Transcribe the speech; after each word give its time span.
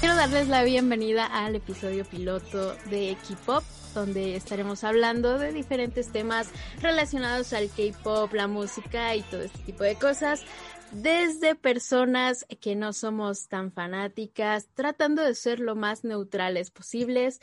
Quiero 0.00 0.14
darles 0.14 0.48
la 0.48 0.62
bienvenida 0.62 1.26
al 1.26 1.56
episodio 1.56 2.04
piloto 2.04 2.74
de 2.86 3.16
K-Pop, 3.28 3.64
donde 3.94 4.36
estaremos 4.36 4.84
hablando 4.84 5.38
de 5.38 5.52
diferentes 5.52 6.12
temas 6.12 6.50
relacionados 6.80 7.52
al 7.52 7.68
K-Pop, 7.68 8.32
la 8.32 8.46
música 8.46 9.16
y 9.16 9.22
todo 9.22 9.42
este 9.42 9.58
tipo 9.60 9.82
de 9.82 9.96
cosas. 9.96 10.44
Desde 10.92 11.54
personas 11.54 12.46
que 12.60 12.76
no 12.76 12.92
somos 12.92 13.48
tan 13.48 13.72
fanáticas, 13.72 14.68
tratando 14.74 15.22
de 15.22 15.34
ser 15.34 15.58
lo 15.58 15.74
más 15.74 16.04
neutrales 16.04 16.70
posibles, 16.70 17.40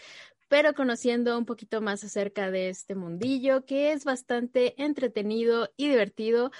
pero 0.49 0.73
conociendo 0.73 1.37
un 1.37 1.45
poquito 1.45 1.79
más 1.79 2.03
acerca 2.03 2.51
de 2.51 2.69
este 2.69 2.95
mundillo 2.95 3.65
que 3.65 3.93
es 3.93 4.03
bastante 4.03 4.81
entretenido 4.81 5.71
y 5.77 5.87
divertido 5.87 6.51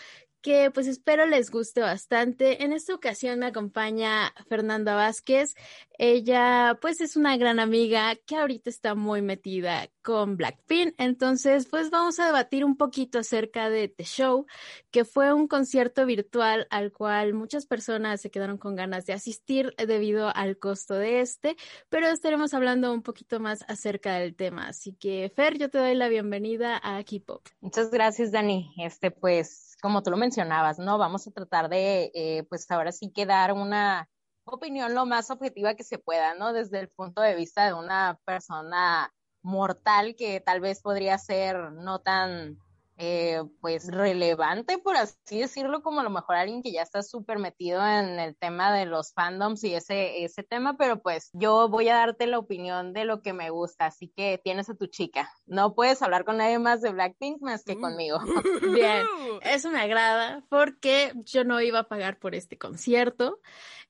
que 0.41 0.71
pues 0.71 0.87
espero 0.87 1.25
les 1.25 1.51
guste 1.51 1.81
bastante. 1.81 2.63
En 2.63 2.73
esta 2.73 2.93
ocasión 2.93 3.39
me 3.39 3.47
acompaña 3.47 4.33
Fernanda 4.47 4.95
Vázquez. 4.95 5.55
Ella 5.97 6.77
pues 6.81 7.01
es 7.01 7.17
una 7.17 7.35
gran 7.37 7.59
amiga 7.59 8.15
que 8.25 8.37
ahorita 8.37 8.69
está 8.69 8.95
muy 8.95 9.21
metida 9.21 9.89
con 10.01 10.37
Blackpink. 10.37 10.93
Entonces 10.97 11.67
pues 11.69 11.89
vamos 11.89 12.19
a 12.19 12.25
debatir 12.25 12.63
un 12.63 12.77
poquito 12.77 13.19
acerca 13.19 13.69
de 13.69 13.89
The 13.89 14.03
Show, 14.03 14.45
que 14.91 15.05
fue 15.05 15.33
un 15.33 15.47
concierto 15.47 16.05
virtual 16.05 16.67
al 16.69 16.91
cual 16.91 17.33
muchas 17.33 17.65
personas 17.65 18.21
se 18.21 18.31
quedaron 18.31 18.57
con 18.57 18.75
ganas 18.75 19.05
de 19.05 19.13
asistir 19.13 19.73
debido 19.77 20.35
al 20.35 20.57
costo 20.57 20.93
de 20.93 21.21
este, 21.21 21.55
pero 21.89 22.07
estaremos 22.07 22.53
hablando 22.53 22.93
un 22.93 23.01
poquito 23.01 23.39
más 23.39 23.65
acerca 23.67 24.15
del 24.15 24.35
tema. 24.35 24.67
Así 24.69 24.93
que 24.93 25.31
Fer, 25.35 25.57
yo 25.57 25.69
te 25.69 25.77
doy 25.77 25.95
la 25.95 26.07
bienvenida 26.07 26.79
a 26.81 27.03
K-Pop. 27.03 27.45
Muchas 27.59 27.91
gracias 27.91 28.31
Dani. 28.31 28.73
Este 28.77 29.11
pues 29.11 29.68
como 29.81 30.03
tú 30.03 30.11
lo 30.11 30.17
mencionabas, 30.17 30.79
¿no? 30.79 30.97
Vamos 30.97 31.27
a 31.27 31.31
tratar 31.31 31.69
de, 31.69 32.11
eh, 32.13 32.43
pues 32.49 32.69
ahora 32.71 32.91
sí 32.91 33.11
que 33.11 33.25
dar 33.25 33.53
una 33.53 34.09
opinión 34.45 34.93
lo 34.93 35.05
más 35.05 35.29
objetiva 35.29 35.75
que 35.75 35.83
se 35.83 35.99
pueda, 35.99 36.35
¿no? 36.35 36.53
Desde 36.53 36.79
el 36.79 36.89
punto 36.89 37.21
de 37.21 37.35
vista 37.35 37.65
de 37.65 37.73
una 37.73 38.19
persona 38.25 39.13
mortal 39.41 40.15
que 40.17 40.41
tal 40.41 40.59
vez 40.59 40.81
podría 40.81 41.17
ser 41.17 41.71
no 41.71 41.99
tan 41.99 42.57
eh, 43.01 43.41
pues 43.61 43.87
relevante, 43.87 44.77
por 44.77 44.97
así 44.97 45.39
decirlo, 45.39 45.81
como 45.81 46.01
a 46.01 46.03
lo 46.03 46.09
mejor 46.09 46.35
alguien 46.35 46.61
que 46.61 46.73
ya 46.73 46.81
está 46.81 47.01
súper 47.01 47.39
metido 47.39 47.81
en 47.87 48.19
el 48.19 48.35
tema 48.35 48.73
de 48.73 48.85
los 48.85 49.13
fandoms 49.13 49.63
y 49.63 49.73
ese, 49.73 50.25
ese 50.25 50.43
tema, 50.43 50.75
pero 50.75 51.01
pues 51.01 51.29
yo 51.31 51.69
voy 51.69 51.87
a 51.87 51.95
darte 51.95 52.27
la 52.27 52.37
opinión 52.37 52.91
de 52.91 53.05
lo 53.05 53.21
que 53.21 53.31
me 53.31 53.51
gusta, 53.51 53.85
así 53.85 54.09
que 54.09 54.37
tienes 54.43 54.69
a 54.69 54.75
tu 54.75 54.87
chica. 54.87 55.31
No 55.45 55.75
puedes 55.75 56.01
hablar 56.01 56.25
con 56.25 56.37
nadie 56.37 56.59
más 56.59 56.81
de 56.81 56.91
Blackpink 56.91 57.41
más 57.41 57.63
que 57.63 57.79
conmigo. 57.79 58.19
Bien, 58.73 59.05
eso 59.43 59.71
me 59.71 59.79
agrada 59.79 60.43
porque 60.49 61.13
yo 61.23 61.45
no 61.45 61.61
iba 61.61 61.79
a 61.79 61.87
pagar 61.87 62.19
por 62.19 62.35
este 62.35 62.57
concierto. 62.57 63.39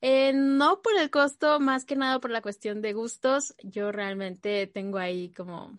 Eh, 0.02 0.32
no 0.32 0.82
por 0.82 0.96
el 0.96 1.10
costo, 1.10 1.58
más 1.58 1.84
que 1.84 1.96
nada 1.96 2.20
por 2.20 2.30
la 2.30 2.42
cuestión 2.42 2.80
de 2.80 2.92
gustos. 2.92 3.56
Yo 3.64 3.90
realmente 3.90 4.68
tengo 4.68 4.98
ahí 4.98 5.30
como 5.30 5.76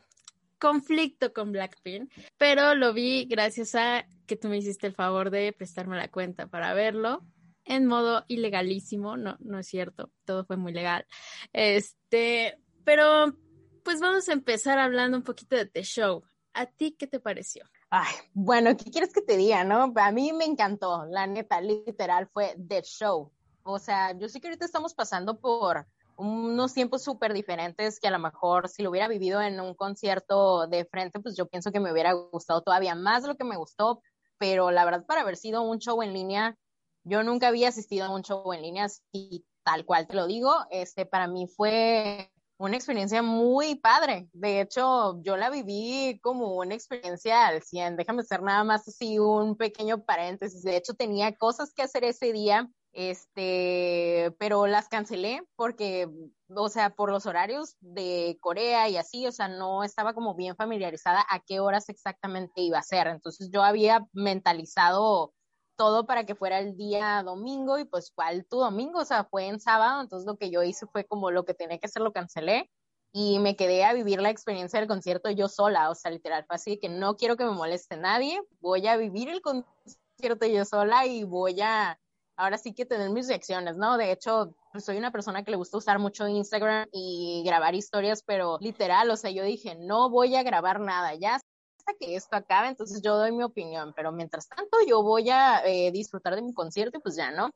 conflicto 0.62 1.34
con 1.34 1.52
Blackpink, 1.52 2.14
pero 2.38 2.76
lo 2.76 2.94
vi 2.94 3.26
gracias 3.26 3.76
a 3.76 4.06
que 4.28 4.38
tú 4.38 4.48
me 4.48 4.58
hiciste 4.58 4.88
el 4.88 4.94
favor 4.94 5.32
de 5.32 5.52
prestarme 5.52 5.98
la 5.98 6.10
cuenta 6.10 6.48
para 6.48 6.74
verlo 6.74 7.26
en 7.66 7.86
modo 7.86 8.26
ilegalísimo, 8.28 9.18
no, 9.18 9.38
no 9.40 9.60
es 9.60 9.68
cierto, 9.68 10.12
todo 10.26 10.46
fue 10.46 10.58
muy 10.58 10.74
legal. 10.74 11.06
Este, 11.54 12.60
pero 12.84 13.36
pues 13.84 14.00
vamos 14.00 14.28
a 14.30 14.34
empezar 14.34 14.80
hablando 14.80 15.18
un 15.18 15.24
poquito 15.24 15.56
de 15.56 15.66
The 15.66 15.84
Show. 15.84 16.24
¿A 16.54 16.66
ti 16.66 16.96
qué 16.98 17.08
te 17.08 17.20
pareció? 17.20 17.66
Ay, 17.90 18.14
bueno, 18.34 18.76
¿qué 18.78 18.92
quieres 18.92 19.14
que 19.14 19.22
te 19.22 19.38
diga, 19.38 19.64
no? 19.64 19.94
A 19.96 20.12
mí 20.12 20.34
me 20.34 20.46
encantó, 20.46 21.06
la 21.06 21.28
neta, 21.28 21.62
literal, 21.62 22.28
fue 22.28 22.56
The 22.68 22.82
Show. 22.84 23.32
O 23.64 23.80
sea, 23.80 24.18
yo 24.18 24.28
sé 24.28 24.42
que 24.42 24.48
ahorita 24.48 24.66
estamos 24.66 24.94
pasando 24.94 25.40
por 25.40 25.88
unos 26.22 26.74
tiempos 26.74 27.04
súper 27.04 27.34
diferentes 27.34 28.00
que 28.00 28.08
a 28.08 28.12
lo 28.12 28.20
mejor 28.20 28.70
si 28.70 28.84
lo 28.84 28.92
hubiera 28.92 29.08
vivido 29.08 29.42
en 29.42 29.60
un 29.60 29.74
concierto 29.74 30.68
de 30.68 30.86
frente, 30.86 31.20
pues 31.20 31.36
yo 31.36 31.48
pienso 31.48 31.72
que 31.72 31.80
me 31.80 31.92
hubiera 31.92 32.14
gustado 32.14 32.62
todavía 32.62 32.94
más 32.94 33.24
de 33.24 33.30
lo 33.30 33.36
que 33.36 33.44
me 33.44 33.58
gustó, 33.58 34.02
pero 34.38 34.70
la 34.70 34.86
verdad 34.86 35.06
para 35.06 35.22
haber 35.22 35.36
sido 35.36 35.64
un 35.64 35.80
show 35.80 36.02
en 36.04 36.14
línea, 36.14 36.56
yo 37.04 37.24
nunca 37.24 37.48
había 37.48 37.70
asistido 37.70 38.06
a 38.06 38.14
un 38.14 38.22
show 38.22 38.54
en 38.54 38.62
línea 38.62 38.88
y 39.12 39.44
tal 39.64 39.84
cual 39.86 40.08
te 40.08 40.16
lo 40.16 40.28
digo, 40.28 40.54
este 40.70 41.08
para 41.08 41.28
mí 41.28 41.48
fue 41.48 42.32
una 42.58 42.76
experiencia 42.76 43.24
muy 43.24 43.74
padre. 43.74 44.30
De 44.34 44.62
hecho, 44.62 45.20
yo 45.24 45.36
la 45.36 45.50
viví 45.50 46.20
como 46.22 46.56
una 46.58 46.76
experiencia 46.76 47.48
al 47.48 47.64
100. 47.64 47.96
Déjame 47.96 48.22
hacer 48.22 48.44
nada 48.44 48.64
más 48.64 48.88
así 48.88 49.18
un 49.18 49.58
pequeño 49.58 50.04
paréntesis. 50.04 50.62
De 50.62 50.78
hecho, 50.78 50.94
tenía 50.94 51.36
cosas 51.36 51.74
que 51.74 51.82
hacer 51.82 52.04
ese 52.04 52.32
día 52.32 52.70
este, 52.94 54.36
pero 54.38 54.68
las 54.68 54.90
cancelé 54.90 55.44
porque, 55.56 56.10
o 56.50 56.70
sea, 56.70 56.90
por 56.92 57.12
los 57.12 57.26
horarios 57.26 57.76
de 57.80 58.38
Corea 58.42 58.90
y 58.90 58.98
así, 58.98 59.26
o 59.28 59.32
sea, 59.32 59.48
no 59.48 59.84
estaba 59.84 60.14
como 60.14 60.36
bien 60.36 60.56
familiarizada 60.56 61.26
a 61.30 61.40
qué 61.40 61.60
horas 61.60 61.90
exactamente 61.90 62.62
iba 62.62 62.80
a 62.80 62.84
ser. 62.84 63.08
Entonces 63.08 63.50
yo 63.52 63.64
había 63.64 64.06
mentalizado 64.14 65.34
todo 65.78 66.06
para 66.06 66.26
que 66.26 66.36
fuera 66.36 66.60
el 66.60 66.76
día 66.78 67.24
domingo 67.24 67.80
y 67.80 67.86
pues 67.86 68.12
cuál 68.14 68.46
tu 68.46 68.60
domingo, 68.60 69.00
o 69.00 69.06
sea, 69.06 69.24
fue 69.24 69.48
en 69.48 69.60
sábado, 69.60 70.02
entonces 70.02 70.28
lo 70.28 70.38
que 70.38 70.52
yo 70.52 70.62
hice 70.64 70.86
fue 70.88 71.06
como 71.06 71.32
lo 71.32 71.46
que 71.46 71.54
tenía 71.54 71.80
que 71.80 71.88
hacer, 71.88 72.02
lo 72.02 72.14
cancelé 72.14 72.70
y 73.14 73.40
me 73.40 73.56
quedé 73.56 73.84
a 73.84 73.94
vivir 73.94 74.22
la 74.22 74.30
experiencia 74.30 74.80
del 74.80 74.88
concierto 74.88 75.30
yo 75.32 75.48
sola, 75.48 75.90
o 75.90 75.96
sea, 75.96 76.12
literal, 76.12 76.46
fue 76.46 76.56
así 76.56 76.78
que 76.78 76.88
no 76.88 77.16
quiero 77.16 77.36
que 77.36 77.46
me 77.46 77.52
moleste 77.52 77.98
nadie, 77.98 78.42
voy 78.60 78.86
a 78.88 78.96
vivir 78.96 79.30
el 79.30 79.42
concierto 79.42 80.46
yo 80.46 80.66
sola 80.66 81.06
y 81.06 81.24
voy 81.24 81.60
a 81.62 82.00
ahora 82.36 82.58
sí 82.58 82.74
que 82.74 82.86
tener 82.86 83.10
mis 83.10 83.28
reacciones, 83.28 83.78
¿no? 83.78 83.98
De 83.98 84.12
hecho, 84.12 84.56
pues 84.72 84.86
soy 84.86 84.98
una 84.98 85.12
persona 85.12 85.44
que 85.44 85.52
le 85.52 85.58
gusta 85.58 85.78
usar 85.78 86.00
mucho 86.00 86.28
Instagram 86.28 86.88
y 86.92 87.44
grabar 87.46 87.76
historias, 87.76 88.24
pero 88.24 88.58
literal, 88.60 89.10
o 89.12 89.18
sea, 89.18 89.32
yo 89.32 89.44
dije, 89.44 89.76
no 89.76 90.10
voy 90.10 90.36
a 90.36 90.44
grabar 90.44 90.80
nada, 90.80 91.14
ya 91.16 91.36
hasta 91.36 91.94
que 92.00 92.16
esto 92.16 92.36
acabe, 92.36 92.70
entonces 92.70 93.02
yo 93.02 93.18
doy 93.18 93.32
mi 93.32 93.44
opinión, 93.44 93.94
pero 93.96 94.12
mientras 94.12 94.48
tanto 94.48 94.78
yo 94.88 95.04
voy 95.04 95.30
a 95.30 95.66
eh, 95.66 95.92
disfrutar 95.92 96.36
de 96.36 96.42
mi 96.42 96.54
concierto 96.54 96.98
y 96.98 97.02
pues 97.02 97.16
ya, 97.16 97.32
¿no? 97.32 97.52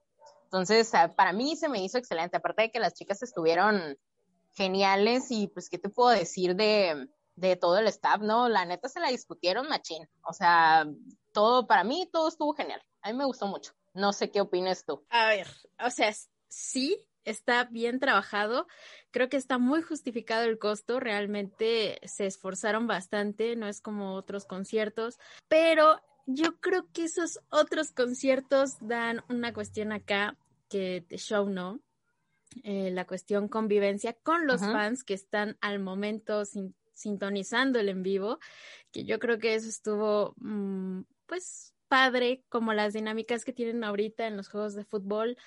Entonces, 0.46 0.94
ah, 0.94 1.14
para 1.16 1.34
mí 1.34 1.56
se 1.56 1.70
me 1.70 1.84
hizo 1.84 1.98
excelente, 1.98 2.38
aparte 2.38 2.64
de 2.64 2.72
que 2.72 2.80
las 2.80 2.94
chicas 2.94 3.22
estuvieron 3.24 3.98
geniales 4.54 5.26
y 5.30 5.48
pues, 5.48 5.70
¿qué 5.70 5.78
te 5.78 5.90
puedo 5.90 6.10
decir 6.10 6.56
de, 6.56 7.08
de 7.36 7.56
todo 7.56 7.78
el 7.78 7.88
staff, 7.88 8.22
no? 8.22 8.50
La 8.50 8.66
neta 8.66 8.90
se 8.90 9.00
la 9.00 9.10
discutieron 9.10 9.68
machín, 9.68 10.08
o 10.28 10.34
sea, 10.34 10.86
todo, 11.32 11.68
para 11.68 11.84
mí 11.84 12.10
todo 12.12 12.28
estuvo 12.28 12.54
genial, 12.54 12.82
a 13.02 13.12
mí 13.12 13.18
me 13.18 13.26
gustó 13.26 13.48
mucho. 13.48 13.74
No 13.96 14.14
sé 14.14 14.30
qué 14.30 14.42
opinas 14.42 14.86
tú. 14.86 15.04
A 15.10 15.30
ver, 15.30 15.48
o 15.84 15.90
sea, 15.90 16.14
sí, 16.48 17.08
está 17.24 17.64
bien 17.66 18.00
trabajado. 18.00 18.68
Creo 19.12 19.30
que 19.30 19.38
está 19.38 19.58
muy 19.58 19.82
justificado 19.82 20.44
el 20.44 20.60
costo. 20.60 21.00
Realmente 21.00 22.00
se 22.04 22.28
esforzaron 22.28 22.88
bastante, 22.88 23.56
no 23.56 23.68
es 23.68 23.82
como 23.82 24.14
otros 24.14 24.46
conciertos, 24.46 25.18
pero 25.48 26.02
yo 26.28 26.60
creo 26.60 26.92
que 26.92 27.06
esos 27.06 27.40
otros 27.50 27.92
conciertos 27.92 28.76
dan 28.82 29.24
una 29.30 29.54
cuestión 29.54 29.92
acá 29.92 30.38
que 30.70 31.04
The 31.08 31.18
Show 31.18 31.50
no. 31.50 31.82
Eh, 32.64 32.90
la 32.92 33.06
cuestión 33.06 33.50
convivencia 33.50 34.14
con 34.14 34.48
los 34.48 34.62
fans 34.62 35.04
que 35.04 35.14
están 35.14 35.58
al 35.60 35.80
momento 35.80 36.44
sintonizando 36.94 37.80
el 37.80 37.90
en 37.90 38.02
vivo, 38.02 38.40
que 38.92 39.04
yo 39.04 39.20
creo 39.20 39.40
que 39.40 39.56
eso 39.56 39.68
estuvo, 39.68 40.36
mm, 40.38 41.02
pues, 41.26 41.75
padre 41.88 42.44
como 42.50 42.74
las 42.74 42.94
dinámicas 42.94 43.46
que 43.46 43.54
tienen 43.54 43.84
ahorita 43.84 44.28
en 44.28 44.38
los 44.38 44.50
juegos 44.50 44.76
de 44.76 44.86
fútbol, 44.86 45.38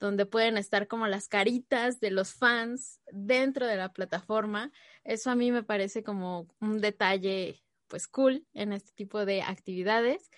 donde 0.00 0.26
pueden 0.26 0.56
estar 0.56 0.88
como 0.88 1.06
las 1.06 1.28
caritas 1.28 2.00
de 2.00 2.10
los 2.10 2.34
fans 2.34 3.00
dentro 3.12 3.66
de 3.66 3.76
la 3.76 3.92
plataforma. 3.92 4.72
Eso 5.04 5.30
a 5.30 5.34
mí 5.34 5.52
me 5.52 5.62
parece 5.62 6.02
como 6.02 6.48
un 6.60 6.80
detalle 6.80 7.62
pues 7.88 8.06
cool 8.06 8.46
en 8.54 8.72
este 8.72 8.92
tipo 8.92 9.24
de 9.24 9.42
actividades. 9.42 10.30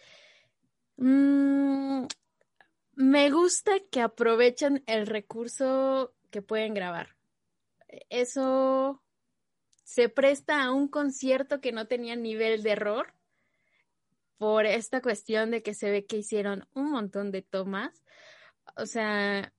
Mm, 0.97 2.07
me 2.95 3.31
gusta 3.31 3.73
que 3.91 4.01
aprovechan 4.01 4.83
el 4.87 5.07
recurso 5.07 6.15
que 6.31 6.43
pueden 6.43 6.75
grabar. 6.75 7.17
Eso 8.09 9.03
se 9.85 10.09
presta 10.09 10.63
a 10.63 10.71
un 10.71 10.87
concierto 10.87 11.61
que 11.61 11.73
no 11.73 11.87
tenía 11.87 12.15
nivel 12.15 12.63
de 12.63 12.71
error 12.71 13.15
por 14.41 14.65
esta 14.65 15.03
cuestión 15.03 15.51
de 15.51 15.63
que 15.63 15.75
se 15.75 15.91
ve 15.91 16.07
que 16.07 16.17
hicieron 16.17 16.67
un 16.73 16.91
montón 16.91 17.31
de 17.31 17.43
tomas. 17.43 18.03
O 18.75 18.87
sea, 18.87 19.53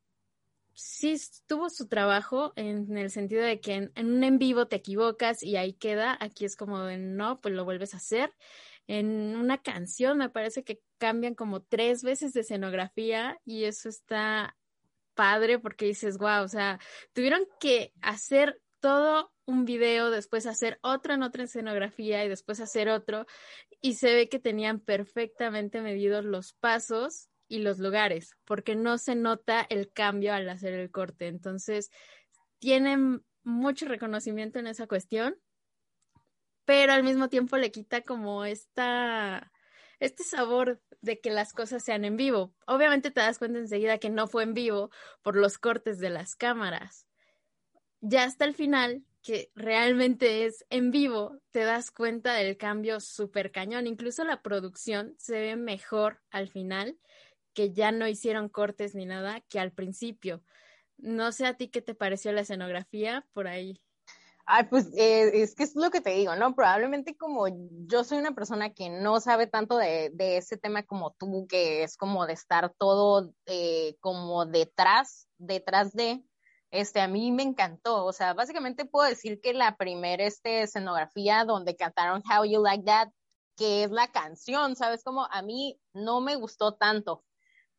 sí 0.74 1.16
tuvo 1.46 1.70
su 1.70 1.88
trabajo 1.88 2.52
en 2.56 2.98
el 2.98 3.12
sentido 3.12 3.44
de 3.44 3.62
que 3.62 3.76
en, 3.76 3.92
un 3.96 4.24
en 4.24 4.40
vivo 4.40 4.68
te 4.68 4.78
equivocas 4.78 5.44
y 5.44 5.56
ahí 5.56 5.74
queda. 5.74 6.18
Aquí 6.20 6.46
es 6.46 6.56
como 6.56 6.80
de 6.80 6.98
no, 6.98 7.40
pues 7.42 7.54
lo 7.54 7.64
vuelves 7.64 7.94
a 7.94 7.98
hacer. 7.98 8.34
En 8.88 9.36
una 9.36 9.62
canción 9.62 10.18
me 10.18 10.30
parece 10.30 10.64
que 10.64 10.82
cambian 10.98 11.36
como 11.36 11.62
tres 11.62 12.02
veces 12.02 12.34
de 12.34 12.40
escenografía 12.40 13.40
y 13.46 13.66
eso 13.66 13.88
está 13.88 14.58
padre 15.14 15.60
porque 15.60 15.86
dices, 15.86 16.18
wow, 16.18 16.42
o 16.42 16.48
sea, 16.48 16.80
tuvieron 17.14 17.46
que 17.60 17.94
hacer 18.02 18.60
todo 18.82 19.32
un 19.46 19.66
video, 19.66 20.10
después 20.10 20.46
hacer 20.46 20.80
otro 20.82 21.14
en 21.14 21.24
otra 21.24 21.44
escenografía 21.44 22.26
y 22.26 22.30
después 22.30 22.60
hacer 22.60 22.90
otro 22.90 23.26
y 23.80 23.94
se 23.94 24.14
ve 24.14 24.30
que 24.30 24.40
tenían 24.40 24.80
perfectamente 24.80 25.82
medidos 25.82 26.26
los 26.26 26.54
pasos 26.54 27.30
y 27.48 27.60
los 27.60 27.80
lugares, 27.80 28.36
porque 28.46 28.76
no 28.76 28.98
se 28.98 29.16
nota 29.16 29.66
el 29.70 29.92
cambio 29.92 30.34
al 30.34 30.50
hacer 30.50 30.74
el 30.74 30.90
corte. 30.90 31.28
Entonces, 31.28 31.90
tienen 32.60 33.26
mucho 33.44 33.86
reconocimiento 33.88 34.60
en 34.60 34.68
esa 34.68 34.88
cuestión, 34.88 35.36
pero 36.66 36.94
al 36.94 37.04
mismo 37.04 37.28
tiempo 37.28 37.58
le 37.58 37.72
quita 37.72 38.02
como 38.02 38.46
esta, 38.46 39.52
este 40.00 40.24
sabor 40.24 40.82
de 41.02 41.20
que 41.20 41.32
las 41.32 41.52
cosas 41.52 41.84
sean 41.84 42.06
en 42.06 42.16
vivo. 42.16 42.54
Obviamente 42.68 43.12
te 43.12 43.20
das 43.20 43.40
cuenta 43.40 43.60
enseguida 43.60 43.98
que 43.98 44.10
no 44.10 44.28
fue 44.28 44.44
en 44.44 44.54
vivo 44.54 44.90
por 45.22 45.36
los 45.36 45.58
cortes 45.58 46.00
de 46.00 46.10
las 46.10 46.36
cámaras. 46.36 47.08
Ya 48.02 48.24
hasta 48.24 48.46
el 48.46 48.56
final, 48.56 49.06
que 49.22 49.52
realmente 49.56 50.46
es 50.46 50.66
en 50.70 50.92
vivo, 50.92 51.40
te 51.52 51.60
das 51.60 51.92
cuenta 51.92 52.34
del 52.34 52.58
cambio 52.58 53.00
súper 53.00 53.52
cañón. 53.52 53.88
Incluso 53.88 54.24
la 54.24 54.42
producción 54.42 55.16
se 55.18 55.40
ve 55.40 55.56
mejor 55.56 56.20
al 56.32 56.50
final 56.50 56.98
que 57.54 57.72
ya 57.74 57.92
no 57.92 58.08
hicieron 58.08 58.50
cortes 58.50 58.96
ni 58.96 59.06
nada 59.06 59.42
que 59.42 59.60
al 59.60 59.72
principio. 59.72 60.42
No 60.98 61.32
sé 61.32 61.46
a 61.46 61.56
ti 61.56 61.68
qué 61.70 61.82
te 61.82 61.96
pareció 61.96 62.32
la 62.32 62.42
escenografía 62.42 63.28
por 63.34 63.48
ahí. 63.48 63.82
Ay, 64.46 64.66
pues 64.70 64.88
eh, 64.98 65.42
es 65.42 65.54
que 65.54 65.64
es 65.64 65.76
lo 65.76 65.92
que 65.92 66.02
te 66.02 66.10
digo, 66.12 66.36
¿no? 66.36 66.56
Probablemente 66.56 67.16
como 67.16 67.46
yo 67.88 68.04
soy 68.04 68.18
una 68.18 68.34
persona 68.34 68.74
que 68.74 68.90
no 68.90 69.20
sabe 69.20 69.48
tanto 69.48 69.78
de, 69.78 70.10
de 70.14 70.38
ese 70.38 70.58
tema 70.58 70.84
como 70.84 71.12
tú, 71.12 71.46
que 71.48 71.84
es 71.84 71.96
como 71.96 72.26
de 72.26 72.34
estar 72.34 72.74
todo 72.78 73.34
eh, 73.46 73.96
como 74.00 74.46
detrás, 74.46 75.28
detrás 75.38 75.94
de, 75.94 76.24
este, 76.72 77.02
a 77.02 77.08
mí 77.08 77.32
me 77.32 77.44
encantó. 77.44 78.06
O 78.06 78.14
sea, 78.14 78.34
básicamente 78.34 78.86
puedo 78.86 79.08
decir 79.08 79.40
que 79.42 79.54
la 79.54 79.78
primera 79.78 80.24
este, 80.26 80.64
escenografía 80.64 81.46
donde 81.46 81.76
cantaron 81.76 82.24
How 82.26 82.46
You 82.46 82.64
Like 82.64 82.86
That, 82.86 83.10
que 83.58 83.84
es 83.84 83.92
la 83.92 84.12
canción, 84.12 84.76
¿sabes? 84.76 85.04
Como 85.04 85.26
a 85.26 85.42
mí 85.42 85.80
no 85.94 86.22
me 86.22 86.36
gustó 86.36 86.74
tanto 86.74 87.24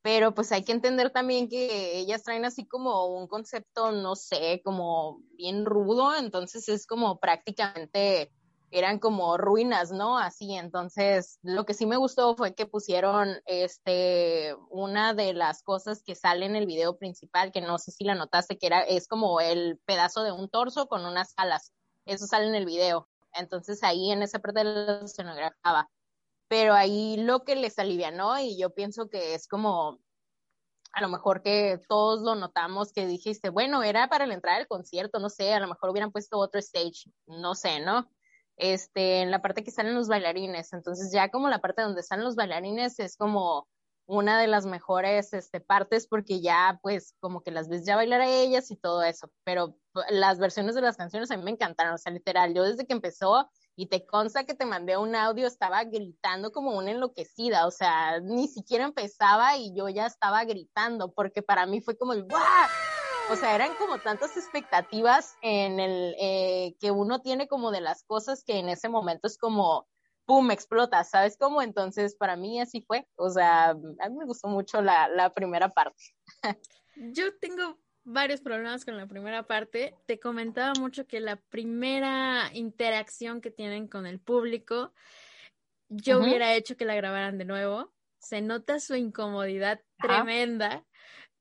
pero 0.02 0.34
pues 0.34 0.50
hay 0.50 0.64
que 0.64 0.72
entender 0.72 1.10
también 1.10 1.48
que 1.48 1.98
ellas 1.98 2.24
traen 2.24 2.44
así 2.44 2.66
como 2.66 3.06
un 3.06 3.28
concepto, 3.28 3.92
no 3.92 4.16
sé, 4.16 4.60
como 4.64 5.22
bien 5.36 5.64
rudo, 5.64 6.14
entonces 6.16 6.68
es 6.68 6.86
como 6.86 7.20
prácticamente 7.20 8.32
eran 8.72 8.98
como 8.98 9.36
ruinas, 9.38 9.92
¿no? 9.92 10.18
Así, 10.18 10.54
entonces 10.54 11.38
lo 11.42 11.64
que 11.64 11.74
sí 11.74 11.86
me 11.86 11.96
gustó 11.96 12.36
fue 12.36 12.54
que 12.54 12.66
pusieron 12.66 13.36
este 13.46 14.56
una 14.70 15.14
de 15.14 15.34
las 15.34 15.62
cosas 15.62 16.02
que 16.02 16.14
sale 16.14 16.46
en 16.46 16.56
el 16.56 16.66
video 16.66 16.96
principal, 16.98 17.52
que 17.52 17.60
no 17.60 17.78
sé 17.78 17.92
si 17.92 18.04
la 18.04 18.14
notaste, 18.14 18.58
que 18.58 18.66
era 18.66 18.80
es 18.82 19.06
como 19.08 19.40
el 19.40 19.78
pedazo 19.84 20.22
de 20.24 20.32
un 20.32 20.48
torso 20.48 20.88
con 20.88 21.04
unas 21.06 21.34
alas. 21.36 21.72
Eso 22.06 22.26
sale 22.26 22.48
en 22.48 22.54
el 22.54 22.66
video. 22.66 23.08
Entonces 23.34 23.82
ahí 23.84 24.10
en 24.10 24.22
esa 24.22 24.40
parte 24.40 24.64
lo 24.64 25.04
escenografaba 25.04 25.88
pero 26.52 26.74
ahí 26.74 27.16
lo 27.16 27.44
que 27.44 27.56
les 27.56 27.78
alivianó 27.78 28.38
y 28.38 28.58
yo 28.58 28.74
pienso 28.74 29.08
que 29.08 29.32
es 29.34 29.48
como 29.48 29.98
a 30.92 31.00
lo 31.00 31.08
mejor 31.08 31.40
que 31.42 31.80
todos 31.88 32.20
lo 32.20 32.34
notamos 32.34 32.92
que 32.92 33.06
dijiste, 33.06 33.48
bueno, 33.48 33.82
era 33.82 34.08
para 34.08 34.26
la 34.26 34.34
entrada 34.34 34.58
del 34.58 34.68
concierto, 34.68 35.18
no 35.18 35.30
sé, 35.30 35.54
a 35.54 35.60
lo 35.60 35.66
mejor 35.66 35.88
hubieran 35.88 36.12
puesto 36.12 36.38
otro 36.38 36.60
stage, 36.60 37.10
no 37.26 37.54
sé, 37.54 37.80
¿no? 37.80 38.06
Este, 38.62 39.22
en 39.22 39.32
la 39.32 39.42
parte 39.42 39.64
que 39.64 39.72
salen 39.72 39.96
los 39.96 40.06
bailarines, 40.06 40.72
entonces 40.72 41.10
ya 41.12 41.30
como 41.30 41.48
la 41.48 41.58
parte 41.60 41.82
donde 41.82 42.00
están 42.00 42.22
los 42.22 42.36
bailarines 42.36 43.00
es 43.00 43.16
como 43.16 43.66
una 44.06 44.40
de 44.40 44.46
las 44.46 44.66
mejores 44.66 45.32
este, 45.32 45.60
partes 45.60 46.06
porque 46.06 46.40
ya 46.40 46.78
pues 46.80 47.16
como 47.18 47.42
que 47.42 47.50
las 47.50 47.68
ves 47.68 47.84
ya 47.84 47.96
bailar 47.96 48.20
a 48.20 48.30
ellas 48.30 48.70
y 48.70 48.76
todo 48.76 49.02
eso, 49.02 49.32
pero 49.42 49.76
las 50.10 50.38
versiones 50.38 50.76
de 50.76 50.80
las 50.80 50.96
canciones 50.96 51.32
a 51.32 51.36
mí 51.36 51.42
me 51.42 51.50
encantaron, 51.50 51.94
o 51.94 51.98
sea, 51.98 52.12
literal, 52.12 52.54
yo 52.54 52.62
desde 52.62 52.86
que 52.86 52.92
empezó 52.92 53.50
y 53.74 53.88
te 53.88 54.06
consta 54.06 54.44
que 54.44 54.54
te 54.54 54.64
mandé 54.64 54.96
un 54.96 55.16
audio, 55.16 55.48
estaba 55.48 55.82
gritando 55.82 56.52
como 56.52 56.78
una 56.78 56.92
enloquecida, 56.92 57.66
o 57.66 57.72
sea, 57.72 58.20
ni 58.20 58.46
siquiera 58.46 58.84
empezaba 58.84 59.56
y 59.56 59.74
yo 59.74 59.88
ya 59.88 60.06
estaba 60.06 60.44
gritando, 60.44 61.10
porque 61.12 61.42
para 61.42 61.66
mí 61.66 61.80
fue 61.80 61.96
como 61.96 62.12
el 62.12 62.22
¡guau! 62.28 62.68
O 63.30 63.36
sea, 63.36 63.54
eran 63.54 63.74
como 63.76 63.98
tantas 63.98 64.36
expectativas 64.36 65.36
en 65.42 65.80
el 65.80 66.14
eh, 66.18 66.74
que 66.80 66.90
uno 66.90 67.20
tiene 67.20 67.48
como 67.48 67.70
de 67.70 67.80
las 67.80 68.04
cosas 68.04 68.44
que 68.44 68.58
en 68.58 68.68
ese 68.68 68.88
momento 68.88 69.26
es 69.26 69.38
como 69.38 69.86
¡pum! 70.26 70.50
explota, 70.50 71.04
¿sabes 71.04 71.36
cómo? 71.38 71.62
Entonces, 71.62 72.16
para 72.16 72.36
mí 72.36 72.60
así 72.60 72.82
fue, 72.82 73.06
o 73.16 73.30
sea, 73.30 73.70
a 73.70 73.74
mí 73.74 74.16
me 74.16 74.24
gustó 74.24 74.48
mucho 74.48 74.82
la, 74.82 75.08
la 75.08 75.32
primera 75.32 75.68
parte. 75.68 76.02
Yo 76.96 77.36
tengo 77.38 77.78
varios 78.04 78.40
problemas 78.40 78.84
con 78.84 78.96
la 78.96 79.06
primera 79.06 79.46
parte. 79.46 79.94
Te 80.06 80.18
comentaba 80.18 80.72
mucho 80.78 81.06
que 81.06 81.20
la 81.20 81.36
primera 81.36 82.50
interacción 82.52 83.40
que 83.40 83.50
tienen 83.50 83.88
con 83.88 84.06
el 84.06 84.20
público, 84.20 84.92
yo 85.88 86.20
hubiera 86.20 86.54
hecho 86.54 86.76
que 86.76 86.84
la 86.84 86.94
grabaran 86.94 87.38
de 87.38 87.44
nuevo. 87.44 87.92
Se 88.18 88.40
nota 88.40 88.78
su 88.78 88.94
incomodidad 88.94 89.80
tremenda 89.98 90.84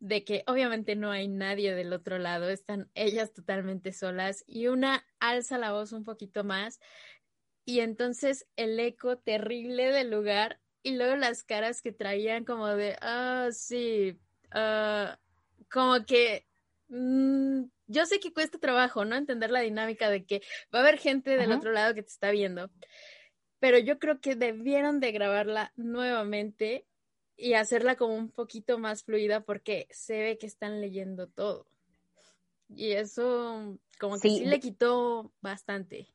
de 0.01 0.25
que 0.25 0.43
obviamente 0.47 0.97
no 0.97 1.11
hay 1.11 1.29
nadie 1.29 1.73
del 1.73 1.93
otro 1.93 2.17
lado, 2.19 2.49
están 2.49 2.91
ellas 2.95 3.33
totalmente 3.33 3.93
solas 3.93 4.43
y 4.47 4.67
una 4.67 5.05
alza 5.19 5.57
la 5.57 5.71
voz 5.71 5.93
un 5.93 6.03
poquito 6.03 6.43
más 6.43 6.79
y 7.65 7.79
entonces 7.79 8.47
el 8.57 8.79
eco 8.79 9.17
terrible 9.17 9.91
del 9.91 10.11
lugar 10.11 10.59
y 10.83 10.97
luego 10.97 11.15
las 11.15 11.43
caras 11.43 11.81
que 11.81 11.93
traían 11.93 12.43
como 12.43 12.67
de, 12.67 12.97
ah, 13.01 13.49
sí, 13.51 14.19
ah", 14.51 15.19
como 15.69 16.05
que 16.05 16.47
Mm, 16.91 17.69
yo 17.87 18.05
sé 18.05 18.19
que 18.19 18.33
cuesta 18.33 18.59
trabajo, 18.59 19.05
¿no? 19.05 19.15
Entender 19.15 19.49
la 19.49 19.61
dinámica 19.61 20.09
de 20.09 20.25
que 20.25 20.41
va 20.75 20.79
a 20.79 20.81
haber 20.81 20.97
gente 20.97 21.37
del 21.37 21.53
otro 21.53 21.71
lado 21.71 21.93
que 21.95 22.03
te 22.03 22.09
está 22.09 22.31
viendo, 22.31 22.69
pero 23.59 23.79
yo 23.79 23.99
creo 23.99 24.19
que 24.19 24.35
debieron 24.35 24.99
de 24.99 25.13
grabarla 25.13 25.73
nuevamente 25.77 26.87
y 27.41 27.55
hacerla 27.55 27.95
como 27.95 28.15
un 28.15 28.29
poquito 28.29 28.77
más 28.77 29.03
fluida 29.03 29.41
porque 29.41 29.87
se 29.89 30.21
ve 30.21 30.37
que 30.37 30.45
están 30.45 30.79
leyendo 30.79 31.27
todo. 31.27 31.65
Y 32.69 32.91
eso 32.91 33.77
como 33.99 34.19
que 34.19 34.29
sí, 34.29 34.45
le 34.45 34.59
quitó 34.59 35.33
bastante. 35.41 36.07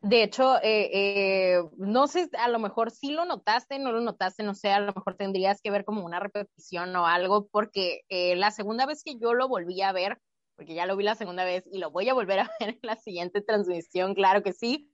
De 0.00 0.24
hecho, 0.24 0.56
eh, 0.62 0.90
eh, 0.92 1.62
no 1.76 2.08
sé, 2.08 2.28
a 2.36 2.48
lo 2.48 2.58
mejor 2.58 2.90
sí 2.90 3.12
lo 3.12 3.24
notaste, 3.24 3.78
no 3.78 3.92
lo 3.92 4.00
notaste, 4.00 4.42
no 4.42 4.54
sé, 4.54 4.70
a 4.70 4.80
lo 4.80 4.92
mejor 4.92 5.14
tendrías 5.16 5.60
que 5.60 5.70
ver 5.70 5.84
como 5.84 6.04
una 6.04 6.18
repetición 6.18 6.96
o 6.96 7.06
algo, 7.06 7.46
porque 7.48 8.00
eh, 8.08 8.34
la 8.34 8.50
segunda 8.50 8.86
vez 8.86 9.04
que 9.04 9.18
yo 9.18 9.34
lo 9.34 9.48
volví 9.48 9.80
a 9.82 9.92
ver, 9.92 10.18
porque 10.56 10.74
ya 10.74 10.86
lo 10.86 10.96
vi 10.96 11.04
la 11.04 11.14
segunda 11.14 11.44
vez 11.44 11.64
y 11.70 11.78
lo 11.78 11.90
voy 11.90 12.08
a 12.08 12.14
volver 12.14 12.40
a 12.40 12.50
ver 12.60 12.70
en 12.70 12.80
la 12.82 12.96
siguiente 12.96 13.42
transmisión, 13.42 14.14
claro 14.14 14.42
que 14.42 14.52
sí, 14.52 14.90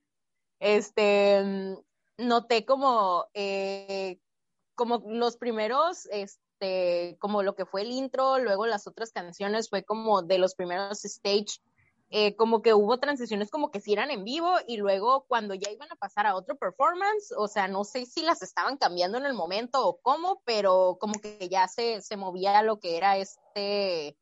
este, 0.59 1.41
mm, 1.43 2.27
noté 2.27 2.65
como, 2.65 3.25
como 4.79 5.03
los 5.05 5.35
primeros, 5.35 6.07
este, 6.09 7.17
como 7.19 7.43
lo 7.43 7.53
que 7.53 7.65
fue 7.65 7.81
el 7.81 7.91
intro, 7.91 8.39
luego 8.39 8.65
las 8.65 8.87
otras 8.87 9.11
canciones 9.11 9.69
fue 9.69 9.83
como 9.83 10.21
de 10.21 10.37
los 10.37 10.55
primeros 10.55 11.03
stage 11.03 11.59
eh, 12.11 12.37
como 12.37 12.61
que 12.61 12.73
hubo 12.73 12.97
transiciones 12.97 13.51
como 13.51 13.71
que 13.71 13.81
si 13.81 13.91
eran 13.91 14.09
en 14.09 14.23
vivo 14.23 14.55
y 14.65 14.77
luego 14.77 15.25
cuando 15.27 15.53
ya 15.53 15.69
iban 15.69 15.91
a 15.91 15.97
pasar 15.97 16.27
a 16.27 16.35
otro 16.35 16.55
performance, 16.55 17.33
o 17.35 17.49
sea, 17.49 17.67
no 17.67 17.83
sé 17.83 18.05
si 18.05 18.21
las 18.21 18.41
estaban 18.41 18.77
cambiando 18.77 19.17
en 19.17 19.25
el 19.25 19.33
momento 19.33 19.85
o 19.85 19.99
cómo, 20.01 20.41
pero 20.45 20.97
como 21.01 21.19
que 21.19 21.49
ya 21.49 21.67
se, 21.67 22.01
se 22.01 22.15
movía 22.15 22.63
lo 22.63 22.79
que 22.79 22.95
era 22.95 23.17
este, 23.17 24.17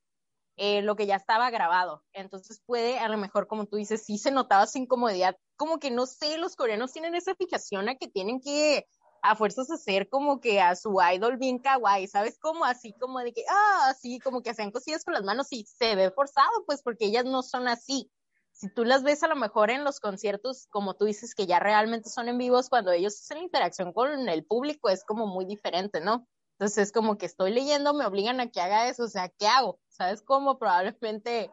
eh, 0.55 0.81
lo 0.81 0.95
que 0.95 1.05
ya 1.05 1.17
estaba 1.17 1.51
grabado. 1.51 2.03
Entonces 2.13 2.63
puede, 2.65 2.97
a 2.97 3.09
lo 3.09 3.17
mejor, 3.19 3.45
como 3.45 3.67
tú 3.67 3.75
dices, 3.75 4.03
sí 4.03 4.17
se 4.17 4.31
notaba 4.31 4.65
su 4.65 4.79
incomodidad, 4.79 5.37
como 5.55 5.77
que 5.77 5.91
no 5.91 6.07
sé, 6.07 6.39
los 6.39 6.55
coreanos 6.55 6.93
tienen 6.93 7.13
esa 7.13 7.35
fijación 7.35 7.89
a 7.89 7.95
que 7.95 8.07
tienen 8.07 8.41
que 8.41 8.87
a 9.21 9.35
fuerzas 9.35 9.69
hacer 9.69 10.09
como 10.09 10.39
que 10.39 10.61
a 10.61 10.75
su 10.75 10.97
idol 11.13 11.37
bien 11.37 11.59
kawaii, 11.59 12.07
¿sabes? 12.07 12.37
Como 12.39 12.65
así, 12.65 12.93
como 12.93 13.19
de 13.19 13.33
que, 13.33 13.43
ah, 13.49 13.87
así, 13.89 14.19
como 14.19 14.41
que 14.41 14.49
hacen 14.49 14.71
cosillas 14.71 15.03
con 15.03 15.13
las 15.13 15.23
manos 15.23 15.47
y 15.51 15.65
se 15.65 15.95
ve 15.95 16.11
forzado, 16.11 16.65
pues 16.65 16.81
porque 16.81 17.05
ellas 17.05 17.25
no 17.25 17.43
son 17.43 17.67
así. 17.67 18.11
Si 18.51 18.69
tú 18.73 18.85
las 18.85 19.03
ves 19.03 19.21
a 19.23 19.27
lo 19.27 19.35
mejor 19.35 19.69
en 19.69 19.83
los 19.83 19.99
conciertos, 19.99 20.67
como 20.71 20.95
tú 20.95 21.05
dices, 21.05 21.35
que 21.35 21.45
ya 21.45 21.59
realmente 21.59 22.09
son 22.09 22.27
en 22.27 22.37
vivos, 22.37 22.69
cuando 22.69 22.91
ellos 22.91 23.19
hacen 23.19 23.37
interacción 23.37 23.93
con 23.93 24.27
el 24.27 24.45
público 24.45 24.89
es 24.89 25.03
como 25.03 25.27
muy 25.27 25.45
diferente, 25.45 26.01
¿no? 26.01 26.27
Entonces 26.53 26.87
es 26.87 26.91
como 26.91 27.19
que 27.19 27.27
estoy 27.27 27.53
leyendo, 27.53 27.93
me 27.93 28.05
obligan 28.05 28.39
a 28.39 28.49
que 28.49 28.59
haga 28.59 28.89
eso, 28.89 29.03
o 29.03 29.07
sea, 29.07 29.29
¿qué 29.29 29.47
hago? 29.47 29.79
¿Sabes 29.89 30.23
cómo? 30.23 30.57
Probablemente 30.57 31.51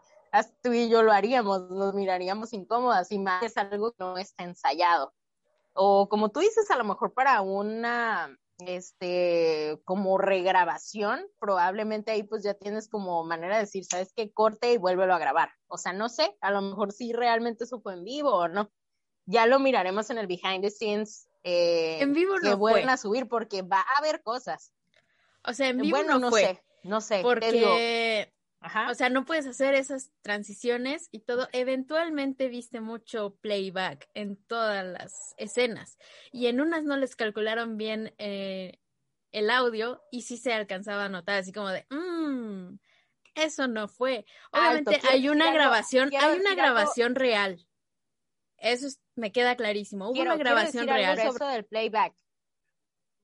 tú 0.62 0.73
y 0.73 0.88
yo 0.88 1.02
lo 1.02 1.12
haríamos, 1.12 1.71
nos 1.71 1.94
miraríamos 1.94 2.52
incómodas 2.52 3.12
y 3.12 3.18
más 3.18 3.42
es 3.42 3.56
algo 3.56 3.92
que 3.92 3.99
no 4.02 4.16
está 4.16 4.44
ensayado. 4.44 5.12
O 5.75 6.09
como 6.09 6.31
tú 6.31 6.40
dices, 6.40 6.71
a 6.71 6.76
lo 6.76 6.85
mejor 6.85 7.12
para 7.12 7.40
una, 7.40 8.37
este, 8.59 9.81
como 9.85 10.19
regrabación, 10.19 11.26
probablemente 11.38 12.12
ahí 12.12 12.23
pues 12.23 12.43
ya 12.43 12.54
tienes 12.54 12.88
como 12.88 13.25
manera 13.25 13.57
de 13.57 13.62
decir, 13.62 13.85
¿sabes 13.85 14.12
qué? 14.14 14.33
Corte 14.33 14.73
y 14.73 14.78
vuélvelo 14.78 15.14
a 15.14 15.19
grabar. 15.19 15.50
O 15.66 15.76
sea, 15.76 15.93
no 15.93 16.09
sé, 16.09 16.37
a 16.40 16.50
lo 16.50 16.62
mejor 16.62 16.93
si 16.93 17.12
realmente 17.12 17.64
eso 17.64 17.81
fue 17.81 17.95
en 17.95 18.04
vivo 18.04 18.31
o 18.31 18.49
no. 18.49 18.71
Ya 19.26 19.47
lo 19.47 19.59
miraremos 19.59 20.11
en 20.11 20.19
el 20.19 20.26
behind 20.26 20.62
the 20.62 20.71
scenes. 20.71 21.28
Eh, 21.43 21.99
en 22.00 22.12
vivo 22.12 22.37
no 22.37 22.50
que 22.50 22.54
vuelven 22.54 22.88
a 22.88 22.97
subir 22.97 23.28
porque 23.28 23.62
va 23.62 23.81
a 23.81 23.99
haber 23.99 24.23
cosas. 24.23 24.73
O 25.45 25.52
sea, 25.52 25.69
en 25.69 25.78
vivo 25.78 26.02
no, 26.02 26.19
no 26.19 26.31
fue. 26.31 26.43
sé, 26.43 26.64
no 26.85 27.00
sé. 27.00 27.21
Porque, 27.23 28.33
o 28.90 28.94
sea, 28.94 29.09
no 29.11 29.25
puedes 29.25 29.47
hacer 29.47 29.75
esas 29.75 30.11
transiciones 30.23 31.09
y 31.12 31.21
todo. 31.21 31.49
Eventualmente 31.52 32.49
viste 32.49 32.80
mucho 32.80 33.37
playback 33.40 34.09
en 34.14 34.37
todas 34.37 34.85
las 34.85 35.35
escenas 35.37 35.99
y 36.33 36.47
en 36.47 36.61
unas 36.61 36.85
no 36.85 36.97
les 36.97 37.16
calcularon 37.16 37.76
bien 37.76 38.14
eh, 38.18 38.80
el 39.33 39.50
audio 39.50 40.02
y 40.11 40.23
sí 40.23 40.37
se 40.37 40.52
alcanzaba 40.52 41.04
a 41.06 41.09
notar, 41.09 41.38
así 41.38 41.52
como 41.52 41.68
de, 41.68 41.87
mmm, 41.90 42.76
eso 43.35 43.66
no 43.68 43.88
fue. 43.88 44.25
Obviamente 44.52 45.00
hay 45.09 45.28
una 45.28 45.52
grabación, 45.52 46.11
hay 46.14 46.38
una 46.38 46.54
grabación 46.54 47.14
real. 47.14 47.66
Eso 48.59 48.87
me 49.14 49.33
queda 49.33 49.56
clarísimo. 49.56 50.09
Hubo 50.09 50.23
una 50.23 50.37
grabación 50.37 50.87
real. 50.87 51.18
Algo 51.18 51.33
sobre 51.37 51.56
el 51.56 51.64
playback. 51.64 52.14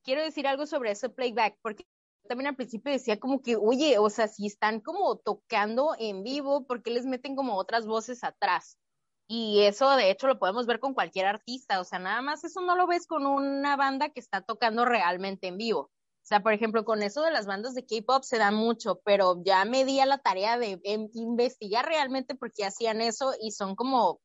Quiero 0.02 0.22
decir 0.22 0.46
algo 0.46 0.66
sobre 0.66 0.90
ese 0.90 1.08
playback, 1.08 1.56
porque 1.62 1.86
también 2.30 2.46
al 2.46 2.54
principio 2.54 2.92
decía 2.92 3.18
como 3.18 3.42
que, 3.42 3.56
oye, 3.56 3.98
o 3.98 4.08
sea, 4.08 4.28
si 4.28 4.46
están 4.46 4.78
como 4.78 5.16
tocando 5.16 5.96
en 5.98 6.22
vivo, 6.22 6.64
¿por 6.64 6.80
qué 6.80 6.92
les 6.92 7.04
meten 7.04 7.34
como 7.34 7.56
otras 7.56 7.88
voces 7.88 8.22
atrás? 8.22 8.78
Y 9.26 9.62
eso 9.62 9.90
de 9.96 10.12
hecho 10.12 10.28
lo 10.28 10.38
podemos 10.38 10.64
ver 10.66 10.78
con 10.78 10.94
cualquier 10.94 11.26
artista, 11.26 11.80
o 11.80 11.84
sea, 11.84 11.98
nada 11.98 12.22
más 12.22 12.44
eso 12.44 12.60
no 12.60 12.76
lo 12.76 12.86
ves 12.86 13.08
con 13.08 13.26
una 13.26 13.74
banda 13.74 14.10
que 14.10 14.20
está 14.20 14.42
tocando 14.42 14.84
realmente 14.84 15.48
en 15.48 15.56
vivo. 15.56 15.80
O 15.80 15.90
sea, 16.22 16.40
por 16.40 16.52
ejemplo, 16.52 16.84
con 16.84 17.02
eso 17.02 17.20
de 17.22 17.32
las 17.32 17.46
bandas 17.46 17.74
de 17.74 17.84
K-pop 17.84 18.22
se 18.22 18.38
da 18.38 18.52
mucho, 18.52 19.00
pero 19.04 19.42
ya 19.44 19.64
me 19.64 19.84
di 19.84 19.98
a 19.98 20.06
la 20.06 20.18
tarea 20.18 20.56
de 20.56 20.80
em, 20.84 21.08
investigar 21.14 21.86
realmente 21.86 22.36
por 22.36 22.52
qué 22.52 22.64
hacían 22.64 23.00
eso 23.00 23.32
y 23.42 23.50
son 23.50 23.74
como 23.74 24.20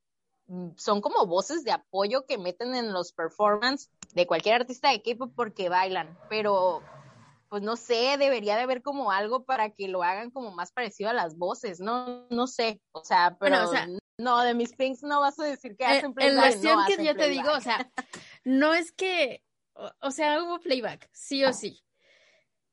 mm, 0.46 0.74
son 0.78 1.02
como 1.02 1.26
voces 1.26 1.64
de 1.64 1.72
apoyo 1.72 2.28
que 2.28 2.38
meten 2.38 2.76
en 2.76 2.94
los 2.94 3.14
performances 3.14 3.90
de 4.14 4.28
cualquier 4.28 4.62
artista 4.62 4.92
de 4.92 5.02
K-pop 5.02 5.34
porque 5.36 5.70
bailan, 5.70 6.16
pero 6.30 6.84
pues 7.50 7.64
no 7.64 7.76
sé, 7.76 8.18
debería 8.18 8.56
de 8.56 8.64
haber 8.64 8.82
como 8.82 9.12
algo 9.12 9.46
para 9.46 9.70
que 9.70 9.88
lo 9.88 10.04
hagan 10.04 10.32
como 10.32 10.52
más 10.52 10.72
parecido 10.72 11.10
a 11.10 11.14
las 11.14 11.38
voces, 11.38 11.80
no, 11.80 12.28
no 12.30 12.48
sé, 12.48 12.82
o 12.92 13.04
sea, 13.04 13.38
pero 13.40 13.72
no, 14.18 14.44
de 14.44 14.54
mis 14.54 14.74
pinks 14.74 15.04
no 15.04 15.20
vas 15.20 15.40
a 15.40 15.46
decir 15.46 15.76
que 15.76 15.86
hacen 15.86 16.14
playback. 16.14 16.32
En 16.32 16.36
la 16.36 16.42
cuestión 16.42 16.80
que 16.88 17.06
yo 17.06 17.16
te 17.16 17.30
digo, 17.30 17.52
o 17.52 17.62
sea, 17.62 17.92
no 18.44 18.74
es 18.74 18.92
que, 18.92 19.44
o, 20.02 20.12
sea, 20.12 20.42
hubo 20.44 20.60
playback, 20.60 21.10
sí 21.12 21.44
o 21.44 21.54
sí. 21.54 21.82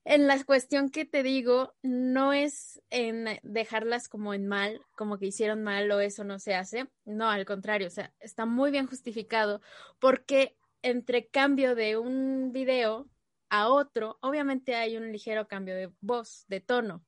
En 0.05 0.27
la 0.27 0.43
cuestión 0.43 0.91
que 0.91 1.05
te 1.05 1.23
digo, 1.23 1.75
no 1.83 2.33
es 2.33 2.83
en 2.91 3.39
dejarlas 3.45 4.09
como 4.09 4.35
en 4.35 4.49
mal, 4.49 4.85
como 4.97 5.19
que 5.19 5.27
hicieron 5.27 5.63
mal 5.63 5.91
o 5.93 6.01
eso 6.01 6.25
no 6.25 6.41
se 6.41 6.57
hace. 6.57 6.89
No, 7.05 7.31
al 7.31 7.45
contrario, 7.45 7.87
o 7.87 7.91
sea, 7.91 8.13
está 8.19 8.45
muy 8.45 8.73
bien 8.73 8.89
justificado 8.89 9.61
porque 10.01 10.57
entre 10.83 11.29
cambio 11.29 11.77
de 11.77 11.97
un 11.97 12.51
video 12.53 13.09
a 13.53 13.69
otro, 13.69 14.17
obviamente 14.23 14.75
hay 14.75 14.97
un 14.97 15.13
ligero 15.13 15.47
cambio 15.47 15.75
de 15.77 15.93
voz, 16.01 16.47
de 16.49 16.61
tono. 16.61 17.05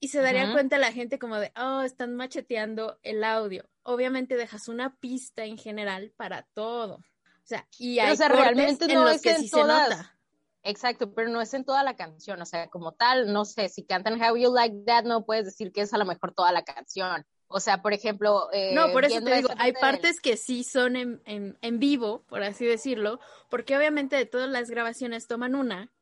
Y 0.00 0.08
se 0.08 0.22
daría 0.22 0.50
cuenta 0.52 0.78
la 0.78 0.90
gente 0.90 1.18
como 1.18 1.36
de, 1.36 1.52
oh, 1.54 1.82
están 1.82 2.16
macheteando 2.16 2.98
el 3.02 3.22
audio. 3.22 3.68
Obviamente 3.82 4.36
dejas 4.36 4.68
una 4.68 4.96
pista 4.96 5.44
en 5.44 5.58
general 5.58 6.14
para 6.16 6.46
todo. 6.54 6.94
O 6.94 7.44
sea, 7.44 7.68
y 7.78 7.98
hay 7.98 8.16
realmente 8.16 8.92
no 8.94 9.06
es 9.06 9.20
que 9.20 9.34
sí 9.34 9.48
se 9.48 9.60
nota. 9.60 10.18
Exacto, 10.62 11.12
pero 11.14 11.28
no 11.28 11.42
es 11.42 11.52
en 11.52 11.64
toda 11.64 11.84
la 11.84 11.94
canción, 11.94 12.40
o 12.40 12.46
sea, 12.46 12.68
como 12.68 12.92
tal, 12.92 13.32
no 13.32 13.44
sé, 13.44 13.68
si 13.68 13.84
cantan 13.84 14.20
How 14.20 14.36
You 14.36 14.52
Like 14.52 14.84
That, 14.86 15.04
no 15.04 15.26
puedes 15.26 15.44
decir 15.44 15.72
que 15.72 15.82
es 15.82 15.92
a 15.92 15.98
lo 15.98 16.06
mejor 16.06 16.32
toda 16.32 16.52
la 16.52 16.64
canción. 16.64 17.26
O 17.48 17.60
sea, 17.60 17.82
por 17.82 17.92
ejemplo... 17.92 18.48
Eh, 18.52 18.74
no, 18.74 18.92
por 18.92 19.04
eso 19.04 19.22
te 19.22 19.34
digo, 19.36 19.48
hay 19.58 19.72
partes 19.72 20.20
que 20.20 20.36
sí 20.36 20.64
son 20.64 20.96
en, 20.96 21.22
en, 21.24 21.58
en, 21.62 21.78
vivo, 21.78 22.24
por 22.28 22.42
así 22.42 22.64
decirlo, 22.66 23.20
porque 23.48 23.76
obviamente 23.76 24.16
de 24.16 24.26
todas 24.26 24.50
las 24.50 24.68
grabaciones 24.68 25.26
toman 25.26 25.54
una, 25.54 25.92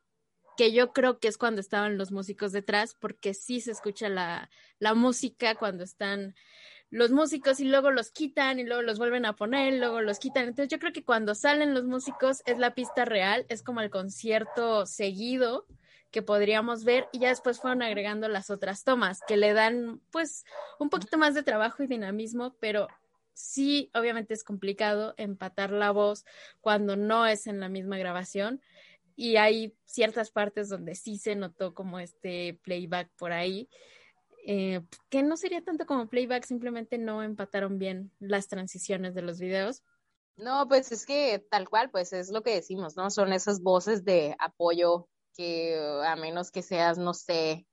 que 0.57 0.73
yo 0.73 0.93
creo 0.93 1.19
que 1.19 1.29
es 1.29 1.37
cuando 1.37 1.61
estaban 1.61 1.99
los 1.99 2.13
músicos 2.13 2.53
detrás, 2.53 2.95
porque 2.95 3.35
sí 3.35 3.61
se 3.61 3.73
escucha 3.73 4.09
la, 4.09 4.51
la 4.79 4.95
música 4.95 5.55
cuando 5.55 5.85
están 5.85 6.35
los 6.91 7.11
músicos 7.11 7.59
y 7.59 7.65
luego 7.65 7.91
los 7.91 8.11
quitan 8.13 8.61
y 8.61 8.65
luego 8.65 8.83
los 8.83 8.99
vuelven 8.99 9.27
a 9.27 9.35
poner, 9.35 9.75
y 9.75 9.79
luego 9.79 10.01
los 10.01 10.19
quitan. 10.19 10.45
Entonces 10.45 10.69
yo 10.69 10.79
creo 10.79 10.93
que 10.93 11.05
cuando 11.05 11.35
salen 11.35 11.75
los 11.75 11.85
músicos 11.85 12.43
es 12.47 12.59
la 12.59 12.75
pista 12.75 13.05
real, 13.05 13.47
es 13.49 13.63
como 13.63 13.81
el 13.81 13.91
concierto 13.91 14.87
seguido 14.87 15.67
que 16.15 16.23
podríamos 16.23 16.85
ver 16.85 17.09
y 17.11 17.19
ya 17.19 17.31
después 17.31 17.59
fueron 17.59 17.83
agregando 17.83 18.29
las 18.29 18.49
otras 18.49 18.85
tomas 18.85 19.19
que 19.27 19.37
le 19.37 19.53
dan 19.53 20.01
pues 20.13 20.45
un 20.79 20.89
poquito 20.89 21.19
más 21.19 21.35
de 21.35 21.43
trabajo 21.43 21.83
y 21.83 21.89
dinamismo, 21.89 22.55
pero 22.61 22.87
sí, 23.33 23.91
obviamente 23.95 24.33
es 24.33 24.45
complicado 24.45 25.15
empatar 25.17 25.73
la 25.73 25.91
voz 25.91 26.25
cuando 26.61 26.95
no 26.95 27.27
es 27.27 27.49
en 27.49 27.59
la 27.59 27.69
misma 27.69 27.99
grabación 27.99 28.63
y 29.17 29.39
hay 29.39 29.75
ciertas 29.87 30.31
partes 30.31 30.69
donde 30.69 30.95
sí 30.95 31.19
se 31.19 31.35
notó 31.35 31.75
como 31.75 31.99
este 31.99 32.61
playback 32.63 33.11
por 33.17 33.33
ahí, 33.33 33.69
eh, 34.47 34.83
que 35.11 35.25
no 35.25 35.37
sería 35.37 35.65
tanto 35.65 35.85
como 35.85 36.09
playback, 36.09 36.45
simplemente 36.45 36.97
no 36.97 37.25
empataron 37.25 37.77
bien 37.77 38.13
las 38.21 38.47
transiciones 38.47 39.17
de 39.17 39.23
los 39.23 39.41
videos. 39.41 39.83
No, 40.37 40.69
pues 40.69 40.93
es 40.93 41.07
que 41.07 41.45
tal 41.51 41.69
cual, 41.69 41.91
pues 41.91 42.13
es 42.13 42.31
lo 42.31 42.45
que 42.45 42.55
decimos, 42.55 42.97
¿no? 42.97 43.11
Son 43.11 43.33
esas 43.33 43.63
voces 43.63 44.05
de 44.05 44.37
apoyo 44.39 45.09
que 45.37 45.79
a 46.07 46.17
menos 46.17 46.51
que 46.51 46.63
seas, 46.63 46.99
no 46.99 47.15
sé, 47.15 47.67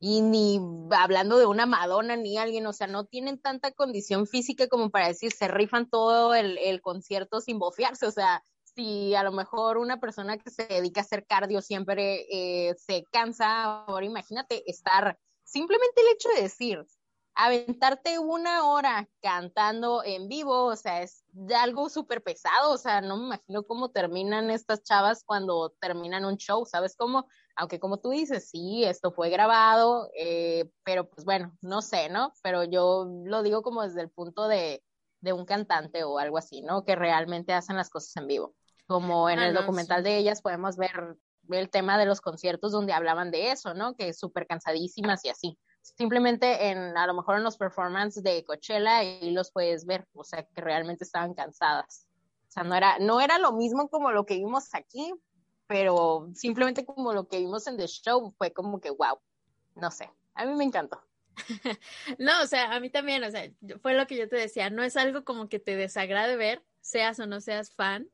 y 0.00 0.22
ni 0.22 0.58
hablando 0.90 1.38
de 1.38 1.44
una 1.46 1.66
Madonna 1.66 2.16
ni 2.16 2.38
alguien, 2.38 2.66
o 2.66 2.72
sea, 2.72 2.86
no 2.86 3.04
tienen 3.04 3.38
tanta 3.38 3.70
condición 3.72 4.26
física 4.26 4.66
como 4.66 4.90
para 4.90 5.08
decir, 5.08 5.30
se 5.30 5.46
rifan 5.46 5.90
todo 5.90 6.34
el, 6.34 6.56
el 6.58 6.80
concierto 6.80 7.40
sin 7.40 7.58
bofearse, 7.58 8.06
o 8.06 8.10
sea, 8.10 8.42
si 8.74 9.14
a 9.14 9.22
lo 9.22 9.32
mejor 9.32 9.76
una 9.76 10.00
persona 10.00 10.38
que 10.38 10.50
se 10.50 10.66
dedica 10.66 11.02
a 11.02 11.04
hacer 11.04 11.26
cardio 11.26 11.60
siempre 11.60 12.26
eh, 12.30 12.74
se 12.76 13.04
cansa, 13.10 13.84
ahora 13.84 14.06
imagínate 14.06 14.62
estar, 14.70 15.18
simplemente 15.44 16.00
el 16.00 16.14
hecho 16.14 16.28
de 16.30 16.42
decir, 16.42 16.86
aventarte 17.44 18.18
una 18.18 18.66
hora 18.66 19.08
cantando 19.22 20.02
en 20.04 20.28
vivo, 20.28 20.66
o 20.66 20.76
sea, 20.76 21.02
es 21.02 21.24
de 21.32 21.54
algo 21.54 21.88
súper 21.88 22.22
pesado, 22.22 22.72
o 22.72 22.76
sea, 22.76 23.00
no 23.00 23.16
me 23.16 23.24
imagino 23.26 23.62
cómo 23.62 23.90
terminan 23.90 24.50
estas 24.50 24.82
chavas 24.82 25.24
cuando 25.24 25.70
terminan 25.80 26.26
un 26.26 26.36
show, 26.36 26.66
¿sabes 26.66 26.94
cómo? 26.96 27.28
Aunque 27.56 27.80
como 27.80 27.98
tú 27.98 28.10
dices, 28.10 28.50
sí, 28.50 28.84
esto 28.84 29.10
fue 29.10 29.30
grabado, 29.30 30.10
eh, 30.14 30.70
pero 30.84 31.08
pues 31.08 31.24
bueno, 31.24 31.56
no 31.62 31.80
sé, 31.80 32.10
¿no? 32.10 32.32
Pero 32.42 32.64
yo 32.64 33.06
lo 33.24 33.42
digo 33.42 33.62
como 33.62 33.82
desde 33.82 34.02
el 34.02 34.10
punto 34.10 34.46
de, 34.46 34.84
de 35.20 35.32
un 35.32 35.46
cantante 35.46 36.04
o 36.04 36.18
algo 36.18 36.36
así, 36.36 36.60
¿no? 36.60 36.84
Que 36.84 36.94
realmente 36.94 37.54
hacen 37.54 37.76
las 37.76 37.88
cosas 37.88 38.14
en 38.16 38.26
vivo. 38.26 38.54
Como 38.86 39.30
en 39.30 39.38
ah, 39.38 39.48
el 39.48 39.54
documental 39.54 40.02
de 40.02 40.18
ellas 40.18 40.42
podemos 40.42 40.76
ver 40.76 41.16
el 41.48 41.70
tema 41.70 41.96
de 41.96 42.04
los 42.04 42.20
conciertos 42.20 42.72
donde 42.72 42.92
hablaban 42.92 43.30
de 43.30 43.50
eso, 43.50 43.72
¿no? 43.72 43.94
Que 43.94 44.12
súper 44.12 44.46
cansadísimas 44.46 45.24
y 45.24 45.30
así 45.30 45.58
simplemente 45.82 46.68
en 46.68 46.96
a 46.96 47.06
lo 47.06 47.14
mejor 47.14 47.36
en 47.36 47.44
los 47.44 47.56
performances 47.56 48.22
de 48.22 48.44
Coachella 48.44 49.02
y 49.02 49.30
los 49.30 49.50
puedes 49.52 49.86
ver, 49.86 50.06
o 50.14 50.24
sea, 50.24 50.44
que 50.44 50.60
realmente 50.60 51.04
estaban 51.04 51.34
cansadas. 51.34 52.06
O 52.48 52.52
sea, 52.52 52.64
no 52.64 52.74
era, 52.74 52.98
no 52.98 53.20
era 53.20 53.38
lo 53.38 53.52
mismo 53.52 53.88
como 53.88 54.10
lo 54.10 54.26
que 54.26 54.34
vimos 54.34 54.74
aquí, 54.74 55.12
pero 55.66 56.30
simplemente 56.34 56.84
como 56.84 57.12
lo 57.12 57.28
que 57.28 57.38
vimos 57.38 57.66
en 57.66 57.76
The 57.76 57.86
Show 57.86 58.34
fue 58.36 58.52
como 58.52 58.80
que, 58.80 58.90
wow, 58.90 59.20
no 59.76 59.90
sé, 59.90 60.10
a 60.34 60.44
mí 60.44 60.54
me 60.54 60.64
encantó. 60.64 61.00
no, 62.18 62.42
o 62.42 62.46
sea, 62.46 62.72
a 62.72 62.80
mí 62.80 62.90
también, 62.90 63.22
o 63.24 63.30
sea, 63.30 63.48
fue 63.80 63.94
lo 63.94 64.06
que 64.06 64.16
yo 64.16 64.28
te 64.28 64.36
decía, 64.36 64.68
no 64.68 64.82
es 64.82 64.96
algo 64.96 65.24
como 65.24 65.48
que 65.48 65.58
te 65.58 65.76
desagrade 65.76 66.36
ver, 66.36 66.64
seas 66.80 67.20
o 67.20 67.26
no 67.26 67.40
seas 67.40 67.72
fan, 67.72 68.08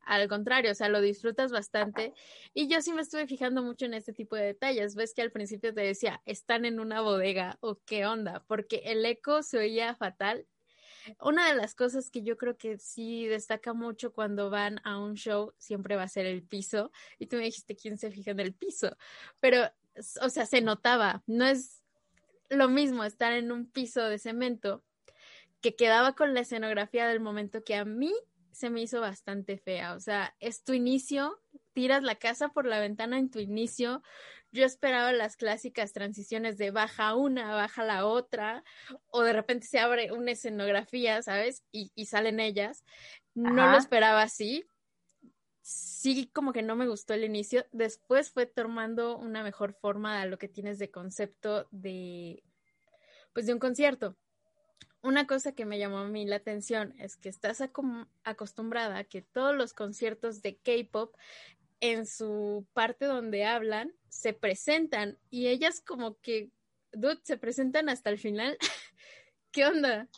al 0.00 0.28
contrario, 0.28 0.72
o 0.72 0.74
sea, 0.74 0.88
lo 0.88 1.00
disfrutas 1.00 1.52
bastante. 1.52 2.12
Y 2.54 2.68
yo 2.68 2.80
sí 2.80 2.92
me 2.92 3.02
estuve 3.02 3.26
fijando 3.26 3.62
mucho 3.62 3.86
en 3.86 3.94
este 3.94 4.12
tipo 4.12 4.36
de 4.36 4.44
detalles. 4.44 4.94
Ves 4.94 5.14
que 5.14 5.22
al 5.22 5.30
principio 5.30 5.74
te 5.74 5.82
decía, 5.82 6.22
están 6.26 6.64
en 6.64 6.80
una 6.80 7.00
bodega 7.00 7.58
o 7.60 7.78
qué 7.84 8.06
onda, 8.06 8.44
porque 8.46 8.82
el 8.84 9.04
eco 9.04 9.42
se 9.42 9.58
oía 9.58 9.94
fatal. 9.94 10.46
Una 11.20 11.48
de 11.48 11.54
las 11.54 11.74
cosas 11.74 12.10
que 12.10 12.22
yo 12.22 12.36
creo 12.36 12.56
que 12.56 12.78
sí 12.78 13.26
destaca 13.26 13.72
mucho 13.72 14.12
cuando 14.12 14.50
van 14.50 14.80
a 14.84 14.98
un 14.98 15.14
show 15.14 15.54
siempre 15.56 15.96
va 15.96 16.02
a 16.02 16.08
ser 16.08 16.26
el 16.26 16.42
piso. 16.42 16.90
Y 17.18 17.26
tú 17.26 17.36
me 17.36 17.44
dijiste 17.44 17.76
quién 17.76 17.98
se 17.98 18.10
fija 18.10 18.32
en 18.32 18.40
el 18.40 18.54
piso. 18.54 18.96
Pero, 19.40 19.70
o 20.22 20.28
sea, 20.28 20.46
se 20.46 20.60
notaba. 20.60 21.22
No 21.26 21.46
es 21.46 21.82
lo 22.50 22.68
mismo 22.68 23.04
estar 23.04 23.32
en 23.32 23.52
un 23.52 23.70
piso 23.70 24.02
de 24.04 24.18
cemento 24.18 24.84
que 25.60 25.74
quedaba 25.74 26.14
con 26.14 26.34
la 26.34 26.40
escenografía 26.40 27.06
del 27.08 27.20
momento 27.20 27.64
que 27.64 27.74
a 27.74 27.84
mí 27.84 28.12
se 28.52 28.70
me 28.70 28.82
hizo 28.82 29.00
bastante 29.00 29.58
fea. 29.58 29.94
O 29.94 30.00
sea, 30.00 30.34
es 30.40 30.64
tu 30.64 30.72
inicio, 30.72 31.40
tiras 31.72 32.02
la 32.02 32.16
casa 32.16 32.48
por 32.48 32.66
la 32.66 32.80
ventana 32.80 33.18
en 33.18 33.30
tu 33.30 33.38
inicio. 33.38 34.02
Yo 34.50 34.64
esperaba 34.64 35.12
las 35.12 35.36
clásicas 35.36 35.92
transiciones 35.92 36.56
de 36.58 36.70
baja 36.70 37.14
una, 37.14 37.54
baja 37.54 37.84
la 37.84 38.06
otra, 38.06 38.64
o 39.08 39.22
de 39.22 39.32
repente 39.32 39.66
se 39.66 39.78
abre 39.78 40.12
una 40.12 40.32
escenografía, 40.32 41.22
¿sabes? 41.22 41.64
Y, 41.70 41.92
y 41.94 42.06
salen 42.06 42.40
ellas. 42.40 42.84
no 43.34 43.70
lo 43.70 43.76
esperaba 43.76 44.22
así. 44.22 44.64
Sí, 45.60 46.30
como 46.32 46.54
que 46.54 46.62
no 46.62 46.76
me 46.76 46.88
gustó 46.88 47.12
el 47.12 47.24
inicio. 47.24 47.66
Después 47.72 48.30
fue 48.30 48.46
tomando 48.46 49.18
una 49.18 49.42
mejor 49.42 49.74
forma 49.74 50.22
a 50.22 50.26
lo 50.26 50.38
que 50.38 50.48
tienes 50.48 50.78
de 50.78 50.90
concepto 50.90 51.68
de, 51.70 52.42
pues, 53.34 53.44
de 53.44 53.52
un 53.52 53.58
concierto. 53.58 54.16
Una 55.02 55.26
cosa 55.26 55.52
que 55.52 55.64
me 55.64 55.78
llamó 55.78 55.98
a 55.98 56.08
mí 56.08 56.26
la 56.26 56.36
atención 56.36 56.94
es 56.98 57.16
que 57.16 57.28
estás 57.28 57.62
acostumbrada 58.24 58.98
a 58.98 59.04
que 59.04 59.22
todos 59.22 59.54
los 59.54 59.72
conciertos 59.72 60.42
de 60.42 60.56
K-pop 60.56 61.14
en 61.80 62.06
su 62.06 62.66
parte 62.72 63.06
donde 63.06 63.44
hablan 63.44 63.92
se 64.08 64.32
presentan 64.32 65.16
y 65.30 65.46
ellas 65.48 65.80
como 65.80 66.16
que, 66.16 66.50
dude, 66.92 67.20
se 67.22 67.36
presentan 67.36 67.88
hasta 67.88 68.10
el 68.10 68.18
final. 68.18 68.58
¿Qué 69.52 69.66
onda? 69.66 70.08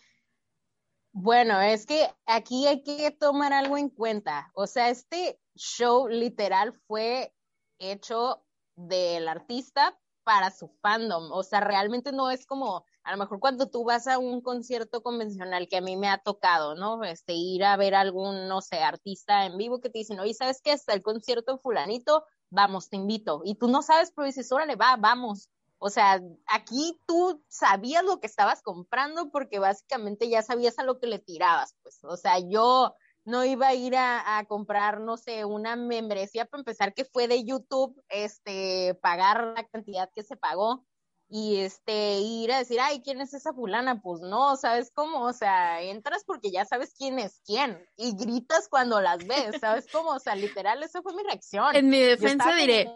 Bueno, 1.13 1.61
es 1.61 1.87
que 1.87 2.09
aquí 2.25 2.67
hay 2.67 2.83
que 2.83 3.11
tomar 3.11 3.53
algo 3.53 3.77
en 3.77 3.91
cuenta. 3.91 4.51
O 4.55 4.67
sea, 4.67 4.89
este 4.89 5.39
show 5.57 6.09
literal 6.09 6.73
fue 6.73 7.35
hecho 7.79 8.45
del 8.77 9.29
artista 9.29 9.99
para 10.25 10.50
su 10.50 10.69
fandom. 10.81 11.31
O 11.33 11.43
sea, 11.43 11.61
realmente 11.61 12.12
no 12.12 12.31
es 12.31 12.47
como, 12.47 12.85
a 13.03 13.12
lo 13.12 13.19
mejor 13.19 13.41
cuando 13.41 13.69
tú 13.69 13.85
vas 13.85 14.07
a 14.07 14.19
un 14.19 14.41
concierto 14.41 15.03
convencional 15.03 15.69
que 15.69 15.79
a 15.79 15.81
mí 15.81 15.97
me 15.97 16.09
ha 16.09 16.19
tocado, 16.19 16.75
¿no? 16.75 17.03
Este, 17.05 17.33
ir 17.35 17.65
a 17.65 17.77
ver 17.77 17.95
algún, 17.95 18.49
no 18.49 18.61
sé, 18.61 18.79
artista 18.83 19.47
en 19.47 19.57
vivo 19.57 19.81
que 19.81 19.91
te 19.91 19.99
dicen, 19.99 20.21
oye, 20.21 20.35
¿sabes 20.35 20.61
qué? 20.62 20.73
Está 20.73 20.93
el 20.93 21.03
concierto 21.03 21.59
fulanito, 21.59 22.25
vamos, 22.50 22.89
te 22.89 22.97
invito. 22.97 23.43
Y 23.45 23.55
tú 23.57 23.69
no 23.69 23.83
sabes, 23.83 24.12
pero 24.15 24.27
dices, 24.27 24.50
órale, 24.53 24.77
va, 24.77 24.97
vamos. 24.97 25.49
O 25.79 25.89
sea, 25.89 26.21
aquí 26.47 27.00
tú 27.07 27.43
sabías 27.49 28.05
lo 28.05 28.21
que 28.21 28.27
estabas 28.27 28.61
comprando 28.62 29.31
porque 29.31 29.59
básicamente 29.59 30.29
ya 30.29 30.43
sabías 30.43 30.79
a 30.79 30.85
lo 30.85 30.99
que 30.99 31.07
le 31.07 31.19
tirabas, 31.19 31.75
pues. 31.83 32.05
O 32.05 32.19
sea, 32.19 32.39
yo 32.39 32.95
no 33.31 33.45
iba 33.45 33.69
a 33.69 33.75
ir 33.75 33.95
a, 33.97 34.45
comprar, 34.49 35.01
no 35.01 35.17
sé, 35.17 35.45
una 35.45 35.77
membresía 35.77 36.45
para 36.47 36.61
empezar 36.61 36.93
que 36.93 37.05
fue 37.05 37.29
de 37.29 37.45
YouTube, 37.45 38.03
este, 38.09 38.99
pagar 39.01 39.55
la 39.57 39.65
cantidad 39.65 40.11
que 40.15 40.23
se 40.23 40.37
pagó 40.37 40.85
y 41.29 41.59
este, 41.59 42.19
ir 42.19 42.53
a 42.53 42.59
decir, 42.59 42.81
ay, 42.81 43.01
¿quién 43.03 43.21
es 43.21 43.33
esa 43.33 43.53
fulana? 43.53 44.03
Pues 44.03 44.21
no, 44.21 44.57
¿sabes 44.57 44.91
cómo? 44.93 45.23
O 45.23 45.33
sea, 45.33 45.81
entras 45.81 46.25
porque 46.25 46.51
ya 46.51 46.65
sabes 46.65 46.93
quién 46.93 47.21
es 47.21 47.41
quién 47.47 47.87
y 47.97 48.17
gritas 48.17 48.69
cuando 48.69 49.01
las 49.01 49.25
ves, 49.25 49.61
¿sabes 49.61 49.87
cómo? 49.93 50.11
O 50.11 50.19
sea, 50.19 50.35
literal, 50.35 50.83
esa 50.83 51.01
fue 51.03 51.15
mi 51.15 51.23
reacción. 51.23 51.77
En 51.77 51.89
mi 51.89 52.01
defensa 52.01 52.53
diré. 52.55 52.91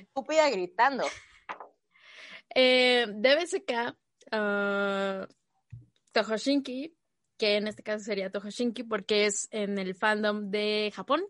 estúpida 0.00 0.48
gritando. 0.48 1.04
Eh, 2.54 3.06
DBSK, 3.06 3.94
uh, 4.32 5.26
Tohoshinki, 6.12 6.96
que 7.36 7.56
en 7.56 7.66
este 7.66 7.82
caso 7.82 8.04
sería 8.04 8.30
Tohoshinki 8.30 8.84
porque 8.84 9.26
es 9.26 9.48
en 9.50 9.78
el 9.78 9.94
fandom 9.94 10.50
de 10.50 10.92
Japón. 10.94 11.24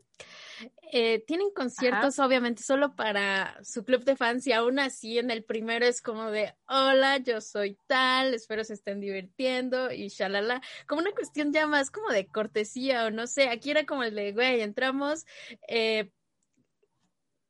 Eh, 0.92 1.24
tienen 1.26 1.50
conciertos 1.50 2.20
obviamente 2.20 2.62
solo 2.62 2.94
para 2.94 3.58
su 3.64 3.84
club 3.84 4.04
de 4.04 4.14
fans 4.14 4.46
y 4.46 4.52
aún 4.52 4.78
así 4.78 5.18
en 5.18 5.32
el 5.32 5.42
primero 5.42 5.84
es 5.84 6.00
como 6.00 6.30
de 6.30 6.54
hola, 6.68 7.16
yo 7.18 7.40
soy 7.40 7.76
tal, 7.88 8.32
espero 8.32 8.62
se 8.62 8.74
estén 8.74 9.00
divirtiendo 9.00 9.90
y 9.90 10.08
shalala, 10.08 10.62
como 10.86 11.00
una 11.00 11.10
cuestión 11.10 11.52
ya 11.52 11.66
más 11.66 11.90
como 11.90 12.10
de 12.10 12.26
cortesía 12.26 13.06
o 13.06 13.10
no 13.10 13.26
sé, 13.26 13.48
aquí 13.48 13.72
era 13.72 13.84
como 13.86 14.04
el 14.04 14.14
de 14.14 14.32
güey, 14.32 14.60
entramos, 14.60 15.26
eh, 15.66 16.12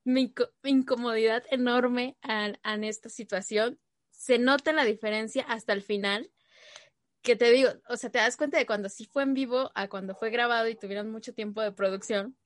mi, 0.04 0.32
incomodidad 0.62 1.44
enorme 1.50 2.16
en 2.22 2.84
esta 2.84 3.08
situación. 3.08 3.78
Se 4.10 4.38
nota 4.38 4.72
la 4.72 4.84
diferencia 4.84 5.42
hasta 5.42 5.72
el 5.72 5.82
final, 5.82 6.30
que 7.24 7.36
te 7.36 7.50
digo, 7.50 7.70
o 7.88 7.96
sea, 7.96 8.10
te 8.10 8.18
das 8.18 8.36
cuenta 8.36 8.58
de 8.58 8.66
cuando 8.66 8.90
sí 8.90 9.06
fue 9.06 9.22
en 9.22 9.32
vivo 9.32 9.72
a 9.74 9.88
cuando 9.88 10.14
fue 10.14 10.28
grabado 10.28 10.68
y 10.68 10.76
tuvieron 10.76 11.10
mucho 11.10 11.32
tiempo 11.32 11.62
de 11.62 11.72
producción. 11.72 12.36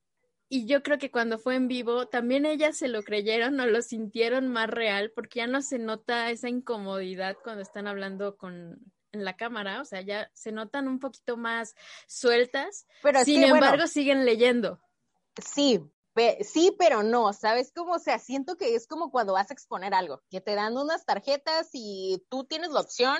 Y 0.48 0.66
yo 0.66 0.82
creo 0.84 0.98
que 0.98 1.10
cuando 1.10 1.38
fue 1.38 1.56
en 1.56 1.66
vivo, 1.66 2.06
también 2.06 2.46
ellas 2.46 2.78
se 2.78 2.86
lo 2.86 3.02
creyeron 3.02 3.58
o 3.58 3.66
lo 3.66 3.82
sintieron 3.82 4.48
más 4.48 4.70
real, 4.70 5.10
porque 5.14 5.40
ya 5.40 5.46
no 5.48 5.62
se 5.62 5.80
nota 5.80 6.30
esa 6.30 6.48
incomodidad 6.48 7.36
cuando 7.42 7.60
están 7.60 7.88
hablando 7.88 8.36
con, 8.36 8.78
en 9.10 9.24
la 9.24 9.36
cámara, 9.36 9.82
o 9.82 9.84
sea, 9.84 10.00
ya 10.00 10.30
se 10.32 10.52
notan 10.52 10.86
un 10.86 11.00
poquito 11.00 11.36
más 11.36 11.74
sueltas. 12.06 12.86
Pero 13.02 13.24
Sin 13.24 13.42
embargo, 13.42 13.88
siguen 13.88 14.24
leyendo. 14.24 14.80
Sí, 15.44 15.82
sí, 16.40 16.74
pero 16.78 17.02
no, 17.02 17.32
¿sabes 17.32 17.72
cómo? 17.74 17.94
O 17.94 17.98
sea, 17.98 18.20
siento 18.20 18.56
que 18.56 18.76
es 18.76 18.86
como 18.86 19.10
cuando 19.10 19.32
vas 19.32 19.50
a 19.50 19.54
exponer 19.54 19.92
algo, 19.92 20.22
que 20.30 20.40
te 20.40 20.54
dan 20.54 20.76
unas 20.76 21.04
tarjetas 21.04 21.68
y 21.72 22.24
tú 22.30 22.44
tienes 22.44 22.70
la 22.70 22.80
opción 22.80 23.18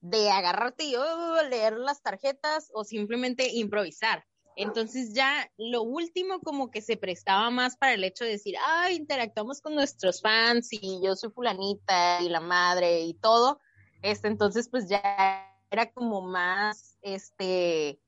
de 0.00 0.30
agarrarte 0.30 0.84
y 0.84 0.96
oh, 0.96 1.42
leer 1.48 1.74
las 1.74 2.02
tarjetas 2.02 2.70
o 2.72 2.84
simplemente 2.84 3.48
improvisar. 3.52 4.24
Entonces 4.56 5.14
ya 5.14 5.50
lo 5.56 5.82
último 5.82 6.40
como 6.40 6.70
que 6.70 6.82
se 6.82 6.96
prestaba 6.96 7.50
más 7.50 7.76
para 7.76 7.94
el 7.94 8.04
hecho 8.04 8.24
de 8.24 8.32
decir, 8.32 8.56
ah, 8.66 8.90
interactuamos 8.90 9.60
con 9.60 9.74
nuestros 9.74 10.20
fans 10.20 10.68
y 10.72 11.00
yo 11.02 11.16
soy 11.16 11.30
fulanita 11.30 12.20
y 12.20 12.28
la 12.28 12.40
madre 12.40 13.02
y 13.02 13.14
todo. 13.14 13.60
Este, 14.02 14.28
entonces 14.28 14.68
pues 14.68 14.88
ya 14.88 15.46
era 15.70 15.90
como 15.92 16.20
más, 16.22 16.98
este, 17.02 18.00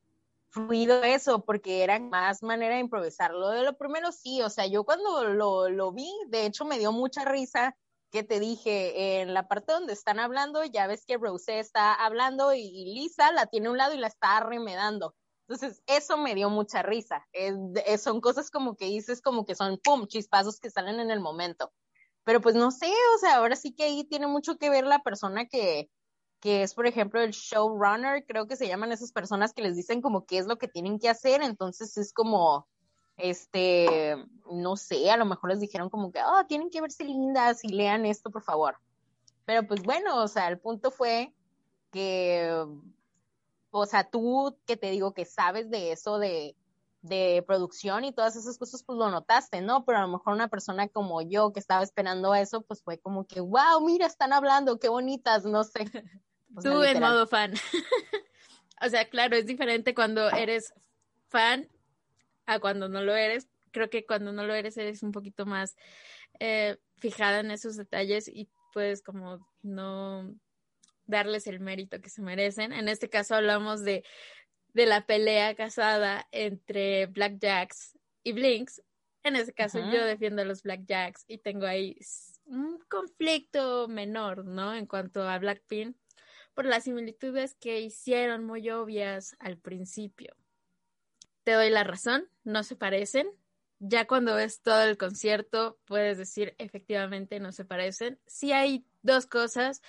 fluido 0.52 1.02
eso, 1.02 1.44
porque 1.44 1.82
era 1.82 1.98
más 1.98 2.42
manera 2.42 2.74
de 2.74 2.80
improvisarlo. 2.80 3.50
De 3.50 3.62
lo 3.62 3.76
primero 3.76 4.12
sí, 4.12 4.42
o 4.42 4.50
sea, 4.50 4.66
yo 4.66 4.84
cuando 4.84 5.24
lo, 5.24 5.70
lo 5.70 5.92
vi, 5.92 6.10
de 6.28 6.46
hecho 6.46 6.64
me 6.64 6.78
dio 6.78 6.92
mucha 6.92 7.24
risa 7.24 7.76
que 8.12 8.22
te 8.22 8.38
dije, 8.40 9.22
en 9.22 9.32
la 9.32 9.48
parte 9.48 9.72
donde 9.72 9.94
están 9.94 10.20
hablando, 10.20 10.62
ya 10.64 10.86
ves 10.86 11.06
que 11.06 11.16
Rosé 11.16 11.58
está 11.58 11.94
hablando 11.94 12.52
y, 12.52 12.94
Lisa 12.94 13.32
la 13.32 13.46
tiene 13.46 13.68
a 13.68 13.70
un 13.70 13.78
lado 13.78 13.94
y 13.94 13.98
la 13.98 14.06
está 14.06 14.38
remedando. 14.40 15.14
Entonces, 15.48 15.82
eso 15.86 16.18
me 16.18 16.34
dio 16.34 16.50
mucha 16.50 16.82
risa. 16.82 17.26
son 17.98 18.20
cosas 18.20 18.50
como 18.50 18.76
que 18.76 18.84
dices, 18.84 19.22
como 19.22 19.46
que 19.46 19.54
son, 19.54 19.78
pum, 19.82 20.06
chispazos 20.06 20.60
que 20.60 20.70
salen 20.70 21.00
en 21.00 21.10
el 21.10 21.20
momento. 21.20 21.72
Pero 22.24 22.40
pues 22.40 22.54
no 22.54 22.70
sé, 22.70 22.86
o 23.16 23.18
sea, 23.18 23.36
ahora 23.36 23.56
sí 23.56 23.74
que 23.74 23.84
ahí 23.84 24.04
tiene 24.04 24.26
mucho 24.26 24.56
que 24.58 24.70
ver 24.70 24.86
la 24.86 25.00
persona 25.00 25.46
que, 25.46 25.90
que 26.40 26.62
es, 26.62 26.74
por 26.74 26.86
ejemplo, 26.86 27.20
el 27.20 27.32
showrunner, 27.32 28.24
creo 28.26 28.46
que 28.46 28.56
se 28.56 28.68
llaman 28.68 28.92
esas 28.92 29.10
personas 29.12 29.54
que 29.54 29.62
les 29.62 29.74
dicen 29.74 30.02
como 30.02 30.26
qué 30.26 30.38
es 30.38 30.46
lo 30.46 30.58
que 30.58 30.68
tienen 30.68 30.98
que 30.98 31.08
hacer, 31.08 31.42
entonces 31.42 31.96
es 31.96 32.12
como, 32.12 32.68
este, 33.16 34.16
no 34.50 34.76
sé, 34.76 35.10
a 35.10 35.16
lo 35.16 35.24
mejor 35.24 35.50
les 35.50 35.60
dijeron 35.60 35.90
como 35.90 36.12
que, 36.12 36.20
oh, 36.22 36.44
tienen 36.46 36.70
que 36.70 36.80
verse 36.80 37.04
lindas 37.04 37.64
y 37.64 37.68
lean 37.68 38.06
esto, 38.06 38.30
por 38.30 38.42
favor. 38.42 38.76
Pero 39.44 39.66
pues 39.66 39.82
bueno, 39.82 40.22
o 40.22 40.28
sea, 40.28 40.48
el 40.48 40.58
punto 40.58 40.90
fue 40.90 41.32
que, 41.90 42.64
o 43.70 43.86
sea, 43.86 44.04
tú 44.04 44.56
que 44.66 44.76
te 44.76 44.90
digo 44.90 45.14
que 45.14 45.24
sabes 45.24 45.70
de 45.70 45.92
eso, 45.92 46.18
de, 46.18 46.56
de 47.02 47.44
producción 47.46 48.04
y 48.04 48.12
todas 48.12 48.36
esas 48.36 48.56
cosas, 48.58 48.82
pues 48.84 48.96
lo 48.96 49.10
notaste, 49.10 49.60
¿no? 49.60 49.84
Pero 49.84 49.98
a 49.98 50.02
lo 50.02 50.08
mejor 50.08 50.34
una 50.34 50.48
persona 50.48 50.88
como 50.88 51.20
yo 51.20 51.52
que 51.52 51.60
estaba 51.60 51.82
esperando 51.82 52.34
eso, 52.34 52.62
pues 52.62 52.82
fue 52.82 52.98
como 52.98 53.26
que, 53.26 53.40
wow, 53.40 53.84
mira, 53.84 54.06
están 54.06 54.32
hablando, 54.32 54.78
qué 54.78 54.88
bonitas, 54.88 55.44
no 55.44 55.64
sé. 55.64 55.84
Tú 56.62 56.82
en 56.82 57.00
modo 57.00 57.26
fan. 57.26 57.52
o 58.84 58.88
sea, 58.88 59.08
claro, 59.08 59.36
es 59.36 59.46
diferente 59.46 59.94
cuando 59.94 60.28
eres 60.30 60.72
fan 61.28 61.68
a 62.46 62.58
cuando 62.58 62.88
no 62.88 63.02
lo 63.02 63.14
eres. 63.14 63.48
Creo 63.70 63.88
que 63.90 64.04
cuando 64.04 64.32
no 64.32 64.44
lo 64.44 64.54
eres 64.54 64.76
eres 64.76 65.02
un 65.02 65.12
poquito 65.12 65.46
más 65.46 65.76
eh, 66.40 66.76
fijada 66.98 67.40
en 67.40 67.50
esos 67.50 67.76
detalles 67.76 68.28
y 68.28 68.48
puedes 68.72 69.02
como 69.02 69.46
no 69.62 70.34
darles 71.06 71.46
el 71.46 71.60
mérito 71.60 72.00
que 72.00 72.10
se 72.10 72.22
merecen. 72.22 72.72
En 72.72 72.88
este 72.88 73.08
caso 73.08 73.34
hablamos 73.34 73.82
de, 73.82 74.04
de 74.74 74.86
la 74.86 75.06
pelea 75.06 75.54
casada 75.54 76.28
entre 76.32 77.06
Blackjacks 77.06 77.98
y 78.22 78.32
Blinks. 78.32 78.82
En 79.24 79.36
este 79.36 79.52
caso 79.52 79.78
yo 79.78 80.04
defiendo 80.04 80.42
a 80.42 80.44
los 80.44 80.62
Blackjacks 80.62 81.24
y 81.28 81.38
tengo 81.38 81.66
ahí 81.66 81.96
un 82.44 82.80
conflicto 82.88 83.86
menor, 83.88 84.44
¿no? 84.44 84.74
En 84.74 84.86
cuanto 84.86 85.22
a 85.28 85.38
Blackpink 85.38 85.96
por 86.54 86.66
las 86.66 86.84
similitudes 86.84 87.54
que 87.54 87.80
hicieron 87.80 88.44
muy 88.44 88.68
obvias 88.70 89.36
al 89.38 89.58
principio. 89.58 90.34
Te 91.44 91.52
doy 91.52 91.70
la 91.70 91.84
razón, 91.84 92.28
no 92.44 92.62
se 92.62 92.76
parecen. 92.76 93.28
Ya 93.78 94.06
cuando 94.06 94.36
ves 94.36 94.60
todo 94.60 94.82
el 94.84 94.96
concierto, 94.96 95.78
puedes 95.86 96.16
decir 96.16 96.54
efectivamente 96.58 97.40
no 97.40 97.50
se 97.50 97.64
parecen. 97.64 98.18
Sí 98.26 98.52
hay 98.52 98.84
dos 99.02 99.26
cosas 99.26 99.82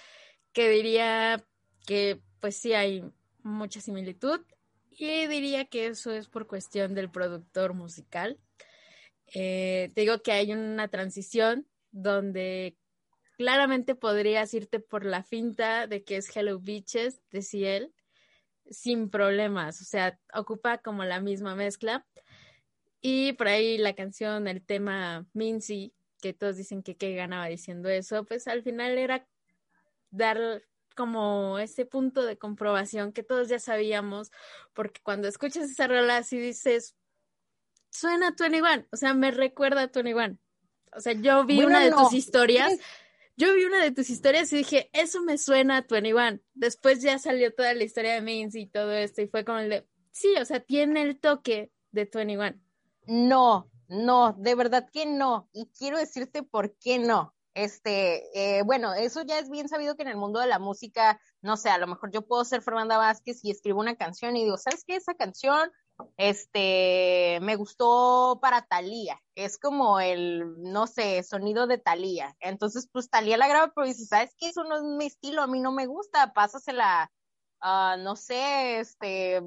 que 0.51 0.69
diría 0.69 1.45
que 1.85 2.21
pues 2.39 2.57
sí 2.57 2.73
hay 2.73 3.03
mucha 3.43 3.81
similitud 3.81 4.41
y 4.89 5.27
diría 5.27 5.65
que 5.65 5.87
eso 5.87 6.11
es 6.11 6.27
por 6.27 6.47
cuestión 6.47 6.95
del 6.95 7.09
productor 7.09 7.73
musical. 7.73 8.39
Eh, 9.33 9.91
te 9.93 10.01
digo 10.01 10.21
que 10.21 10.31
hay 10.31 10.53
una 10.53 10.87
transición 10.87 11.67
donde 11.91 12.77
claramente 13.37 13.95
podrías 13.95 14.53
irte 14.53 14.79
por 14.79 15.05
la 15.05 15.23
finta 15.23 15.87
de 15.87 16.03
que 16.03 16.17
es 16.17 16.35
Hello 16.35 16.59
Beaches 16.59 17.21
de 17.31 17.41
Ciel 17.41 17.93
sin 18.69 19.09
problemas, 19.09 19.81
o 19.81 19.85
sea, 19.85 20.19
ocupa 20.33 20.77
como 20.79 21.03
la 21.03 21.19
misma 21.19 21.55
mezcla. 21.55 22.05
Y 23.01 23.33
por 23.33 23.49
ahí 23.49 23.77
la 23.77 23.93
canción, 23.93 24.47
el 24.47 24.65
tema 24.65 25.25
Mincy, 25.33 25.93
que 26.21 26.33
todos 26.33 26.55
dicen 26.55 26.83
que 26.83 26.95
que 26.95 27.15
ganaba 27.15 27.47
diciendo 27.47 27.89
eso, 27.89 28.23
pues 28.23 28.47
al 28.47 28.63
final 28.63 28.97
era 28.97 29.27
dar 30.09 30.63
como 30.95 31.59
ese 31.59 31.85
punto 31.85 32.23
de 32.23 32.37
comprobación 32.37 33.11
que 33.11 33.23
todos 33.23 33.49
ya 33.49 33.59
sabíamos, 33.59 34.31
porque 34.73 35.01
cuando 35.03 35.27
escuchas 35.27 35.69
esa 35.69 35.87
rola 35.87 36.17
así 36.17 36.37
dices, 36.37 36.95
suena 37.89 38.29
a 38.29 38.35
21, 38.37 38.85
o 38.91 38.95
sea, 38.95 39.13
me 39.13 39.31
recuerda 39.31 39.83
a 39.83 39.91
21. 39.93 40.37
O 40.95 41.01
sea, 41.01 41.13
yo 41.13 41.43
vi 41.45 41.63
una 41.63 41.83
de 41.83 41.91
tus 41.91 42.13
historias, 42.13 42.79
yo 43.35 43.53
vi 43.53 43.65
una 43.65 43.83
de 43.83 43.91
tus 43.91 44.09
historias 44.09 44.51
y 44.53 44.57
dije, 44.57 44.89
eso 44.93 45.21
me 45.21 45.37
suena 45.37 45.77
a 45.77 45.85
21. 45.89 46.39
Después 46.53 47.01
ya 47.01 47.17
salió 47.17 47.53
toda 47.53 47.73
la 47.73 47.83
historia 47.83 48.13
de 48.13 48.21
Minzy 48.21 48.61
y 48.61 48.69
todo 48.69 48.91
esto 48.91 49.21
y 49.21 49.27
fue 49.27 49.43
como 49.43 49.59
el 49.59 49.69
de, 49.69 49.87
sí, 50.11 50.35
o 50.39 50.45
sea, 50.45 50.59
tiene 50.59 51.01
el 51.01 51.19
toque 51.19 51.71
de 51.91 52.09
21. 52.13 52.59
No, 53.07 53.69
no, 53.87 54.33
de 54.33 54.55
verdad 54.55 54.87
que 54.91 55.05
no. 55.05 55.49
Y 55.51 55.67
quiero 55.77 55.97
decirte 55.97 56.43
por 56.43 56.75
qué 56.77 56.99
no. 56.99 57.33
Este, 57.55 58.57
eh, 58.57 58.63
bueno, 58.63 58.93
eso 58.95 59.21
ya 59.21 59.37
es 59.37 59.49
bien 59.49 59.69
sabido 59.69 59.95
que 59.95 60.01
en 60.01 60.07
el 60.07 60.17
mundo 60.17 60.39
de 60.39 60.47
la 60.47 60.57
música, 60.57 61.19
no 61.41 61.55
sé, 61.55 61.69
a 61.69 61.77
lo 61.77 61.85
mejor 61.85 62.11
yo 62.11 62.23
puedo 62.23 62.43
ser 62.45 62.63
Fernanda 62.63 62.97
Vázquez 62.97 63.43
y 63.43 63.51
escribo 63.51 63.79
una 63.79 63.95
canción 63.95 64.35
y 64.35 64.43
digo, 64.43 64.57
¿sabes 64.57 64.83
qué? 64.85 64.95
Esa 64.95 65.13
canción, 65.13 65.71
este, 66.17 67.39
me 67.41 67.55
gustó 67.55 68.39
para 68.41 68.65
Talía. 68.65 69.19
Es 69.35 69.57
como 69.57 69.99
el, 69.99 70.61
no 70.61 70.87
sé, 70.87 71.23
sonido 71.23 71.67
de 71.67 71.77
Talía. 71.77 72.35
Entonces, 72.39 72.87
pues 72.91 73.09
Talía 73.09 73.37
la 73.37 73.47
graba, 73.47 73.71
pero 73.75 73.87
dice, 73.87 74.05
¿sabes 74.05 74.33
qué? 74.37 74.49
Eso 74.49 74.63
no 74.63 74.77
es 74.77 74.83
mi 74.83 75.05
estilo, 75.05 75.41
a 75.41 75.47
mí 75.47 75.59
no 75.59 75.71
me 75.71 75.85
gusta, 75.87 76.33
pásasela, 76.33 77.11
uh, 77.63 77.97
no 78.01 78.15
sé, 78.15 78.79
este, 78.79 79.41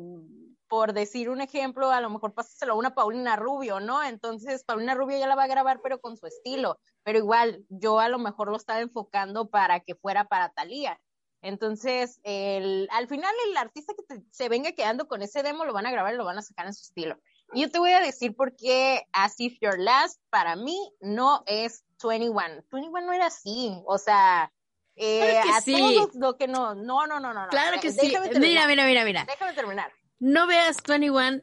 por 0.68 0.92
decir 0.92 1.30
un 1.30 1.40
ejemplo, 1.40 1.90
a 1.90 2.00
lo 2.00 2.10
mejor 2.10 2.34
pásaselo 2.34 2.72
a 2.74 2.76
una 2.76 2.94
Paulina 2.94 3.36
Rubio, 3.36 3.80
¿no? 3.80 4.02
Entonces, 4.02 4.64
Paulina 4.64 4.94
Rubio 4.94 5.18
ya 5.18 5.28
la 5.28 5.36
va 5.36 5.44
a 5.44 5.48
grabar, 5.48 5.80
pero 5.82 6.00
con 6.00 6.16
su 6.16 6.26
estilo. 6.26 6.78
Pero 7.02 7.18
igual, 7.18 7.64
yo 7.68 8.00
a 8.00 8.08
lo 8.08 8.18
mejor 8.18 8.48
lo 8.50 8.56
estaba 8.56 8.80
enfocando 8.80 9.48
para 9.48 9.80
que 9.80 9.94
fuera 9.94 10.24
para 10.24 10.50
Talía. 10.50 11.00
Entonces, 11.46 12.20
el, 12.24 12.88
al 12.90 13.08
final, 13.08 13.32
el 13.48 13.56
artista 13.56 13.94
que 13.94 14.22
se 14.30 14.48
venga 14.48 14.72
quedando 14.72 15.08
con 15.08 15.22
ese 15.22 15.42
demo 15.42 15.64
lo 15.64 15.72
van 15.72 15.86
a 15.86 15.90
grabar 15.90 16.14
y 16.14 16.16
lo 16.16 16.24
van 16.24 16.38
a 16.38 16.42
sacar 16.42 16.66
en 16.66 16.74
su 16.74 16.82
estilo. 16.82 17.18
Y 17.52 17.62
yo 17.62 17.70
te 17.70 17.78
voy 17.78 17.92
a 17.92 18.00
decir 18.00 18.34
por 18.34 18.56
qué 18.56 19.06
As 19.12 19.38
If 19.38 19.58
Your 19.60 19.78
Last, 19.78 20.20
para 20.30 20.56
mí, 20.56 20.78
no 21.00 21.42
es 21.46 21.84
21. 22.02 22.64
21 22.70 23.06
no 23.06 23.12
era 23.12 23.26
así. 23.26 23.80
O 23.86 23.98
sea, 23.98 24.52
eh, 24.96 25.38
a 25.38 25.62
todos 25.62 26.14
lo 26.14 26.36
que 26.36 26.48
no. 26.48 26.74
No, 26.74 27.06
no, 27.06 27.20
no, 27.20 27.32
no. 27.32 27.48
Claro 27.48 27.80
que 27.80 27.92
sí. 27.92 28.12
Mira, 28.40 28.66
mira, 28.66 28.84
mira, 28.84 29.04
mira. 29.04 29.24
Déjame 29.26 29.52
terminar 29.52 29.92
no 30.18 30.46
veas 30.46 30.78
21 30.86 31.42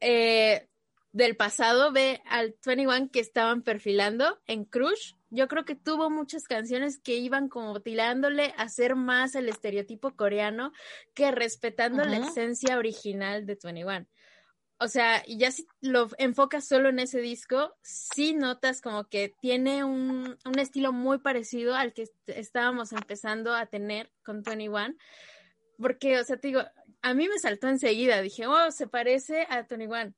eh, 0.00 0.68
del 1.14 1.36
pasado, 1.36 1.92
ve 1.92 2.20
al 2.26 2.56
21 2.66 3.08
que 3.12 3.20
estaban 3.20 3.62
perfilando 3.62 4.40
en 4.48 4.64
Crush. 4.64 5.14
Yo 5.30 5.46
creo 5.46 5.64
que 5.64 5.76
tuvo 5.76 6.10
muchas 6.10 6.48
canciones 6.48 6.98
que 6.98 7.14
iban 7.14 7.48
como 7.48 7.80
tirándole 7.80 8.52
a 8.56 8.68
ser 8.68 8.96
más 8.96 9.36
el 9.36 9.48
estereotipo 9.48 10.16
coreano 10.16 10.72
que 11.14 11.30
respetando 11.30 12.04
la 12.04 12.18
esencia 12.18 12.78
original 12.78 13.46
de 13.46 13.56
21. 13.62 14.08
O 14.80 14.88
sea, 14.88 15.22
y 15.24 15.38
ya 15.38 15.52
si 15.52 15.68
lo 15.80 16.08
enfocas 16.18 16.66
solo 16.66 16.88
en 16.88 16.98
ese 16.98 17.20
disco, 17.20 17.76
sí 17.80 18.34
notas 18.34 18.80
como 18.80 19.04
que 19.04 19.32
tiene 19.40 19.84
un, 19.84 20.36
un 20.44 20.58
estilo 20.58 20.92
muy 20.92 21.18
parecido 21.18 21.76
al 21.76 21.92
que 21.92 22.08
estábamos 22.26 22.92
empezando 22.92 23.54
a 23.54 23.66
tener 23.66 24.10
con 24.24 24.42
21. 24.42 24.96
Porque, 25.78 26.18
o 26.18 26.24
sea, 26.24 26.38
te 26.38 26.48
digo, 26.48 26.62
a 27.02 27.14
mí 27.14 27.28
me 27.28 27.38
saltó 27.38 27.68
enseguida, 27.68 28.20
dije, 28.20 28.48
oh, 28.48 28.72
se 28.72 28.88
parece 28.88 29.46
a 29.48 29.64
Tony 29.64 29.86
One. 29.86 30.12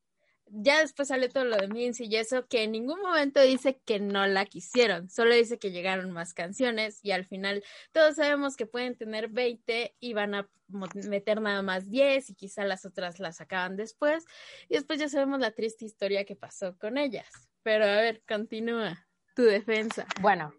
Ya 0.48 0.80
después 0.80 1.08
sale 1.08 1.28
todo 1.28 1.44
lo 1.44 1.56
de 1.56 1.68
Minzy 1.68 2.04
y 2.04 2.16
eso, 2.16 2.46
que 2.46 2.62
en 2.62 2.72
ningún 2.72 3.00
momento 3.00 3.40
dice 3.40 3.80
que 3.84 3.98
no 3.98 4.26
la 4.26 4.46
quisieron, 4.46 5.10
solo 5.10 5.34
dice 5.34 5.58
que 5.58 5.72
llegaron 5.72 6.12
más 6.12 6.34
canciones 6.34 7.00
y 7.02 7.10
al 7.10 7.24
final 7.24 7.64
todos 7.92 8.16
sabemos 8.16 8.56
que 8.56 8.66
pueden 8.66 8.96
tener 8.96 9.28
20 9.28 9.96
y 9.98 10.12
van 10.14 10.34
a 10.34 10.48
meter 10.68 11.40
nada 11.40 11.62
más 11.62 11.90
10 11.90 12.30
y 12.30 12.34
quizá 12.34 12.64
las 12.64 12.84
otras 12.84 13.18
las 13.18 13.40
acaban 13.40 13.76
después 13.76 14.24
y 14.68 14.74
después 14.74 14.98
ya 15.00 15.08
sabemos 15.08 15.40
la 15.40 15.50
triste 15.50 15.84
historia 15.84 16.24
que 16.24 16.36
pasó 16.36 16.76
con 16.78 16.96
ellas. 16.96 17.28
Pero 17.62 17.84
a 17.84 17.96
ver, 17.96 18.22
continúa 18.28 19.06
tu 19.34 19.42
defensa. 19.42 20.06
Bueno, 20.20 20.54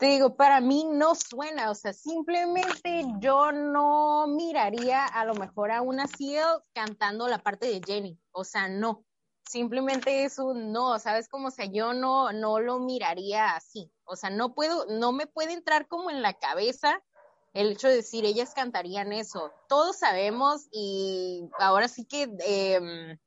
te 0.00 0.06
digo, 0.06 0.34
para 0.34 0.60
mí 0.60 0.86
no 0.90 1.14
suena, 1.14 1.70
o 1.70 1.74
sea, 1.74 1.92
simplemente 1.92 3.04
yo 3.20 3.52
no 3.52 4.26
miraría 4.26 5.04
a 5.04 5.24
lo 5.24 5.34
mejor 5.34 5.70
a 5.70 5.82
una 5.82 6.06
Seal 6.06 6.62
cantando 6.72 7.28
la 7.28 7.38
parte 7.38 7.66
de 7.66 7.80
Jenny, 7.86 8.18
o 8.32 8.44
sea, 8.44 8.66
no, 8.68 9.04
simplemente 9.44 10.24
es 10.24 10.38
un 10.38 10.72
no, 10.72 10.98
¿sabes? 10.98 11.28
Como, 11.28 11.48
o 11.48 11.50
sea, 11.50 11.66
yo 11.66 11.92
no, 11.92 12.32
no 12.32 12.60
lo 12.60 12.78
miraría 12.78 13.54
así, 13.54 13.90
o 14.04 14.16
sea, 14.16 14.30
no 14.30 14.54
puedo, 14.54 14.86
no 14.86 15.12
me 15.12 15.26
puede 15.26 15.52
entrar 15.52 15.88
como 15.88 16.10
en 16.10 16.22
la 16.22 16.34
cabeza 16.34 17.02
el 17.52 17.72
hecho 17.72 17.88
de 17.88 17.96
decir, 17.96 18.24
ellas 18.24 18.54
cantarían 18.54 19.12
eso, 19.12 19.52
todos 19.68 19.98
sabemos 19.98 20.68
y 20.72 21.48
ahora 21.58 21.88
sí 21.88 22.04
que... 22.04 22.28
Eh, 22.46 23.18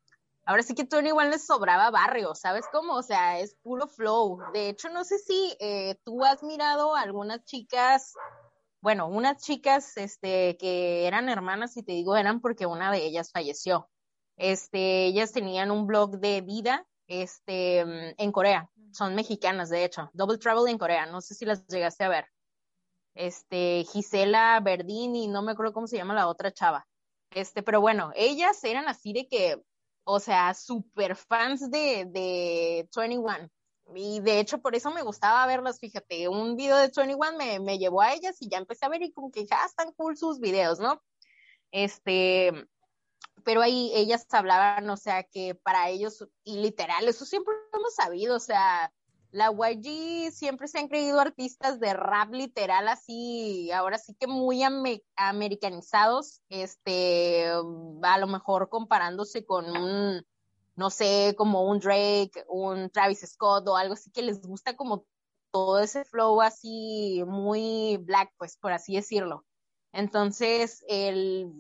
ahora 0.46 0.64
sí 0.64 0.76
que 0.76 0.86
Tony 0.86 1.10
igual 1.10 1.30
les 1.30 1.46
sobraba 1.46 1.92
barrio, 1.92 2.36
¿sabes 2.36 2.66
cómo? 2.72 2.96
O 2.96 3.04
sea, 3.04 3.40
es 3.40 3.56
puro 3.64 3.88
flow. 3.88 4.40
De 4.54 4.70
hecho, 4.70 4.90
no 4.90 5.04
sé 5.04 5.18
si 5.18 5.56
eh, 5.60 5.96
tú 6.04 6.24
has 6.24 6.44
mirado 6.44 6.96
algunas 6.96 7.44
chicas, 7.46 8.14
bueno, 8.82 9.08
unas 9.08 9.42
chicas 9.42 9.98
este, 9.98 10.58
que 10.58 11.08
eran 11.08 11.30
hermanas, 11.30 11.78
y 11.78 11.84
te 11.84 11.94
digo 11.94 12.16
eran 12.16 12.42
porque 12.42 12.66
una 12.66 12.92
de 12.92 13.06
ellas 13.06 13.32
falleció. 13.32 13.90
Este, 14.38 15.06
ellas 15.06 15.32
tenían 15.32 15.72
un 15.72 15.88
blog 15.88 16.20
de 16.20 16.42
vida 16.42 16.86
este, 17.08 17.80
en 17.80 18.32
Corea. 18.32 18.70
Son 18.92 19.16
mexicanas, 19.16 19.70
de 19.70 19.86
hecho. 19.86 20.10
Double 20.14 20.38
Travel 20.38 20.70
en 20.70 20.78
Corea. 20.78 21.06
No 21.06 21.22
sé 21.22 21.36
si 21.36 21.46
las 21.46 21.66
llegaste 21.68 22.04
a 22.04 22.10
ver. 22.10 22.28
Este, 23.16 23.86
Gisela 23.92 24.60
Verdini, 24.64 25.28
no 25.28 25.42
me 25.42 25.52
acuerdo 25.52 25.74
cómo 25.74 25.88
se 25.88 25.98
llama 25.98 26.14
la 26.14 26.28
otra 26.28 26.52
chava. 26.52 26.88
Este, 27.32 27.64
pero 27.64 27.82
bueno, 27.82 28.12
ellas 28.16 28.64
eran 28.64 28.88
así 28.88 29.14
de 29.14 29.28
que 29.28 29.62
o 30.06 30.20
sea, 30.20 30.54
super 30.54 31.16
fans 31.16 31.70
de, 31.70 32.06
de 32.06 32.88
21. 32.94 33.50
Y 33.96 34.22
de 34.22 34.40
hecho, 34.40 34.60
por 34.60 34.76
eso 34.76 34.92
me 34.92 35.04
gustaba 35.04 35.46
verlas, 35.46 35.80
fíjate, 35.80 36.28
un 36.28 36.56
video 36.56 36.78
de 36.78 36.90
21 36.96 37.38
me, 37.38 37.60
me 37.60 37.78
llevó 37.78 38.02
a 38.02 38.14
ellas 38.14 38.38
y 38.40 38.50
ya 38.50 38.58
empecé 38.58 38.86
a 38.86 38.90
ver 38.90 39.02
y 39.02 39.12
como 39.12 39.32
que 39.32 39.46
ya 39.46 39.66
están 39.66 39.92
cool 39.94 40.18
sus 40.18 40.40
videos, 40.40 40.80
¿no? 40.80 41.02
Este, 41.72 42.52
pero 43.44 43.62
ahí 43.62 43.92
ellas 43.94 44.26
hablaban, 44.32 44.90
o 44.90 44.98
sea, 44.98 45.24
que 45.24 45.56
para 45.56 45.90
ellos, 45.90 46.28
y 46.44 46.58
literal, 46.58 47.08
eso 47.08 47.26
siempre 47.26 47.54
lo 47.72 47.80
hemos 47.80 47.96
sabido, 47.96 48.36
o 48.36 48.40
sea, 48.40 48.92
la 49.32 49.52
YG 49.52 50.32
siempre 50.32 50.68
se 50.68 50.78
han 50.78 50.88
creído 50.88 51.20
artistas 51.20 51.80
de 51.80 51.94
rap 51.94 52.32
literal 52.32 52.88
así, 52.88 53.72
ahora 53.72 53.98
sí 53.98 54.16
que 54.20 54.28
muy 54.28 54.62
americanizados, 55.16 56.42
este, 56.50 57.48
a 57.48 58.18
lo 58.20 58.28
mejor 58.28 58.70
comparándose 58.70 59.44
con 59.46 59.66
un, 59.76 60.24
no 60.76 60.90
sé, 60.92 61.34
como 61.36 61.68
un 61.68 61.80
Drake, 61.80 62.46
un 62.48 62.92
Travis 62.92 63.22
Scott 63.22 63.68
o 63.68 63.76
algo 63.76 63.96
así 63.96 64.12
que 64.12 64.22
les 64.22 64.40
gusta 64.40 64.76
como 64.76 65.06
todo 65.52 65.80
ese 65.80 66.06
flow 66.06 66.42
así 66.42 67.24
muy 67.26 67.98
black, 67.98 68.32
pues 68.38 68.58
por 68.58 68.72
así 68.72 68.96
decirlo. 68.96 69.46
Entonces, 69.94 70.84
el, 70.88 71.52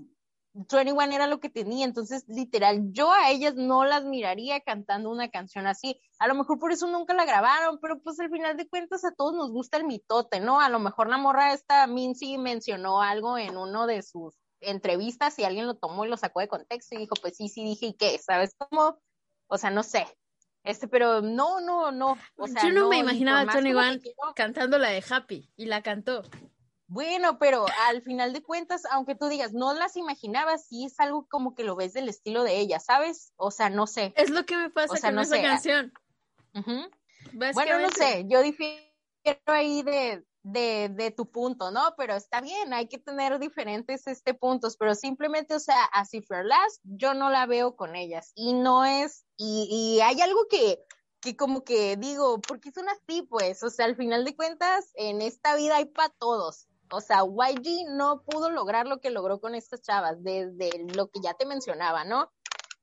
21 0.53 1.15
era 1.15 1.27
lo 1.27 1.39
que 1.39 1.49
tenía, 1.49 1.85
entonces 1.85 2.25
literal, 2.27 2.91
yo 2.91 3.11
a 3.11 3.31
ellas 3.31 3.55
no 3.55 3.85
las 3.85 4.05
miraría 4.05 4.61
cantando 4.61 5.09
una 5.09 5.29
canción 5.29 5.65
así. 5.65 5.99
A 6.19 6.27
lo 6.27 6.35
mejor 6.35 6.59
por 6.59 6.71
eso 6.71 6.87
nunca 6.87 7.13
la 7.13 7.25
grabaron, 7.25 7.79
pero 7.81 7.99
pues 7.99 8.19
al 8.19 8.29
final 8.29 8.55
de 8.55 8.67
cuentas 8.67 9.03
a 9.03 9.11
todos 9.11 9.33
nos 9.33 9.51
gusta 9.51 9.77
el 9.77 9.85
mitote, 9.85 10.39
¿no? 10.39 10.61
A 10.61 10.69
lo 10.69 10.79
mejor 10.79 11.09
la 11.09 11.17
morra 11.17 11.53
esta 11.53 11.87
Mincy 11.87 12.37
mencionó 12.37 13.01
algo 13.01 13.37
en 13.37 13.57
uno 13.57 13.87
de 13.87 14.03
sus 14.03 14.35
entrevistas 14.61 15.37
y 15.39 15.43
alguien 15.43 15.67
lo 15.67 15.75
tomó 15.75 16.05
y 16.05 16.09
lo 16.09 16.17
sacó 16.17 16.39
de 16.39 16.47
contexto 16.47 16.95
y 16.95 16.99
dijo, 16.99 17.15
pues 17.21 17.35
sí, 17.35 17.49
sí 17.49 17.63
dije, 17.63 17.87
¿y 17.87 17.93
qué? 17.93 18.19
¿Sabes 18.19 18.55
cómo? 18.57 18.99
O 19.47 19.57
sea, 19.57 19.71
no 19.71 19.83
sé. 19.83 20.05
Este, 20.63 20.87
pero 20.87 21.21
no, 21.21 21.59
no, 21.59 21.91
no. 21.91 22.17
O 22.37 22.47
sea, 22.47 22.63
yo 22.63 22.71
no, 22.71 22.87
me 22.87 22.99
imaginaba 22.99 23.41
a 23.41 23.45
21 23.45 24.33
cantando 24.33 24.77
la 24.77 24.89
de 24.89 25.03
Happy 25.09 25.49
y 25.57 25.65
la 25.65 25.81
cantó. 25.81 26.23
Bueno, 26.93 27.39
pero 27.39 27.65
al 27.87 28.03
final 28.03 28.33
de 28.33 28.43
cuentas, 28.43 28.83
aunque 28.91 29.15
tú 29.15 29.27
digas, 29.27 29.51
no 29.51 29.73
las 29.73 29.97
imaginabas, 29.97 30.67
sí 30.67 30.85
es 30.85 30.99
algo 30.99 31.27
como 31.27 31.55
que 31.55 31.63
lo 31.63 31.75
ves 31.75 31.93
del 31.93 32.07
estilo 32.07 32.43
de 32.43 32.59
ella, 32.59 32.79
¿sabes? 32.79 33.33
O 33.35 33.49
sea, 33.49 33.71
no 33.71 33.87
sé. 33.87 34.13
Es 34.15 34.29
lo 34.29 34.45
que 34.45 34.55
me 34.55 34.69
pasa 34.69 35.01
con 35.01 35.17
esa 35.17 35.41
canción. 35.41 35.91
Bueno, 36.53 37.79
no 37.79 37.89
sé, 37.89 38.25
yo 38.27 38.43
difiero 38.43 38.83
ahí 39.47 39.81
de, 39.81 40.23
de, 40.43 40.89
de, 40.89 41.09
tu 41.09 41.31
punto, 41.31 41.71
¿no? 41.71 41.95
Pero 41.97 42.13
está 42.13 42.41
bien, 42.41 42.75
hay 42.75 42.87
que 42.87 42.99
tener 42.99 43.39
diferentes 43.39 44.05
este, 44.05 44.35
puntos, 44.35 44.77
pero 44.77 44.93
simplemente, 44.93 45.55
o 45.55 45.59
sea, 45.59 45.85
así 45.93 46.21
for 46.21 46.45
last, 46.45 46.79
yo 46.83 47.15
no 47.15 47.31
la 47.31 47.47
veo 47.47 47.75
con 47.75 47.95
ellas. 47.95 48.33
Y 48.35 48.53
no 48.53 48.85
es, 48.85 49.25
y, 49.35 49.67
y 49.97 50.01
hay 50.01 50.21
algo 50.21 50.47
que, 50.47 50.85
que 51.21 51.35
como 51.35 51.63
que 51.63 51.97
digo, 51.97 52.39
porque 52.39 52.71
son 52.71 52.87
así, 52.87 53.23
pues, 53.23 53.63
o 53.63 53.71
sea, 53.71 53.85
al 53.85 53.95
final 53.95 54.25
de 54.25 54.35
cuentas, 54.35 54.91
en 54.93 55.23
esta 55.23 55.55
vida 55.55 55.77
hay 55.77 55.85
para 55.85 56.09
todos. 56.09 56.67
O 56.93 57.01
sea, 57.01 57.23
YG 57.23 57.87
no 57.89 58.21
pudo 58.23 58.49
lograr 58.49 58.87
lo 58.87 58.99
que 58.99 59.09
logró 59.09 59.39
con 59.39 59.55
estas 59.55 59.81
chavas, 59.81 60.23
desde 60.23 60.69
lo 60.95 61.07
que 61.09 61.19
ya 61.21 61.33
te 61.33 61.45
mencionaba, 61.45 62.05
¿no? 62.05 62.29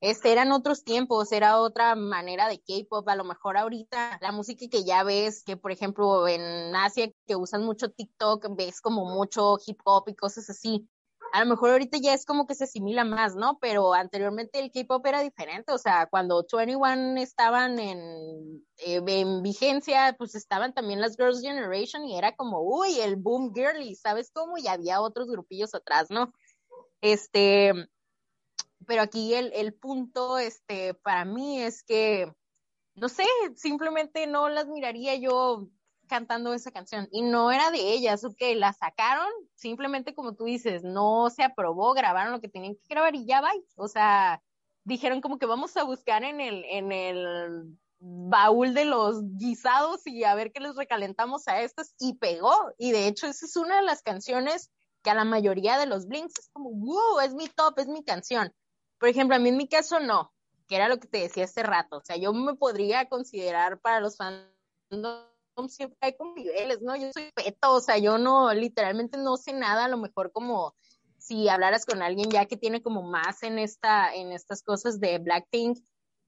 este, 0.00 0.32
eran 0.32 0.50
otros 0.52 0.82
tiempos, 0.82 1.30
era 1.30 1.60
otra 1.60 1.94
manera 1.94 2.48
de 2.48 2.58
K-pop. 2.58 3.06
A 3.08 3.16
lo 3.16 3.24
mejor 3.24 3.56
ahorita 3.56 4.18
la 4.20 4.32
música 4.32 4.66
que 4.70 4.84
ya 4.84 5.02
ves, 5.02 5.42
que 5.44 5.56
por 5.56 5.72
ejemplo 5.72 6.26
en 6.26 6.74
Asia 6.74 7.10
que 7.26 7.36
usan 7.36 7.64
mucho 7.64 7.90
TikTok, 7.90 8.46
ves 8.56 8.80
como 8.80 9.04
mucho 9.04 9.58
hip 9.64 9.80
hop 9.84 10.04
y 10.08 10.14
cosas 10.14 10.48
así. 10.48 10.88
A 11.32 11.44
lo 11.44 11.50
mejor 11.50 11.70
ahorita 11.70 11.98
ya 11.98 12.12
es 12.12 12.24
como 12.24 12.46
que 12.46 12.54
se 12.54 12.64
asimila 12.64 13.04
más, 13.04 13.36
¿no? 13.36 13.58
Pero 13.60 13.94
anteriormente 13.94 14.58
el 14.58 14.72
K-pop 14.72 15.06
era 15.06 15.20
diferente. 15.22 15.72
O 15.72 15.78
sea, 15.78 16.06
cuando 16.06 16.44
21 16.50 17.20
estaban 17.20 17.78
en, 17.78 17.98
eh, 18.78 19.00
en 19.06 19.42
vigencia, 19.42 20.14
pues 20.18 20.34
estaban 20.34 20.74
también 20.74 21.00
las 21.00 21.16
Girls' 21.16 21.40
Generation 21.40 22.04
y 22.04 22.16
era 22.16 22.34
como, 22.34 22.60
uy, 22.62 22.98
el 23.00 23.16
boom 23.16 23.54
girly, 23.54 23.94
¿sabes 23.94 24.30
cómo? 24.32 24.58
Y 24.58 24.66
había 24.66 25.00
otros 25.00 25.28
grupillos 25.28 25.74
atrás, 25.74 26.10
¿no? 26.10 26.32
Este, 27.00 27.72
pero 28.86 29.02
aquí 29.02 29.34
el, 29.34 29.52
el 29.54 29.74
punto, 29.74 30.38
este, 30.38 30.94
para 30.94 31.24
mí 31.24 31.62
es 31.62 31.82
que, 31.84 32.32
no 32.94 33.08
sé, 33.08 33.24
simplemente 33.54 34.26
no 34.26 34.48
las 34.48 34.66
miraría 34.66 35.14
yo 35.14 35.68
cantando 36.10 36.52
esa 36.52 36.70
canción 36.70 37.08
y 37.10 37.22
no 37.22 37.50
era 37.52 37.70
de 37.70 37.92
ellas, 37.92 38.24
ok, 38.24 38.40
la 38.56 38.74
sacaron, 38.74 39.30
simplemente 39.54 40.14
como 40.14 40.34
tú 40.34 40.44
dices, 40.44 40.82
no 40.82 41.30
se 41.30 41.42
aprobó, 41.42 41.94
grabaron 41.94 42.32
lo 42.32 42.40
que 42.40 42.48
tenían 42.48 42.74
que 42.74 42.82
grabar 42.88 43.14
y 43.14 43.24
ya 43.24 43.40
va, 43.40 43.52
o 43.76 43.88
sea, 43.88 44.42
dijeron 44.84 45.22
como 45.22 45.38
que 45.38 45.46
vamos 45.46 45.76
a 45.76 45.84
buscar 45.84 46.24
en 46.24 46.40
el, 46.40 46.64
en 46.64 46.92
el 46.92 47.78
baúl 48.00 48.74
de 48.74 48.84
los 48.84 49.22
guisados 49.36 50.06
y 50.06 50.24
a 50.24 50.34
ver 50.34 50.52
qué 50.52 50.60
les 50.60 50.74
recalentamos 50.76 51.48
a 51.48 51.62
estas 51.62 51.94
y 51.98 52.18
pegó, 52.18 52.54
y 52.76 52.90
de 52.92 53.06
hecho 53.06 53.26
esa 53.26 53.46
es 53.46 53.56
una 53.56 53.76
de 53.76 53.82
las 53.82 54.02
canciones 54.02 54.70
que 55.02 55.10
a 55.10 55.14
la 55.14 55.24
mayoría 55.24 55.78
de 55.78 55.86
los 55.86 56.06
blinks 56.08 56.38
es 56.38 56.50
como, 56.52 56.70
wow, 56.72 57.20
es 57.20 57.32
mi 57.34 57.46
top, 57.46 57.78
es 57.78 57.86
mi 57.86 58.04
canción, 58.04 58.52
por 58.98 59.08
ejemplo, 59.08 59.36
a 59.36 59.38
mí 59.38 59.48
en 59.48 59.56
mi 59.56 59.68
caso 59.68 60.00
no, 60.00 60.32
que 60.68 60.76
era 60.76 60.88
lo 60.88 60.98
que 60.98 61.08
te 61.08 61.18
decía 61.18 61.44
hace 61.44 61.62
rato. 61.62 61.96
O 61.96 62.04
sea, 62.04 62.16
yo 62.16 62.32
me 62.32 62.54
podría 62.54 63.08
considerar 63.08 63.80
para 63.80 64.00
los 64.00 64.16
fans 64.16 64.46
siempre 65.68 65.98
hay 66.00 66.16
como 66.16 66.34
niveles, 66.34 66.80
¿no? 66.82 66.96
Yo 66.96 67.12
soy 67.12 67.30
peto, 67.34 67.72
o 67.72 67.80
sea, 67.80 67.98
yo 67.98 68.18
no, 68.18 68.52
literalmente 68.54 69.18
no 69.18 69.36
sé 69.36 69.52
nada, 69.52 69.84
a 69.84 69.88
lo 69.88 69.96
mejor 69.96 70.32
como 70.32 70.74
si 71.18 71.48
hablaras 71.48 71.84
con 71.86 72.02
alguien 72.02 72.30
ya 72.30 72.46
que 72.46 72.56
tiene 72.56 72.82
como 72.82 73.02
más 73.02 73.42
en 73.42 73.58
esta, 73.58 74.14
en 74.14 74.32
estas 74.32 74.62
cosas 74.62 75.00
de 75.00 75.18
Blackpink, 75.18 75.78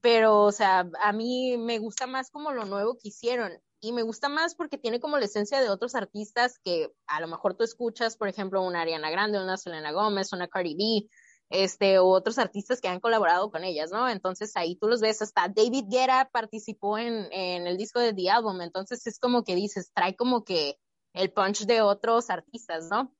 pero, 0.00 0.42
o 0.42 0.52
sea, 0.52 0.88
a 1.00 1.12
mí 1.12 1.56
me 1.56 1.78
gusta 1.78 2.06
más 2.06 2.30
como 2.30 2.52
lo 2.52 2.64
nuevo 2.64 2.98
que 2.98 3.08
hicieron 3.08 3.52
y 3.80 3.92
me 3.92 4.02
gusta 4.02 4.28
más 4.28 4.54
porque 4.54 4.78
tiene 4.78 5.00
como 5.00 5.18
la 5.18 5.24
esencia 5.24 5.60
de 5.60 5.68
otros 5.68 5.94
artistas 5.96 6.58
que 6.58 6.92
a 7.06 7.20
lo 7.20 7.26
mejor 7.26 7.56
tú 7.56 7.64
escuchas, 7.64 8.16
por 8.16 8.28
ejemplo, 8.28 8.62
una 8.62 8.82
Ariana 8.82 9.10
Grande, 9.10 9.42
una 9.42 9.56
Selena 9.56 9.90
Gómez, 9.90 10.32
una 10.32 10.46
Cardi 10.48 10.74
B, 10.74 11.08
este, 11.52 12.00
u 12.00 12.06
otros 12.06 12.38
artistas 12.38 12.80
que 12.80 12.88
han 12.88 12.98
colaborado 12.98 13.50
con 13.50 13.62
ellas, 13.62 13.90
¿no? 13.92 14.08
Entonces 14.08 14.56
ahí 14.56 14.76
tú 14.76 14.88
los 14.88 15.00
ves, 15.00 15.20
hasta 15.20 15.48
David 15.48 15.84
Guerra 15.88 16.30
participó 16.32 16.98
en, 16.98 17.28
en 17.30 17.66
el 17.66 17.76
disco 17.76 18.00
de 18.00 18.14
The 18.14 18.30
Album, 18.30 18.62
entonces 18.62 19.06
es 19.06 19.18
como 19.18 19.44
que 19.44 19.54
dices, 19.54 19.92
trae 19.92 20.16
como 20.16 20.44
que 20.44 20.78
el 21.12 21.30
punch 21.30 21.66
de 21.66 21.82
otros 21.82 22.30
artistas, 22.30 22.88
¿no? 22.90 23.14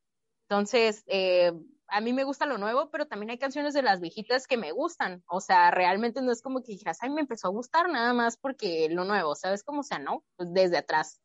Entonces, 0.48 1.04
eh, 1.06 1.52
a 1.88 2.00
mí 2.00 2.14
me 2.14 2.24
gusta 2.24 2.46
lo 2.46 2.56
nuevo, 2.56 2.90
pero 2.90 3.06
también 3.06 3.30
hay 3.30 3.38
canciones 3.38 3.74
de 3.74 3.82
las 3.82 4.00
viejitas 4.00 4.46
que 4.46 4.56
me 4.56 4.72
gustan, 4.72 5.22
o 5.28 5.40
sea, 5.40 5.70
realmente 5.70 6.22
no 6.22 6.32
es 6.32 6.40
como 6.40 6.62
que 6.62 6.72
dijeras, 6.72 6.98
ay, 7.02 7.10
me 7.10 7.20
empezó 7.20 7.48
a 7.48 7.50
gustar 7.50 7.90
nada 7.90 8.14
más 8.14 8.38
porque 8.38 8.88
lo 8.90 9.04
nuevo, 9.04 9.34
¿sabes 9.34 9.62
cómo? 9.62 9.80
O 9.80 9.84
sea, 9.84 9.98
no, 9.98 10.24
pues 10.36 10.52
desde 10.54 10.78
atrás. 10.78 11.20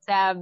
O 0.00 0.04
sea, 0.04 0.36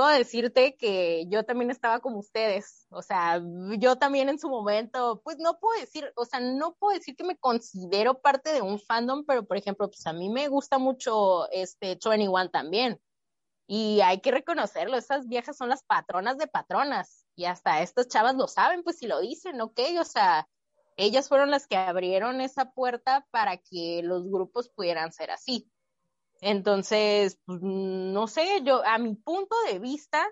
puedo 0.00 0.16
decirte 0.16 0.76
que 0.78 1.26
yo 1.28 1.44
también 1.44 1.70
estaba 1.70 2.00
como 2.00 2.20
ustedes, 2.20 2.86
o 2.88 3.02
sea, 3.02 3.38
yo 3.78 3.96
también 3.96 4.30
en 4.30 4.38
su 4.38 4.48
momento, 4.48 5.20
pues 5.22 5.36
no 5.36 5.58
puedo 5.60 5.78
decir, 5.78 6.10
o 6.16 6.24
sea, 6.24 6.40
no 6.40 6.74
puedo 6.76 6.96
decir 6.96 7.14
que 7.16 7.24
me 7.24 7.36
considero 7.36 8.18
parte 8.22 8.50
de 8.50 8.62
un 8.62 8.78
fandom, 8.80 9.26
pero 9.26 9.44
por 9.44 9.58
ejemplo, 9.58 9.90
pues 9.90 10.06
a 10.06 10.14
mí 10.14 10.30
me 10.30 10.48
gusta 10.48 10.78
mucho 10.78 11.50
este 11.50 11.98
21 12.02 12.48
también. 12.48 12.98
Y 13.66 14.00
hay 14.00 14.22
que 14.22 14.30
reconocerlo, 14.30 14.96
esas 14.96 15.28
viejas 15.28 15.58
son 15.58 15.68
las 15.68 15.82
patronas 15.82 16.38
de 16.38 16.46
patronas. 16.46 17.26
Y 17.36 17.44
hasta 17.44 17.82
estas 17.82 18.08
chavas 18.08 18.36
lo 18.36 18.48
saben, 18.48 18.82
pues 18.82 18.96
si 18.96 19.06
lo 19.06 19.20
dicen, 19.20 19.60
ok, 19.60 19.80
o 20.00 20.04
sea, 20.06 20.48
ellas 20.96 21.28
fueron 21.28 21.50
las 21.50 21.66
que 21.66 21.76
abrieron 21.76 22.40
esa 22.40 22.70
puerta 22.70 23.26
para 23.30 23.58
que 23.58 24.00
los 24.02 24.26
grupos 24.30 24.70
pudieran 24.70 25.12
ser 25.12 25.30
así. 25.30 25.70
Entonces, 26.40 27.38
pues, 27.44 27.60
no 27.62 28.26
sé, 28.26 28.62
yo 28.64 28.84
a 28.84 28.98
mi 28.98 29.14
punto 29.14 29.54
de 29.70 29.78
vista, 29.78 30.26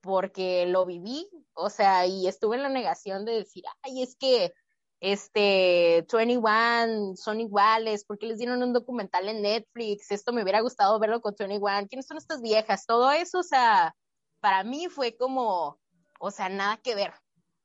porque 0.00 0.66
lo 0.66 0.86
viví, 0.86 1.28
o 1.54 1.70
sea, 1.70 2.06
y 2.06 2.28
estuve 2.28 2.56
en 2.56 2.62
la 2.62 2.68
negación 2.68 3.24
de 3.24 3.32
decir, 3.32 3.64
ay, 3.82 4.02
es 4.02 4.16
que 4.16 4.52
este 5.00 6.06
21 6.12 7.16
son 7.16 7.40
iguales, 7.40 8.04
porque 8.04 8.26
les 8.26 8.38
dieron 8.38 8.62
un 8.62 8.72
documental 8.72 9.28
en 9.28 9.42
Netflix, 9.42 10.10
esto 10.10 10.32
me 10.32 10.42
hubiera 10.42 10.60
gustado 10.60 10.98
verlo 10.98 11.20
con 11.20 11.34
21, 11.38 11.86
¿quiénes 11.88 12.06
son 12.06 12.18
estas 12.18 12.40
viejas? 12.40 12.86
Todo 12.86 13.10
eso, 13.12 13.40
o 13.40 13.42
sea, 13.42 13.96
para 14.40 14.62
mí 14.64 14.88
fue 14.88 15.16
como, 15.16 15.78
o 16.20 16.30
sea, 16.30 16.48
nada 16.48 16.76
que 16.78 16.94
ver. 16.94 17.12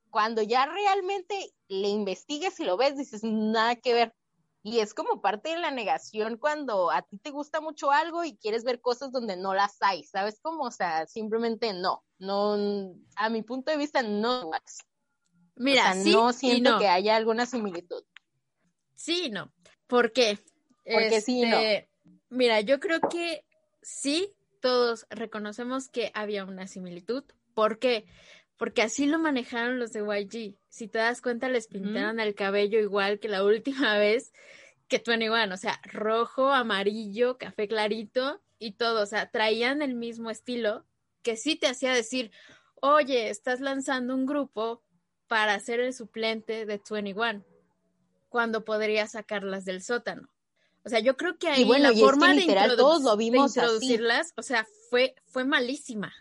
Cuando 0.10 0.42
ya 0.42 0.66
realmente 0.66 1.54
le 1.68 1.90
investigues 1.90 2.60
y 2.60 2.66
lo 2.66 2.78
ves, 2.78 2.98
dices, 2.98 3.24
nada 3.24 3.76
que 3.76 3.94
ver. 3.94 4.14
Y 4.62 4.80
es 4.80 4.94
como 4.94 5.22
parte 5.22 5.50
de 5.50 5.60
la 5.60 5.72
negación 5.72 6.38
cuando 6.38 6.92
a 6.92 7.02
ti 7.02 7.18
te 7.18 7.32
gusta 7.32 7.62
mucho 7.62 7.92
algo 7.92 8.26
y 8.26 8.36
quieres 8.38 8.64
ver 8.66 8.82
cosas 8.82 9.12
donde 9.12 9.38
no 9.38 9.54
las 9.54 9.78
hay, 9.82 10.04
¿sabes 10.04 10.40
cómo? 10.42 10.64
O 10.64 10.72
sea, 10.72 11.08
simplemente 11.08 11.74
no, 11.74 12.04
no, 12.18 12.94
a 13.16 13.30
mi 13.30 13.42
punto 13.42 13.72
de 13.72 13.78
vista 13.78 14.02
no. 14.02 14.52
Mira, 15.56 15.96
no 15.96 16.34
siento 16.34 16.78
que 16.78 16.88
haya 16.88 17.16
alguna 17.16 17.46
similitud. 17.46 18.04
Sí, 18.96 19.30
no. 19.30 19.54
¿Por 19.88 20.12
qué? 20.12 20.38
Porque 20.86 21.22
sí, 21.22 21.42
no. 21.42 21.58
Este, 21.58 21.90
mira, 22.30 22.60
yo 22.62 22.80
creo 22.80 23.00
que 23.00 23.46
sí, 23.82 24.36
todos 24.62 25.06
reconocemos 25.10 25.88
que 25.88 26.12
había 26.14 26.44
una 26.44 26.68
similitud. 26.68 27.24
¿Por 27.54 27.80
qué? 27.80 28.06
Porque 28.60 28.82
así 28.82 29.06
lo 29.06 29.18
manejaron 29.20 29.80
los 29.80 29.94
de 29.94 30.02
YG. 30.02 30.58
Si 30.68 30.90
te 30.90 31.00
das 31.00 31.22
cuenta, 31.22 31.48
les 31.48 31.68
pintaron 31.68 32.20
el 32.20 32.36
cabello 32.36 32.80
igual 32.80 33.20
que 33.20 33.30
la 33.30 33.44
última 33.44 33.98
vez 33.98 34.34
que 34.90 35.02
21, 35.06 35.54
o 35.54 35.58
sea, 35.58 35.80
rojo, 35.84 36.52
amarillo, 36.52 37.38
café 37.38 37.68
clarito 37.68 38.42
y 38.60 38.74
todo, 38.74 39.04
o 39.04 39.06
sea, 39.06 39.32
traían 39.32 39.82
el 39.82 39.96
mismo 39.96 40.30
estilo 40.30 40.86
que 41.22 41.38
sí 41.38 41.56
te 41.56 41.68
hacía 41.68 41.94
decir, 41.94 42.32
oye, 42.76 43.30
estás 43.30 43.62
lanzando 43.62 44.14
un 44.14 44.26
grupo 44.26 44.84
para 45.28 45.58
ser 45.60 45.80
el 45.80 45.94
suplente 45.94 46.66
de 46.66 46.80
21, 46.84 47.46
cuando 48.28 48.66
podría 48.66 49.08
sacarlas 49.08 49.64
del 49.64 49.82
sótano. 49.82 50.28
O 50.84 50.90
sea, 50.90 51.00
yo 51.00 51.16
creo 51.16 51.38
que 51.38 51.48
ahí 51.48 51.66
la 51.66 51.94
forma 51.94 52.34
de, 52.34 52.46
todos 52.76 53.04
lo 53.04 53.16
vimos 53.16 53.56
introducirlas, 53.56 54.34
o 54.36 54.42
sea, 54.42 54.68
fue, 54.90 55.16
fue 55.26 55.46
malísima 55.46 56.14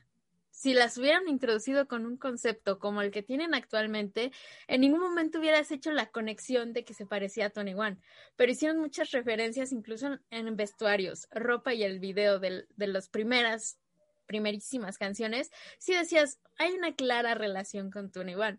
si 0.58 0.74
las 0.74 0.98
hubieran 0.98 1.28
introducido 1.28 1.86
con 1.86 2.04
un 2.04 2.16
concepto 2.16 2.80
como 2.80 3.00
el 3.00 3.12
que 3.12 3.22
tienen 3.22 3.54
actualmente, 3.54 4.32
en 4.66 4.80
ningún 4.80 4.98
momento 4.98 5.38
hubieras 5.38 5.70
hecho 5.70 5.92
la 5.92 6.06
conexión 6.06 6.72
de 6.72 6.84
que 6.84 6.94
se 6.94 7.06
parecía 7.06 7.46
a 7.46 7.50
Tony 7.50 7.74
One. 7.74 7.98
Pero 8.34 8.50
hicieron 8.50 8.80
muchas 8.80 9.12
referencias, 9.12 9.70
incluso 9.70 10.18
en 10.30 10.56
vestuarios, 10.56 11.28
ropa 11.30 11.74
y 11.74 11.84
el 11.84 12.00
video 12.00 12.40
de, 12.40 12.66
las 12.76 13.08
primeras, 13.08 13.78
primerísimas 14.26 14.98
canciones. 14.98 15.52
Si 15.78 15.94
decías, 15.94 16.40
hay 16.56 16.72
una 16.72 16.92
clara 16.92 17.36
relación 17.36 17.92
con 17.92 18.10
Tony 18.10 18.34
One. 18.34 18.58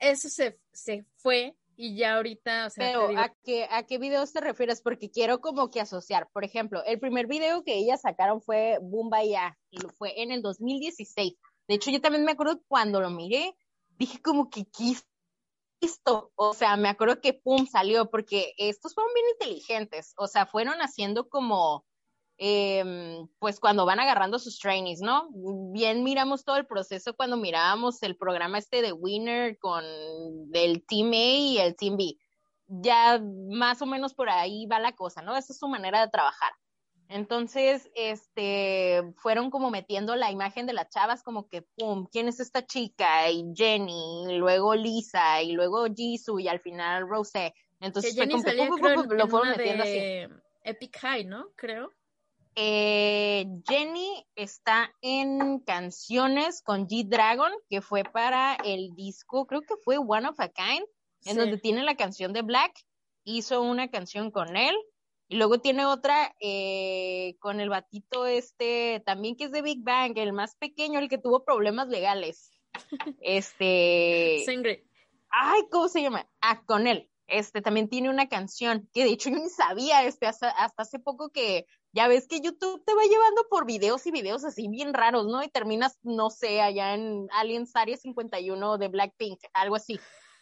Eso 0.00 0.30
se, 0.30 0.58
se 0.72 1.04
fue 1.18 1.56
y 1.80 1.94
ya 1.94 2.16
ahorita, 2.16 2.66
o 2.66 2.70
sea, 2.70 2.86
Pero, 2.86 3.16
¿a, 3.16 3.32
qué, 3.44 3.68
¿a 3.70 3.84
qué 3.84 3.98
videos 3.98 4.32
te 4.32 4.40
refieres? 4.40 4.82
Porque 4.82 5.10
quiero 5.10 5.40
como 5.40 5.70
que 5.70 5.80
asociar. 5.80 6.28
Por 6.32 6.44
ejemplo, 6.44 6.82
el 6.84 6.98
primer 6.98 7.28
video 7.28 7.62
que 7.62 7.76
ellas 7.76 8.00
sacaron 8.00 8.42
fue 8.42 8.80
Bumba 8.82 9.22
Ya, 9.22 9.56
y 9.70 9.78
fue 9.96 10.20
en 10.20 10.32
el 10.32 10.42
2016. 10.42 11.34
De 11.68 11.74
hecho, 11.76 11.92
yo 11.92 12.00
también 12.00 12.24
me 12.24 12.32
acuerdo 12.32 12.60
cuando 12.66 13.00
lo 13.00 13.10
miré, 13.10 13.56
dije 13.90 14.20
como 14.20 14.50
que 14.50 14.66
esto, 15.80 16.32
o 16.34 16.52
sea, 16.52 16.76
me 16.76 16.88
acuerdo 16.88 17.20
que 17.20 17.32
pum 17.32 17.64
salió, 17.68 18.10
porque 18.10 18.54
estos 18.56 18.92
fueron 18.92 19.14
bien 19.14 19.26
inteligentes, 19.34 20.14
o 20.16 20.26
sea, 20.26 20.46
fueron 20.46 20.80
haciendo 20.80 21.28
como 21.28 21.86
Em, 22.40 23.26
pues 23.40 23.58
cuando 23.58 23.84
van 23.84 23.98
agarrando 23.98 24.38
sus 24.38 24.60
trainees, 24.60 25.00
¿no? 25.00 25.28
Bien 25.72 26.04
miramos 26.04 26.44
todo 26.44 26.56
el 26.56 26.66
proceso 26.66 27.16
cuando 27.16 27.36
mirábamos 27.36 28.00
el 28.04 28.16
programa 28.16 28.58
este 28.58 28.80
de 28.80 28.92
Winner 28.92 29.58
con 29.58 29.84
el 30.52 30.86
Team 30.86 31.10
A 31.10 31.16
y 31.16 31.58
el 31.58 31.74
Team 31.74 31.96
B. 31.96 32.16
Ya 32.68 33.20
más 33.50 33.82
o 33.82 33.86
menos 33.86 34.14
por 34.14 34.30
ahí 34.30 34.66
va 34.66 34.78
la 34.78 34.92
cosa, 34.92 35.20
¿no? 35.20 35.36
Esa 35.36 35.52
es 35.52 35.58
su 35.58 35.66
manera 35.66 36.00
de 36.00 36.10
trabajar. 36.10 36.52
Entonces, 37.08 37.90
este, 37.96 39.02
fueron 39.16 39.50
como 39.50 39.70
metiendo 39.70 40.14
la 40.14 40.30
imagen 40.30 40.66
de 40.66 40.74
las 40.74 40.90
chavas 40.90 41.24
como 41.24 41.48
que, 41.48 41.62
pum, 41.62 42.06
¿quién 42.12 42.28
es 42.28 42.38
esta 42.38 42.64
chica? 42.66 43.28
Y 43.30 43.46
Jenny, 43.52 44.26
y 44.28 44.36
luego 44.36 44.76
Lisa, 44.76 45.42
y 45.42 45.52
luego 45.52 45.86
Jisoo, 45.86 46.38
y 46.38 46.46
al 46.46 46.60
final 46.60 47.08
Rose. 47.08 47.52
Entonces, 47.80 48.14
fue 48.14 48.28
como 48.28 49.14
lo 49.14 49.26
fueron 49.26 49.56
metiendo 49.56 49.82
así. 49.82 50.28
Epic 50.62 50.98
High, 50.98 51.24
¿no? 51.24 51.48
Creo. 51.56 51.97
Eh, 52.60 53.46
Jenny 53.68 54.26
está 54.34 54.92
en 55.00 55.60
canciones 55.60 56.60
con 56.60 56.88
G-Dragon, 56.88 57.52
que 57.68 57.80
fue 57.80 58.02
para 58.02 58.56
el 58.64 58.96
disco, 58.96 59.46
creo 59.46 59.62
que 59.62 59.76
fue 59.84 59.98
One 59.98 60.26
of 60.26 60.40
a 60.40 60.48
Kind, 60.48 60.84
en 61.26 61.36
donde 61.36 61.58
tiene 61.58 61.84
la 61.84 61.94
canción 61.94 62.32
de 62.32 62.42
Black. 62.42 62.72
hizo 63.22 63.62
una 63.62 63.88
canción 63.90 64.32
con 64.32 64.56
él. 64.56 64.74
Y 65.28 65.36
luego 65.36 65.60
tiene 65.60 65.84
otra 65.84 66.34
eh, 66.40 67.36
con 67.38 67.60
el 67.60 67.68
batito 67.68 68.26
este, 68.26 69.04
también 69.06 69.36
que 69.36 69.44
es 69.44 69.52
de 69.52 69.62
Big 69.62 69.84
Bang, 69.84 70.18
el 70.18 70.32
más 70.32 70.56
pequeño, 70.56 70.98
el 70.98 71.08
que 71.08 71.18
tuvo 71.18 71.44
problemas 71.44 71.86
legales. 71.86 72.50
Este. 73.20 74.42
Sangre. 74.44 74.84
Ay, 75.30 75.60
¿cómo 75.70 75.88
se 75.88 76.02
llama? 76.02 76.28
Ah, 76.40 76.64
con 76.64 76.88
él. 76.88 77.08
Este 77.28 77.60
también 77.60 77.88
tiene 77.88 78.08
una 78.10 78.28
canción 78.28 78.88
que 78.92 79.04
de 79.04 79.10
hecho 79.10 79.30
yo 79.30 79.36
ni 79.36 79.50
sabía, 79.50 80.02
este, 80.04 80.26
hasta, 80.26 80.48
hasta 80.48 80.82
hace 80.82 80.98
poco 80.98 81.28
que 81.30 81.66
ya 81.92 82.08
ves 82.08 82.26
que 82.28 82.40
YouTube 82.40 82.82
te 82.84 82.94
va 82.94 83.02
llevando 83.02 83.46
por 83.50 83.66
videos 83.66 84.06
y 84.06 84.10
videos 84.10 84.44
así 84.44 84.68
bien 84.68 84.94
raros, 84.94 85.26
¿no? 85.26 85.42
Y 85.42 85.48
terminas, 85.48 85.98
no 86.02 86.30
sé, 86.30 86.60
allá 86.60 86.94
en 86.94 87.28
Aliens 87.32 87.74
Area 87.74 87.96
51 87.96 88.78
de 88.78 88.88
Blackpink, 88.88 89.40
algo 89.54 89.76
así. 89.76 89.98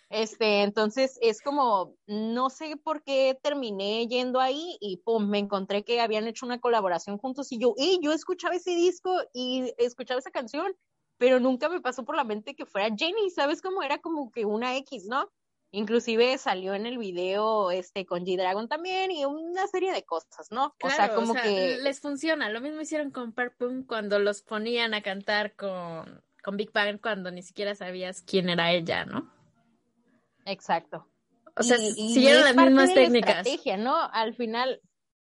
Este, 0.09 0.63
entonces 0.63 1.19
es 1.21 1.43
como, 1.43 1.97
no 2.07 2.49
sé 2.49 2.77
por 2.77 3.03
qué 3.03 3.37
terminé 3.43 4.07
yendo 4.07 4.39
ahí 4.41 4.77
y 4.81 4.99
pum, 4.99 5.29
me 5.29 5.39
encontré 5.39 5.85
que 5.85 6.01
habían 6.01 6.29
hecho 6.29 6.47
una 6.47 6.61
colaboración 6.61 7.19
juntos 7.19 7.51
y 7.51 7.59
yo, 7.59 7.75
y 7.77 7.99
yo 8.01 8.13
escuchaba 8.13 8.55
ese 8.55 8.71
disco 8.71 9.13
y 9.33 9.73
escuchaba 9.79 10.21
esa 10.21 10.31
canción, 10.31 10.73
pero 11.19 11.41
nunca 11.41 11.69
me 11.69 11.81
pasó 11.81 12.05
por 12.05 12.15
la 12.15 12.23
mente 12.23 12.55
que 12.55 12.67
fuera 12.67 12.95
Jenny, 12.97 13.31
¿sabes 13.31 13.61
cómo 13.61 13.83
era 13.83 13.99
como 13.99 14.31
que 14.31 14.45
una 14.45 14.77
X, 14.77 15.07
¿no? 15.09 15.29
Inclusive 15.77 16.39
salió 16.39 16.73
en 16.73 16.87
el 16.87 16.97
video 16.97 17.71
este 17.71 18.07
con 18.07 18.25
G-Dragon 18.25 18.67
también 18.67 19.11
y 19.11 19.27
una 19.27 19.67
serie 19.67 19.93
de 19.93 20.05
cosas, 20.05 20.51
¿no? 20.51 20.75
o 20.83 20.89
sea, 20.89 21.15
como 21.15 21.35
que 21.35 21.77
les 21.83 22.01
funciona. 22.01 22.49
Lo 22.49 22.63
mismo 22.63 22.81
hicieron 22.81 23.11
con 23.11 23.35
Pum 23.35 23.85
cuando 23.85 24.19
los 24.19 24.41
ponían 24.41 24.95
a 24.95 25.03
cantar 25.03 25.55
con, 25.55 26.23
con 26.43 26.57
Big 26.57 26.73
Bang 26.73 26.99
cuando 26.99 27.31
ni 27.31 27.43
siquiera 27.43 27.75
sabías 27.75 28.23
quién 28.23 28.49
era 28.49 28.73
ella, 28.73 29.05
¿no? 29.05 29.31
Exacto. 30.47 31.07
O 31.55 31.63
sea, 31.63 31.77
siguieron 31.77 32.45
las 32.45 32.57
mismas 32.57 32.95
técnicas. 32.95 33.47
estrategia, 33.47 33.77
¿no? 33.77 33.99
Al 34.15 34.35
final, 34.35 34.81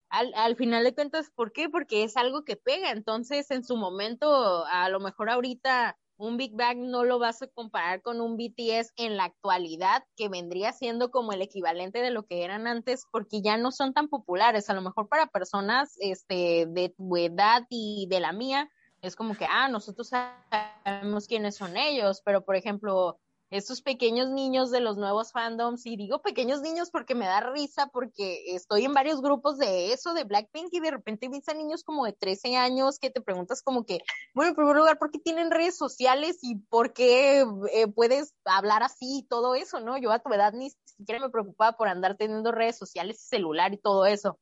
al, 0.10 0.32
al 0.36 0.56
final 0.56 0.84
de 0.84 0.94
cuentas, 0.94 1.32
¿por 1.34 1.52
qué? 1.52 1.68
Porque 1.68 2.04
es 2.04 2.16
algo 2.16 2.44
que 2.44 2.58
pega. 2.58 2.92
Entonces, 2.92 3.50
en 3.50 3.64
su 3.64 3.76
momento, 3.76 4.68
a 4.68 4.88
lo 4.90 5.00
mejor 5.00 5.32
ahorita 5.32 5.98
un 6.18 6.38
Big 6.38 6.56
Bang 6.56 6.78
no 6.78 7.04
lo 7.04 7.20
vas 7.20 7.42
a 7.42 7.48
comparar 7.48 8.02
con 8.02 8.22
un 8.22 8.38
BTS 8.38 8.94
en 8.98 9.18
la 9.18 9.26
actualidad, 9.26 10.04
que 10.16 10.30
vendría 10.30 10.74
siendo 10.74 11.12
como 11.12 11.32
el 11.32 11.42
equivalente 11.42 12.02
de 12.02 12.12
lo 12.12 12.24
que 12.24 12.44
eran 12.44 12.68
antes, 12.68 13.06
porque 13.12 13.42
ya 13.42 13.58
no 13.58 13.72
son 13.72 13.94
tan 13.94 14.08
populares. 14.08 14.70
A 14.70 14.74
lo 14.74 14.82
mejor 14.82 15.08
para 15.08 15.28
personas 15.28 15.96
este, 16.00 16.66
de 16.68 16.90
tu 16.90 17.18
edad 17.18 17.66
y 17.70 18.08
de 18.10 18.20
la 18.20 18.34
mía, 18.34 18.70
es 19.02 19.16
como 19.16 19.36
que, 19.36 19.46
ah, 19.50 19.70
nosotros 19.70 20.10
sabemos 20.10 21.28
quiénes 21.28 21.56
son 21.56 21.78
ellos, 21.78 22.22
pero 22.26 22.44
por 22.44 22.56
ejemplo, 22.56 23.20
estos 23.50 23.82
pequeños 23.82 24.30
niños 24.30 24.72
de 24.72 24.82
los 24.82 24.98
nuevos 24.98 25.32
fandoms, 25.32 25.86
y 25.86 25.96
digo 25.96 26.22
pequeños 26.22 26.62
niños 26.62 26.90
porque 26.92 27.16
me 27.16 27.26
da 27.26 27.40
risa, 27.40 27.88
porque 27.88 28.56
estoy 28.56 28.86
en 28.86 28.94
varios 28.94 29.22
grupos 29.22 29.58
de 29.58 29.94
eso, 29.94 30.14
de 30.14 30.26
Blackpink, 30.26 30.74
y 30.74 30.80
de 30.80 30.92
repente 30.92 31.30
ves 31.30 31.48
a 31.48 31.54
niños 31.54 31.84
como 31.84 32.06
de 32.06 32.14
13 32.14 32.58
años 32.58 33.00
que 33.00 33.10
te 33.10 33.22
preguntas 33.22 33.62
como 33.64 33.86
que, 33.86 34.00
bueno, 34.34 34.50
en 34.50 34.56
primer 34.56 34.76
lugar, 34.76 34.98
¿por 34.98 35.12
qué 35.12 35.20
tienen 35.20 35.52
redes 35.52 35.78
sociales 35.78 36.40
y 36.42 36.56
por 36.56 36.94
qué 36.94 37.46
eh, 37.74 37.88
puedes 37.88 38.34
hablar 38.44 38.84
así 38.84 39.20
y 39.20 39.24
todo 39.24 39.56
eso, 39.56 39.80
no? 39.80 39.98
Yo 39.98 40.12
a 40.12 40.20
tu 40.20 40.32
edad 40.34 40.54
ni 40.54 40.72
siquiera 40.84 41.22
me 41.22 41.30
preocupaba 41.30 41.78
por 41.78 41.88
andar 41.88 42.18
teniendo 42.18 42.52
redes 42.52 42.78
sociales, 42.78 43.22
celular 43.22 43.74
y 43.74 43.78
todo 43.78 44.06
eso. 44.06 44.40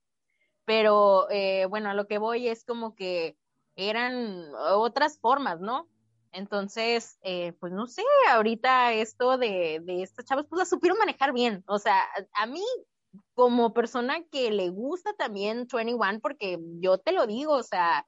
Pero 0.65 1.29
eh, 1.29 1.67
bueno, 1.67 1.91
a 1.91 1.93
lo 1.93 2.07
que 2.07 2.17
voy 2.17 2.47
es 2.47 2.65
como 2.65 2.95
que 2.95 3.37
eran 3.75 4.49
otras 4.55 5.19
formas, 5.19 5.59
¿no? 5.59 5.87
Entonces, 6.35 7.17
eh, 7.21 7.53
pues 7.59 7.71
no 7.71 7.87
sé, 7.87 8.03
ahorita 8.29 8.91
esto 8.93 9.37
de, 9.37 9.79
de 9.83 10.03
estas 10.03 10.25
chavas, 10.25 10.45
pues 10.49 10.59
la 10.59 10.65
supieron 10.65 10.99
manejar 10.99 11.31
bien. 11.33 11.63
O 11.65 11.79
sea, 11.79 11.97
a 12.33 12.45
mí, 12.45 12.63
como 13.33 13.73
persona 13.73 14.21
que 14.29 14.51
le 14.51 14.69
gusta 14.69 15.13
también 15.13 15.65
21, 15.71 16.19
porque 16.21 16.59
yo 16.81 16.97
te 16.97 17.13
lo 17.13 17.25
digo, 17.25 17.53
o 17.53 17.63
sea, 17.63 18.05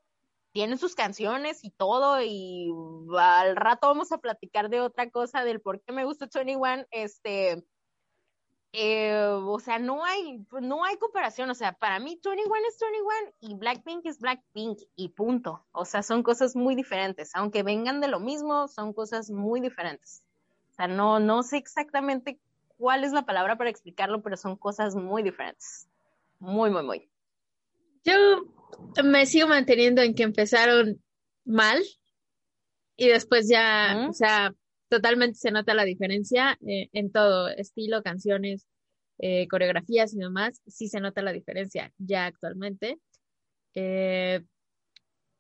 tienen 0.52 0.78
sus 0.78 0.94
canciones 0.94 1.64
y 1.64 1.72
todo, 1.72 2.22
y 2.22 2.70
al 3.18 3.56
rato 3.56 3.88
vamos 3.88 4.12
a 4.12 4.18
platicar 4.18 4.70
de 4.70 4.82
otra 4.82 5.10
cosa, 5.10 5.44
del 5.46 5.62
por 5.62 5.82
qué 5.82 5.94
me 5.94 6.04
gusta 6.04 6.28
21, 6.34 6.86
este, 6.92 7.64
eh, 8.74 9.16
o 9.16 9.60
sea, 9.60 9.80
no 9.80 10.04
hay, 10.04 10.46
no 10.62 10.84
hay 10.84 10.98
comparación, 10.98 11.50
o 11.50 11.56
sea, 11.56 11.74
para 11.74 12.00
mí 12.00 12.20
21 12.24 12.42
es 12.70 12.78
21 12.80 13.34
y 13.40 13.56
Blackpink 13.56 14.06
es 14.06 14.20
Blackpink 14.20 14.80
y 14.96 15.10
punto. 15.10 15.66
O 15.72 15.86
sea, 15.86 16.04
son 16.04 16.24
cosas 16.24 16.56
muy 16.56 16.76
diferentes, 16.76 17.32
aunque 17.34 17.64
vengan 17.64 18.02
de 18.02 18.08
lo 18.08 18.20
mismo, 18.20 18.68
son 18.68 18.94
cosas 18.94 19.30
muy 19.30 19.62
diferentes. 19.62 20.24
O 20.72 20.74
sea, 20.76 20.88
no, 20.88 21.20
no 21.20 21.44
sé 21.44 21.58
exactamente 21.58 22.40
cuál 22.78 23.04
es 23.04 23.12
la 23.12 23.26
palabra 23.26 23.58
para 23.58 23.70
explicarlo, 23.70 24.22
pero 24.22 24.38
son 24.38 24.56
cosas 24.56 24.96
muy 24.96 25.24
diferentes. 25.24 25.88
Muy, 26.40 26.70
muy, 26.70 26.84
muy. 26.84 27.10
Yo 28.04 28.14
me 29.04 29.26
sigo 29.26 29.48
manteniendo 29.48 30.02
en 30.02 30.14
que 30.14 30.24
empezaron 30.24 31.02
mal 31.46 31.84
y 32.96 33.08
después 33.08 33.48
ya, 33.50 34.08
o 34.10 34.14
sea, 34.14 34.54
totalmente 34.90 35.38
se 35.38 35.52
nota 35.52 35.74
la 35.74 35.86
diferencia 35.86 36.58
eh, 36.68 36.90
en 36.94 37.12
todo, 37.12 37.50
estilo, 37.50 38.04
canciones, 38.04 38.68
eh, 39.20 39.48
coreografías 39.48 40.14
y 40.14 40.20
demás, 40.20 40.62
sí 40.68 40.88
se 40.90 41.00
nota 41.00 41.22
la 41.22 41.34
diferencia 41.34 41.94
ya 41.98 42.26
actualmente. 42.26 43.00
Eh, 43.74 44.44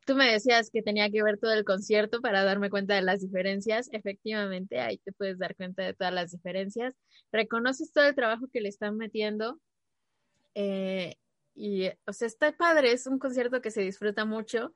tú 0.05 0.15
me 0.15 0.31
decías 0.31 0.69
que 0.71 0.81
tenía 0.81 1.09
que 1.09 1.23
ver 1.23 1.37
todo 1.37 1.53
el 1.53 1.65
concierto 1.65 2.21
para 2.21 2.43
darme 2.43 2.69
cuenta 2.69 2.95
de 2.95 3.01
las 3.01 3.21
diferencias. 3.21 3.89
Efectivamente, 3.91 4.79
ahí 4.79 4.97
te 4.99 5.11
puedes 5.11 5.37
dar 5.37 5.55
cuenta 5.55 5.83
de 5.83 5.93
todas 5.93 6.13
las 6.13 6.31
diferencias. 6.31 6.95
Reconoces 7.31 7.91
todo 7.91 8.05
el 8.07 8.15
trabajo 8.15 8.47
que 8.51 8.61
le 8.61 8.69
están 8.69 8.97
metiendo. 8.97 9.59
Y, 11.57 11.87
o 12.05 12.13
sea, 12.13 12.27
está 12.27 12.51
padre, 12.55 12.91
es 12.91 13.07
un 13.07 13.17
concierto 13.17 13.61
que 13.61 13.71
se 13.71 13.81
disfruta 13.81 14.25
mucho. 14.25 14.73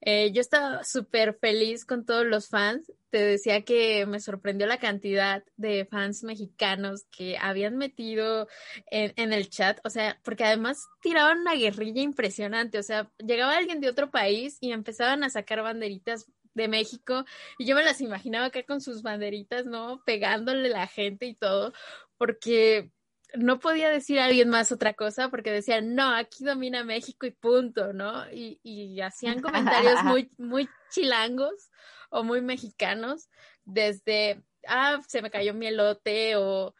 Eh, 0.00 0.32
yo 0.32 0.40
estaba 0.40 0.82
súper 0.82 1.34
feliz 1.38 1.84
con 1.84 2.06
todos 2.06 2.24
los 2.24 2.48
fans. 2.48 2.90
Te 3.10 3.18
decía 3.18 3.62
que 3.62 4.06
me 4.06 4.18
sorprendió 4.18 4.66
la 4.66 4.78
cantidad 4.78 5.44
de 5.56 5.84
fans 5.84 6.24
mexicanos 6.24 7.04
que 7.10 7.36
habían 7.38 7.76
metido 7.76 8.48
en, 8.90 9.12
en 9.16 9.34
el 9.34 9.50
chat. 9.50 9.78
O 9.84 9.90
sea, 9.90 10.18
porque 10.24 10.44
además 10.44 10.86
tiraban 11.02 11.40
una 11.40 11.54
guerrilla 11.54 12.00
impresionante. 12.00 12.78
O 12.78 12.82
sea, 12.82 13.12
llegaba 13.18 13.58
alguien 13.58 13.80
de 13.80 13.90
otro 13.90 14.10
país 14.10 14.56
y 14.62 14.72
empezaban 14.72 15.24
a 15.24 15.30
sacar 15.30 15.60
banderitas 15.60 16.32
de 16.54 16.68
México 16.68 17.24
y 17.58 17.66
yo 17.66 17.74
me 17.74 17.82
las 17.82 18.00
imaginaba 18.00 18.46
acá 18.46 18.62
con 18.62 18.80
sus 18.80 19.02
banderitas, 19.02 19.66
¿no? 19.66 20.02
Pegándole 20.04 20.68
la 20.68 20.86
gente 20.86 21.26
y 21.26 21.34
todo, 21.34 21.72
porque 22.18 22.90
no 23.34 23.58
podía 23.58 23.90
decir 23.90 24.18
a 24.18 24.26
alguien 24.26 24.48
más 24.48 24.72
otra 24.72 24.94
cosa 24.94 25.28
porque 25.28 25.50
decían, 25.50 25.94
no, 25.94 26.14
aquí 26.14 26.44
domina 26.44 26.84
México 26.84 27.26
y 27.26 27.30
punto, 27.30 27.92
¿no? 27.92 28.30
Y, 28.30 28.60
y 28.62 29.00
hacían 29.00 29.40
comentarios 29.42 30.02
muy, 30.04 30.30
muy 30.38 30.68
chilangos 30.90 31.70
o 32.10 32.22
muy 32.22 32.42
mexicanos, 32.42 33.28
desde, 33.64 34.42
ah, 34.68 35.00
se 35.08 35.22
me 35.22 35.30
cayó 35.30 35.54
mi 35.54 35.66
elote 35.66 36.36
o 36.36 36.74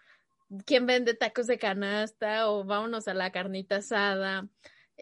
quién 0.66 0.86
vende 0.86 1.14
tacos 1.14 1.46
de 1.46 1.58
canasta 1.58 2.50
o 2.50 2.64
vámonos 2.64 3.08
a 3.08 3.14
la 3.14 3.32
carnita 3.32 3.76
asada. 3.76 4.48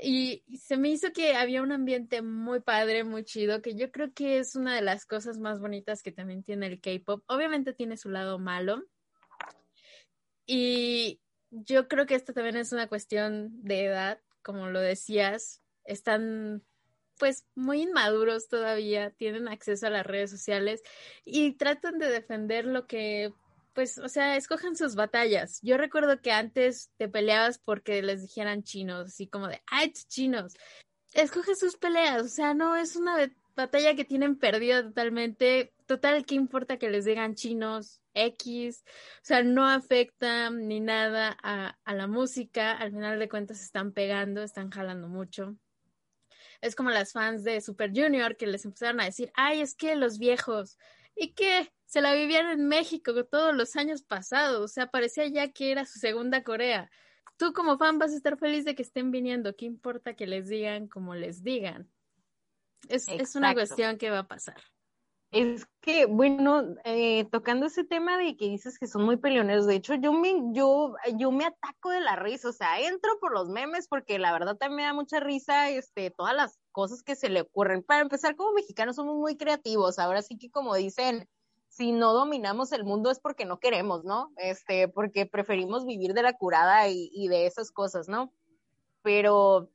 Y 0.02 0.44
se 0.56 0.76
me 0.76 0.88
hizo 0.88 1.12
que 1.12 1.34
había 1.34 1.62
un 1.62 1.72
ambiente 1.72 2.22
muy 2.22 2.60
padre, 2.60 3.04
muy 3.04 3.24
chido, 3.24 3.60
que 3.60 3.74
yo 3.74 3.90
creo 3.90 4.12
que 4.14 4.38
es 4.38 4.54
una 4.54 4.74
de 4.74 4.82
las 4.82 5.04
cosas 5.04 5.38
más 5.38 5.60
bonitas 5.60 6.02
que 6.02 6.12
también 6.12 6.42
tiene 6.42 6.68
el 6.68 6.80
K-Pop. 6.80 7.24
Obviamente 7.26 7.74
tiene 7.74 7.96
su 7.96 8.08
lado 8.08 8.38
malo. 8.38 8.84
Y, 10.46 11.20
yo 11.50 11.88
creo 11.88 12.06
que 12.06 12.14
esto 12.14 12.32
también 12.32 12.56
es 12.56 12.72
una 12.72 12.88
cuestión 12.88 13.62
de 13.62 13.84
edad, 13.84 14.20
como 14.42 14.68
lo 14.68 14.80
decías, 14.80 15.62
están 15.84 16.62
pues 17.18 17.44
muy 17.54 17.82
inmaduros 17.82 18.48
todavía, 18.48 19.10
tienen 19.10 19.46
acceso 19.46 19.86
a 19.86 19.90
las 19.90 20.06
redes 20.06 20.30
sociales 20.30 20.82
y 21.24 21.52
tratan 21.52 21.98
de 21.98 22.08
defender 22.08 22.64
lo 22.64 22.86
que 22.86 23.34
pues, 23.74 23.98
o 23.98 24.08
sea, 24.08 24.36
escojan 24.36 24.76
sus 24.76 24.94
batallas. 24.94 25.60
Yo 25.62 25.76
recuerdo 25.76 26.20
que 26.20 26.32
antes 26.32 26.90
te 26.96 27.08
peleabas 27.08 27.58
porque 27.58 28.02
les 28.02 28.22
dijeran 28.22 28.62
chinos, 28.62 29.06
así 29.06 29.26
como 29.26 29.48
de, 29.48 29.62
¡ay, 29.66 29.92
chinos! 29.92 30.54
Escoge 31.12 31.54
sus 31.54 31.76
peleas, 31.76 32.22
o 32.22 32.28
sea, 32.28 32.54
no 32.54 32.76
es 32.76 32.96
una 32.96 33.16
batalla 33.56 33.94
que 33.94 34.04
tienen 34.04 34.36
perdida 34.36 34.82
totalmente. 34.82 35.72
Total, 35.86 36.24
¿qué 36.24 36.34
importa 36.34 36.78
que 36.78 36.90
les 36.90 37.04
digan 37.04 37.34
chinos? 37.34 37.99
X, 38.14 38.84
o 38.86 39.20
sea, 39.22 39.42
no 39.42 39.68
afecta 39.68 40.50
ni 40.50 40.80
nada 40.80 41.36
a, 41.42 41.78
a, 41.84 41.94
la 41.94 42.06
música, 42.06 42.72
al 42.72 42.90
final 42.90 43.18
de 43.18 43.28
cuentas 43.28 43.60
están 43.60 43.92
pegando, 43.92 44.42
están 44.42 44.70
jalando 44.70 45.08
mucho. 45.08 45.56
Es 46.60 46.74
como 46.74 46.90
las 46.90 47.12
fans 47.12 47.44
de 47.44 47.60
Super 47.60 47.90
Junior 47.94 48.36
que 48.36 48.46
les 48.46 48.64
empezaron 48.64 49.00
a 49.00 49.04
decir, 49.04 49.30
ay, 49.34 49.60
es 49.60 49.74
que 49.74 49.96
los 49.96 50.18
viejos, 50.18 50.78
y 51.14 51.32
que 51.32 51.70
se 51.86 52.00
la 52.00 52.14
vivían 52.14 52.50
en 52.50 52.66
México 52.66 53.12
todos 53.24 53.54
los 53.54 53.76
años 53.76 54.02
pasados, 54.02 54.60
o 54.60 54.68
sea, 54.68 54.90
parecía 54.90 55.26
ya 55.26 55.52
que 55.52 55.72
era 55.72 55.84
su 55.84 55.98
segunda 55.98 56.42
Corea. 56.42 56.90
Tú 57.36 57.52
como 57.52 57.78
fan 57.78 57.98
vas 57.98 58.12
a 58.12 58.16
estar 58.16 58.38
feliz 58.38 58.64
de 58.64 58.74
que 58.74 58.82
estén 58.82 59.10
viniendo, 59.10 59.56
¿qué 59.56 59.64
importa 59.64 60.14
que 60.14 60.26
les 60.26 60.48
digan 60.48 60.88
como 60.88 61.14
les 61.14 61.42
digan? 61.42 61.90
Es, 62.88 63.08
es 63.08 63.34
una 63.34 63.54
cuestión 63.54 63.98
que 63.98 64.10
va 64.10 64.20
a 64.20 64.28
pasar. 64.28 64.62
Es 65.32 65.64
que, 65.80 66.06
bueno, 66.06 66.74
eh, 66.84 67.24
tocando 67.30 67.66
ese 67.66 67.84
tema 67.84 68.18
de 68.18 68.36
que 68.36 68.46
dices 68.46 68.80
que 68.80 68.88
son 68.88 69.04
muy 69.04 69.16
peleoneros, 69.16 69.66
de 69.66 69.76
hecho, 69.76 69.94
yo 69.94 70.12
me, 70.12 70.34
yo, 70.52 70.94
yo 71.16 71.30
me 71.30 71.44
ataco 71.44 71.90
de 71.90 72.00
la 72.00 72.16
risa, 72.16 72.48
o 72.48 72.52
sea, 72.52 72.80
entro 72.80 73.12
por 73.20 73.32
los 73.32 73.48
memes 73.48 73.86
porque 73.86 74.18
la 74.18 74.32
verdad 74.32 74.56
también 74.56 74.76
me 74.76 74.82
da 74.82 74.92
mucha 74.92 75.20
risa, 75.20 75.70
este, 75.70 76.10
todas 76.10 76.34
las 76.34 76.58
cosas 76.72 77.04
que 77.04 77.14
se 77.14 77.28
le 77.28 77.42
ocurren. 77.42 77.84
Para 77.84 78.00
empezar, 78.00 78.34
como 78.34 78.54
mexicanos 78.54 78.96
somos 78.96 79.16
muy 79.16 79.36
creativos, 79.36 80.00
ahora 80.00 80.20
sí 80.22 80.36
que 80.36 80.50
como 80.50 80.74
dicen, 80.74 81.28
si 81.68 81.92
no 81.92 82.12
dominamos 82.12 82.72
el 82.72 82.82
mundo 82.82 83.12
es 83.12 83.20
porque 83.20 83.44
no 83.44 83.60
queremos, 83.60 84.04
¿no? 84.04 84.32
Este, 84.36 84.88
porque 84.88 85.26
preferimos 85.26 85.86
vivir 85.86 86.12
de 86.12 86.24
la 86.24 86.32
curada 86.32 86.88
y, 86.88 87.08
y 87.12 87.28
de 87.28 87.46
esas 87.46 87.70
cosas, 87.70 88.08
¿no? 88.08 88.32
Pero, 89.02 89.70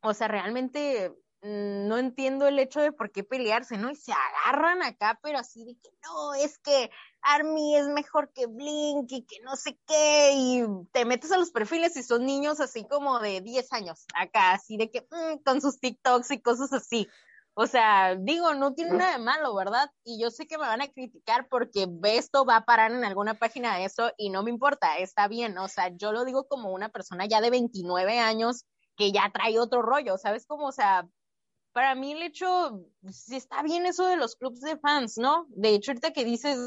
o 0.00 0.14
sea, 0.14 0.28
realmente 0.28 1.12
no 1.42 1.98
entiendo 1.98 2.46
el 2.46 2.58
hecho 2.58 2.80
de 2.80 2.92
por 2.92 3.10
qué 3.10 3.24
pelearse, 3.24 3.76
¿no? 3.76 3.90
Y 3.90 3.96
se 3.96 4.12
agarran 4.12 4.82
acá, 4.82 5.18
pero 5.22 5.38
así 5.38 5.64
de 5.64 5.74
que 5.74 5.90
no, 6.04 6.34
es 6.34 6.58
que 6.58 6.90
Army 7.20 7.76
es 7.76 7.88
mejor 7.88 8.32
que 8.32 8.46
Blink 8.46 9.10
y 9.10 9.24
que 9.24 9.40
no 9.40 9.56
sé 9.56 9.78
qué, 9.86 10.30
y 10.34 10.64
te 10.92 11.04
metes 11.04 11.32
a 11.32 11.38
los 11.38 11.50
perfiles 11.50 11.96
y 11.96 12.04
son 12.04 12.26
niños 12.26 12.60
así 12.60 12.86
como 12.86 13.18
de 13.18 13.40
10 13.40 13.72
años, 13.72 14.06
acá, 14.14 14.52
así 14.52 14.76
de 14.76 14.90
que 14.90 15.00
mm, 15.10 15.42
con 15.44 15.60
sus 15.60 15.80
TikToks 15.80 16.30
y 16.30 16.40
cosas 16.40 16.72
así. 16.72 17.08
O 17.54 17.66
sea, 17.66 18.14
digo, 18.14 18.54
no 18.54 18.72
tiene 18.72 18.96
nada 18.96 19.12
de 19.12 19.18
malo, 19.18 19.54
¿verdad? 19.54 19.90
Y 20.04 20.18
yo 20.22 20.30
sé 20.30 20.46
que 20.46 20.56
me 20.56 20.64
van 20.64 20.80
a 20.80 20.88
criticar 20.88 21.48
porque 21.48 21.86
esto 22.04 22.46
va 22.46 22.56
a 22.56 22.64
parar 22.64 22.92
en 22.92 23.04
alguna 23.04 23.34
página 23.34 23.76
de 23.76 23.84
eso 23.84 24.10
y 24.16 24.30
no 24.30 24.42
me 24.42 24.50
importa, 24.50 24.96
está 24.96 25.28
bien. 25.28 25.58
O 25.58 25.68
sea, 25.68 25.88
yo 25.94 26.12
lo 26.12 26.24
digo 26.24 26.48
como 26.48 26.72
una 26.72 26.88
persona 26.88 27.26
ya 27.26 27.42
de 27.42 27.50
29 27.50 28.18
años 28.18 28.64
que 28.96 29.12
ya 29.12 29.30
trae 29.34 29.58
otro 29.58 29.82
rollo, 29.82 30.16
¿sabes? 30.16 30.46
Como, 30.46 30.68
o 30.68 30.72
sea, 30.72 31.06
para 31.72 31.94
mí 31.94 32.12
el 32.12 32.22
hecho, 32.22 32.84
si 33.10 33.36
está 33.36 33.62
bien 33.62 33.86
eso 33.86 34.06
de 34.06 34.16
los 34.16 34.36
clubs 34.36 34.60
de 34.60 34.78
fans, 34.78 35.18
¿no? 35.18 35.46
De 35.48 35.70
hecho, 35.70 35.90
ahorita 35.90 36.12
que 36.12 36.24
dices, 36.24 36.58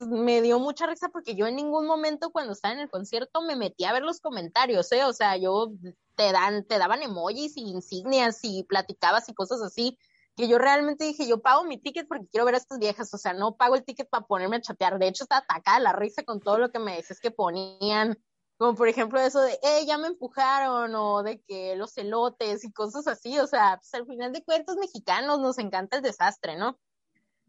me 0.00 0.40
dio 0.40 0.58
mucha 0.58 0.86
risa 0.86 1.08
porque 1.08 1.34
yo 1.34 1.46
en 1.46 1.56
ningún 1.56 1.86
momento 1.86 2.30
cuando 2.30 2.52
estaba 2.52 2.74
en 2.74 2.80
el 2.80 2.90
concierto 2.90 3.42
me 3.42 3.56
metí 3.56 3.84
a 3.84 3.92
ver 3.92 4.02
los 4.02 4.20
comentarios, 4.20 4.90
¿eh? 4.92 5.04
O 5.04 5.12
sea, 5.12 5.36
yo 5.36 5.72
te 6.14 6.32
dan, 6.32 6.64
te 6.64 6.78
daban 6.78 7.02
emojis 7.02 7.56
y 7.56 7.62
insignias 7.62 8.40
y 8.42 8.64
platicabas 8.64 9.28
y 9.28 9.34
cosas 9.34 9.62
así, 9.62 9.98
que 10.36 10.48
yo 10.48 10.58
realmente 10.58 11.04
dije, 11.04 11.26
yo 11.26 11.40
pago 11.40 11.64
mi 11.64 11.78
ticket 11.78 12.08
porque 12.08 12.28
quiero 12.28 12.46
ver 12.46 12.54
a 12.54 12.58
estas 12.58 12.78
viejas, 12.78 13.12
o 13.12 13.18
sea, 13.18 13.32
no 13.32 13.56
pago 13.56 13.74
el 13.74 13.84
ticket 13.84 14.08
para 14.08 14.26
ponerme 14.26 14.56
a 14.56 14.60
chatear. 14.60 14.98
De 14.98 15.08
hecho, 15.08 15.24
está 15.24 15.38
atacada 15.38 15.80
la 15.80 15.92
risa 15.92 16.22
con 16.22 16.40
todo 16.40 16.58
lo 16.58 16.70
que 16.70 16.78
me 16.78 16.96
dices 16.96 17.20
que 17.20 17.30
ponían 17.30 18.18
como 18.60 18.74
por 18.74 18.88
ejemplo 18.88 19.18
eso 19.18 19.40
de, 19.40 19.58
eh, 19.62 19.86
ya 19.86 19.96
me 19.96 20.08
empujaron, 20.08 20.94
o 20.94 21.22
de 21.22 21.40
que 21.40 21.74
los 21.76 21.96
elotes 21.96 22.62
y 22.62 22.70
cosas 22.70 23.06
así, 23.06 23.38
o 23.38 23.46
sea, 23.46 23.78
pues 23.78 23.94
al 23.94 24.04
final 24.06 24.34
de 24.34 24.44
cuentas 24.44 24.76
mexicanos 24.76 25.40
nos 25.40 25.56
encanta 25.56 25.96
el 25.96 26.02
desastre, 26.02 26.56
¿no? 26.58 26.78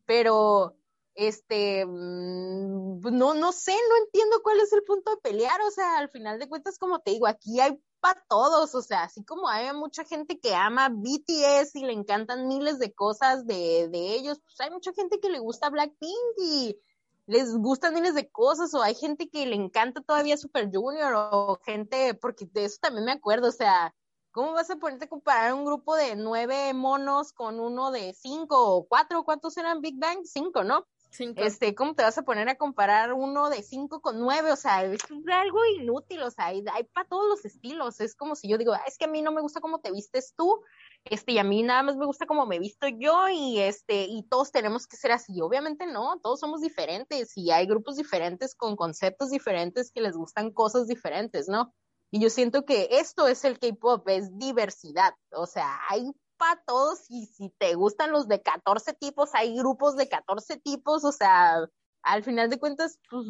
Pero, 0.06 0.78
este, 1.16 1.86
mm, 1.86 3.02
pues, 3.02 3.14
no, 3.14 3.34
no 3.34 3.52
sé, 3.52 3.74
no 3.74 4.06
entiendo 4.06 4.42
cuál 4.42 4.62
es 4.62 4.72
el 4.72 4.84
punto 4.84 5.12
de 5.12 5.18
pelear, 5.18 5.60
o 5.64 5.72
sea, 5.72 5.98
al 5.98 6.08
final 6.08 6.40
de 6.40 6.48
cuentas, 6.48 6.80
como 6.80 7.00
te 7.00 7.12
digo, 7.12 7.28
aquí 7.28 7.60
hay 7.60 7.78
para 8.00 8.24
todos, 8.30 8.74
o 8.74 8.82
sea, 8.82 9.04
así 9.04 9.26
como 9.26 9.50
hay 9.50 9.74
mucha 9.74 10.06
gente 10.06 10.40
que 10.40 10.56
ama 10.56 10.88
BTS 10.88 11.76
y 11.76 11.84
le 11.84 11.92
encantan 11.92 12.48
miles 12.48 12.80
de 12.80 12.94
cosas 12.94 13.46
de, 13.46 13.90
de 13.90 14.14
ellos, 14.16 14.40
pues 14.40 14.62
hay 14.62 14.72
mucha 14.72 14.94
gente 14.94 15.20
que 15.20 15.30
le 15.30 15.40
gusta 15.40 15.70
Blackpink 15.70 16.38
y 16.38 16.80
les 17.28 17.56
gustan 17.58 17.94
miles 17.94 18.16
de 18.16 18.30
cosas 18.30 18.74
o 18.74 18.82
hay 18.82 18.96
gente 18.96 19.30
que 19.30 19.46
le 19.46 19.56
encanta 19.56 20.02
todavía 20.02 20.38
Super 20.38 20.70
Junior 20.72 21.14
o 21.16 21.60
gente, 21.66 22.14
porque 22.16 22.46
de 22.46 22.66
eso 22.66 22.78
también 22.82 23.06
me 23.06 23.12
acuerdo, 23.12 23.50
o 23.50 23.54
sea, 23.54 23.94
¿cómo 24.32 24.54
vas 24.54 24.70
a 24.70 24.78
ponerte 24.78 25.06
a 25.06 25.10
comparar 25.10 25.54
un 25.54 25.66
grupo 25.66 25.96
de 25.96 26.16
nueve 26.16 26.74
monos 26.74 27.34
con 27.34 27.60
uno 27.60 27.92
de 27.92 28.14
cinco 28.14 28.76
o 28.76 28.88
cuatro? 28.88 29.24
¿Cuántos 29.24 29.58
eran 29.58 29.82
Big 29.82 30.00
Bang? 30.00 30.20
Cinco, 30.24 30.64
¿no? 30.64 30.88
Este, 31.20 31.76
¿cómo 31.76 31.94
te 31.94 32.04
vas 32.04 32.18
a 32.18 32.24
poner 32.24 32.48
a 32.48 32.56
comparar 32.56 33.14
uno 33.14 33.50
de 33.50 33.64
cinco 33.64 34.02
con 34.02 34.20
nueve? 34.20 34.52
O 34.52 34.56
sea, 34.56 34.84
es 34.86 35.02
algo 35.32 35.66
inútil, 35.66 36.22
o 36.24 36.32
sea, 36.32 36.48
hay, 36.48 36.64
para 36.94 37.08
todos 37.08 37.28
los 37.28 37.46
estilos. 37.46 38.00
Es 38.00 38.16
como 38.16 38.36
si 38.36 38.48
yo 38.48 38.58
digo, 38.58 38.74
ah, 38.74 38.84
es 38.88 38.98
que 38.98 39.06
a 39.06 39.10
mí 39.10 39.22
no 39.22 39.32
me 39.32 39.42
gusta 39.42 39.60
cómo 39.60 39.80
te 39.80 39.92
vistes 39.92 40.34
tú, 40.36 40.64
este, 41.04 41.34
y 41.34 41.38
a 41.40 41.44
mí 41.44 41.64
nada 41.64 41.84
más 41.84 41.98
me 41.98 42.06
gusta 42.06 42.26
como 42.26 42.46
me 42.46 42.60
visto 42.60 42.88
yo 42.88 43.28
y 43.30 43.60
este, 43.60 44.06
y 44.06 44.24
todos 44.24 44.52
tenemos 44.52 44.88
que 44.88 44.98
ser 44.98 45.12
así. 45.12 45.42
Obviamente 45.42 45.86
no, 45.86 46.20
todos 46.22 46.40
somos 46.40 46.62
diferentes 46.62 47.36
y 47.36 47.52
hay 47.52 47.66
grupos 47.66 47.98
diferentes 47.98 48.56
con 48.56 48.76
conceptos 48.76 49.32
diferentes 49.32 49.92
que 49.92 50.02
les 50.02 50.16
gustan 50.16 50.52
cosas 50.52 50.88
diferentes, 50.88 51.48
¿no? 51.48 51.74
Y 52.12 52.20
yo 52.20 52.30
siento 52.30 52.66
que 52.66 52.90
esto 52.92 53.28
es 53.28 53.46
el 53.46 53.58
K-pop, 53.58 54.08
es 54.10 54.38
diversidad. 54.38 55.14
O 55.32 55.46
sea, 55.46 55.80
hay 55.90 56.12
para 56.42 56.60
todos 56.64 57.06
y 57.08 57.28
si 57.28 57.54
te 57.60 57.76
gustan 57.76 58.12
los 58.12 58.28
de 58.28 58.42
14 58.42 58.94
tipos, 58.94 59.30
hay 59.36 59.56
grupos 59.56 59.96
de 59.96 60.10
14 60.10 60.58
tipos, 60.58 61.04
o 61.06 61.12
sea, 61.12 61.70
al 62.02 62.24
final 62.24 62.50
de 62.50 62.58
cuentas, 62.58 63.00
pues, 63.12 63.28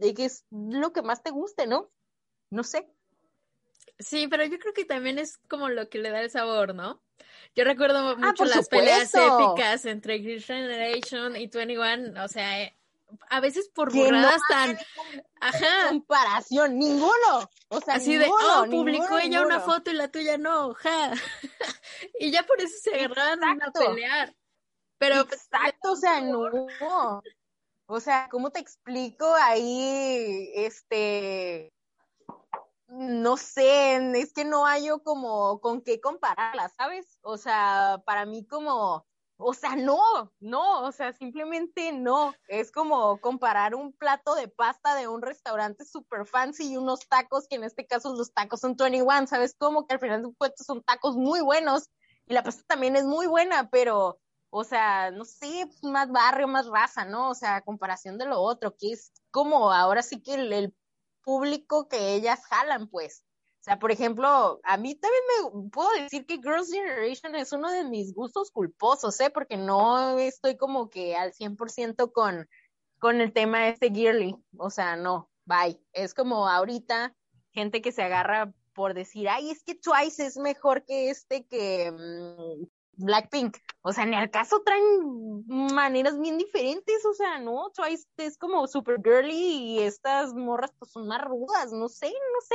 de 0.00 0.14
que 0.14 0.24
es 0.24 0.44
lo 0.50 0.92
que 0.92 1.02
más 1.02 1.22
te 1.22 1.30
guste, 1.30 1.68
¿no? 1.68 1.92
No 2.50 2.64
sé. 2.64 2.92
Sí, 4.00 4.26
pero 4.26 4.44
yo 4.44 4.58
creo 4.58 4.74
que 4.74 4.84
también 4.84 5.20
es 5.20 5.38
como 5.48 5.68
lo 5.68 5.88
que 5.88 5.98
le 5.98 6.10
da 6.10 6.22
el 6.22 6.30
sabor, 6.30 6.74
¿no? 6.74 7.00
Yo 7.54 7.62
recuerdo 7.62 7.98
ah, 7.98 8.16
mucho 8.16 8.44
las 8.44 8.68
peleas 8.68 9.14
épicas 9.14 9.84
entre 9.84 10.18
Green 10.18 10.40
Generation 10.40 11.36
y 11.36 11.46
21, 11.46 12.24
o 12.24 12.28
sea, 12.28 12.62
eh, 12.62 12.76
a 13.28 13.40
veces 13.40 13.68
por 13.74 13.92
burradas 13.92 14.40
tan 14.48 14.78
ajá. 15.40 15.88
comparación 15.88 16.78
ninguno. 16.78 17.48
O 17.68 17.80
sea 17.80 17.94
así 17.94 18.16
de 18.16 18.26
oh 18.28 18.66
publicó 18.70 19.18
ella 19.18 19.42
una 19.42 19.60
foto 19.60 19.90
y 19.90 19.94
la 19.94 20.08
tuya 20.08 20.38
no 20.38 20.74
ja. 20.74 21.12
Y 22.18 22.30
ya 22.30 22.44
por 22.44 22.60
eso 22.60 22.74
se 22.82 22.94
agarraron 22.94 23.62
a 23.62 23.70
pelear. 23.72 24.34
Pero 24.98 25.26
pues, 25.26 25.42
exacto 25.42 25.92
o 25.92 25.96
sea 25.96 26.20
no. 26.20 27.22
o 27.86 28.00
sea 28.00 28.28
cómo 28.30 28.50
te 28.50 28.60
explico 28.60 29.26
ahí 29.34 30.50
este 30.54 31.72
no 32.90 33.36
sé, 33.36 33.96
es 34.18 34.32
que 34.32 34.44
no 34.44 34.66
hay 34.66 34.88
como 35.04 35.60
con 35.60 35.80
qué 35.80 36.00
compararla, 36.00 36.68
¿sabes? 36.70 37.18
O 37.22 37.38
sea, 37.38 38.02
para 38.04 38.26
mí 38.26 38.44
como, 38.46 39.06
o 39.42 39.54
sea, 39.54 39.76
no, 39.76 39.98
no, 40.40 40.82
o 40.84 40.92
sea, 40.92 41.12
simplemente 41.12 41.92
no. 41.92 42.34
Es 42.48 42.70
como 42.70 43.20
comparar 43.20 43.74
un 43.74 43.92
plato 43.92 44.34
de 44.34 44.48
pasta 44.48 44.94
de 44.94 45.08
un 45.08 45.22
restaurante 45.22 45.84
super 45.84 46.26
fancy 46.26 46.72
y 46.72 46.76
unos 46.76 47.08
tacos, 47.08 47.48
que 47.48 47.56
en 47.56 47.64
este 47.64 47.86
caso 47.86 48.14
los 48.14 48.32
tacos 48.32 48.60
son 48.60 48.76
21, 48.76 49.26
¿sabes? 49.26 49.54
Como 49.58 49.86
que 49.86 49.94
al 49.94 50.00
final 50.00 50.22
de 50.22 50.34
cuentas 50.36 50.66
son 50.66 50.82
tacos 50.82 51.16
muy 51.16 51.40
buenos 51.40 51.88
y 52.26 52.34
la 52.34 52.42
pasta 52.42 52.62
también 52.66 52.96
es 52.96 53.04
muy 53.04 53.26
buena, 53.26 53.70
pero, 53.70 54.20
o 54.50 54.64
sea, 54.64 55.10
no 55.10 55.24
sé, 55.24 55.66
pues, 55.66 55.82
más 55.84 56.10
barrio, 56.10 56.46
más 56.48 56.66
raza, 56.66 57.04
¿no? 57.04 57.30
O 57.30 57.34
sea, 57.34 57.62
comparación 57.62 58.18
de 58.18 58.26
lo 58.26 58.40
otro, 58.40 58.76
que 58.76 58.92
es 58.92 59.12
como 59.30 59.72
ahora 59.72 60.02
sí 60.02 60.22
que 60.22 60.34
el 60.34 60.74
público 61.22 61.88
que 61.88 62.14
ellas 62.14 62.44
jalan, 62.46 62.88
pues. 62.88 63.24
O 63.60 63.62
sea, 63.62 63.78
por 63.78 63.92
ejemplo, 63.92 64.58
a 64.64 64.76
mí 64.78 64.94
también 64.94 65.22
me 65.52 65.70
puedo 65.70 65.90
decir 65.90 66.24
que 66.24 66.38
Girls' 66.38 66.72
Generation 66.72 67.36
es 67.36 67.52
uno 67.52 67.70
de 67.70 67.84
mis 67.84 68.14
gustos 68.14 68.50
culposos, 68.50 69.20
¿eh? 69.20 69.28
Porque 69.28 69.58
no 69.58 70.18
estoy 70.18 70.56
como 70.56 70.88
que 70.88 71.14
al 71.14 71.34
100% 71.34 72.10
con, 72.10 72.48
con 72.98 73.20
el 73.20 73.34
tema 73.34 73.68
este 73.68 73.90
girly. 73.90 74.34
O 74.56 74.70
sea, 74.70 74.96
no, 74.96 75.30
bye. 75.44 75.78
Es 75.92 76.14
como 76.14 76.48
ahorita 76.48 77.14
gente 77.52 77.82
que 77.82 77.92
se 77.92 78.02
agarra 78.02 78.54
por 78.72 78.94
decir, 78.94 79.28
ay, 79.28 79.50
es 79.50 79.62
que 79.62 79.74
Twice 79.74 80.24
es 80.24 80.38
mejor 80.38 80.86
que 80.86 81.10
este 81.10 81.46
que, 81.46 81.92
mm, 81.92 82.64
Blackpink. 83.04 83.58
O 83.82 83.92
sea, 83.92 84.04
en 84.04 84.14
el 84.14 84.30
caso 84.30 84.62
traen 84.62 85.44
maneras 85.74 86.18
bien 86.18 86.38
diferentes, 86.38 87.04
o 87.04 87.12
sea, 87.12 87.38
no, 87.40 87.70
Twice 87.74 88.06
es 88.16 88.38
como 88.38 88.66
super 88.66 89.00
girly 89.02 89.34
y 89.34 89.80
estas 89.80 90.32
morras 90.32 90.72
pues 90.78 90.92
son 90.92 91.08
más 91.08 91.22
rudas, 91.22 91.72
no 91.72 91.90
sé, 91.90 92.06
no 92.06 92.40
sé. 92.40 92.54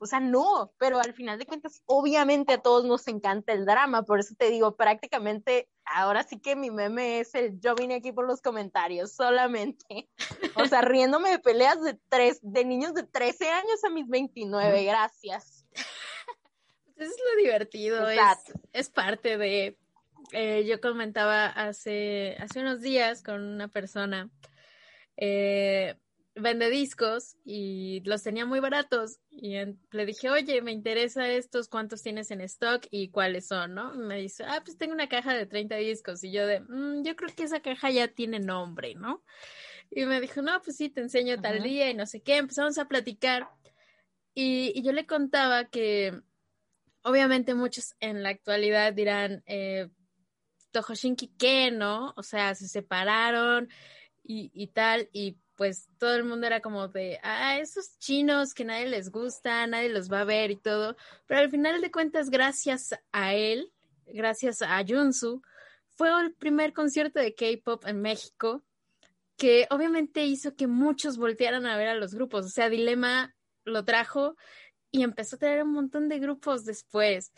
O 0.00 0.06
sea, 0.06 0.20
no, 0.20 0.72
pero 0.78 1.00
al 1.00 1.12
final 1.12 1.38
de 1.38 1.46
cuentas, 1.46 1.82
obviamente 1.86 2.52
a 2.52 2.62
todos 2.62 2.84
nos 2.84 3.08
encanta 3.08 3.52
el 3.52 3.66
drama, 3.66 4.04
por 4.04 4.20
eso 4.20 4.34
te 4.38 4.48
digo, 4.48 4.76
prácticamente 4.76 5.68
ahora 5.84 6.22
sí 6.22 6.38
que 6.38 6.54
mi 6.54 6.70
meme 6.70 7.18
es 7.20 7.34
el 7.34 7.58
yo 7.60 7.74
vine 7.74 7.96
aquí 7.96 8.12
por 8.12 8.26
los 8.26 8.40
comentarios 8.40 9.12
solamente. 9.12 10.08
O 10.60 10.66
sea, 10.66 10.82
riéndome 10.82 11.30
de 11.30 11.38
peleas 11.38 11.80
de 11.82 11.96
tres, 12.08 12.40
de 12.42 12.64
niños 12.64 12.92
de 12.92 13.04
13 13.04 13.48
años 13.48 13.84
a 13.84 13.90
mis 13.90 14.08
29, 14.08 14.84
gracias. 14.84 15.64
es 16.96 17.08
lo 17.08 17.42
divertido, 17.42 18.08
es, 18.08 18.20
es, 18.72 18.90
parte 18.90 19.38
de... 19.38 19.78
Eh, 20.32 20.64
yo 20.66 20.80
comentaba 20.80 21.46
hace, 21.46 22.36
hace 22.40 22.60
unos 22.60 22.80
días 22.80 23.22
con 23.22 23.40
una 23.40 23.68
persona, 23.68 24.30
eh, 25.16 25.96
vende 26.40 26.70
discos 26.70 27.36
y 27.44 28.00
los 28.04 28.22
tenía 28.22 28.46
muy 28.46 28.60
baratos 28.60 29.18
y 29.30 29.56
le 29.90 30.06
dije, 30.06 30.30
oye, 30.30 30.62
me 30.62 30.72
interesa 30.72 31.28
estos, 31.28 31.68
¿cuántos 31.68 32.02
tienes 32.02 32.30
en 32.30 32.40
stock 32.42 32.86
y 32.90 33.10
cuáles 33.10 33.46
son, 33.48 33.74
no? 33.74 33.94
me 33.94 34.16
dice, 34.16 34.44
ah, 34.46 34.62
pues 34.64 34.76
tengo 34.76 34.94
una 34.94 35.08
caja 35.08 35.34
de 35.34 35.46
30 35.46 35.76
discos 35.76 36.22
y 36.24 36.32
yo 36.32 36.46
de, 36.46 36.60
mm, 36.60 37.02
yo 37.04 37.16
creo 37.16 37.34
que 37.34 37.44
esa 37.44 37.60
caja 37.60 37.90
ya 37.90 38.08
tiene 38.08 38.40
nombre, 38.40 38.94
¿no? 38.94 39.24
Y 39.90 40.04
me 40.04 40.20
dijo, 40.20 40.42
no, 40.42 40.60
pues 40.62 40.76
sí, 40.76 40.90
te 40.90 41.00
enseño 41.00 41.40
tal 41.40 41.62
día 41.62 41.90
y 41.90 41.94
no 41.94 42.06
sé 42.06 42.20
qué, 42.20 42.36
empezamos 42.36 42.78
a 42.78 42.86
platicar 42.86 43.48
y, 44.34 44.72
y 44.74 44.82
yo 44.82 44.92
le 44.92 45.06
contaba 45.06 45.64
que 45.64 46.12
obviamente 47.02 47.54
muchos 47.54 47.94
en 48.00 48.22
la 48.22 48.28
actualidad 48.30 48.92
dirán, 48.92 49.42
eh, 49.46 49.88
Tohoshinki 50.70 51.28
¿qué, 51.38 51.70
¿no? 51.70 52.12
O 52.16 52.22
sea, 52.22 52.54
se 52.54 52.68
separaron 52.68 53.68
y, 54.22 54.50
y 54.52 54.68
tal, 54.68 55.08
y 55.12 55.38
pues 55.58 55.88
todo 55.98 56.14
el 56.14 56.22
mundo 56.22 56.46
era 56.46 56.60
como 56.60 56.86
de, 56.86 57.18
ah, 57.24 57.58
esos 57.58 57.98
chinos 57.98 58.54
que 58.54 58.64
nadie 58.64 58.86
les 58.86 59.10
gusta, 59.10 59.66
nadie 59.66 59.88
los 59.88 60.10
va 60.10 60.20
a 60.20 60.24
ver 60.24 60.52
y 60.52 60.56
todo, 60.56 60.96
pero 61.26 61.40
al 61.40 61.50
final 61.50 61.80
de 61.80 61.90
cuentas, 61.90 62.30
gracias 62.30 62.94
a 63.10 63.34
él, 63.34 63.72
gracias 64.06 64.62
a 64.62 64.80
Junsu, 64.86 65.42
fue 65.88 66.10
el 66.20 66.32
primer 66.32 66.72
concierto 66.72 67.18
de 67.18 67.34
K-Pop 67.34 67.86
en 67.86 68.00
México 68.00 68.62
que 69.36 69.66
obviamente 69.70 70.24
hizo 70.24 70.54
que 70.54 70.68
muchos 70.68 71.18
voltearan 71.18 71.66
a 71.66 71.76
ver 71.76 71.88
a 71.88 71.96
los 71.96 72.14
grupos, 72.14 72.46
o 72.46 72.50
sea, 72.50 72.70
Dilema 72.70 73.34
lo 73.64 73.84
trajo 73.84 74.36
y 74.92 75.02
empezó 75.02 75.34
a 75.34 75.40
tener 75.40 75.64
un 75.64 75.72
montón 75.72 76.08
de 76.08 76.20
grupos 76.20 76.64
después. 76.64 77.32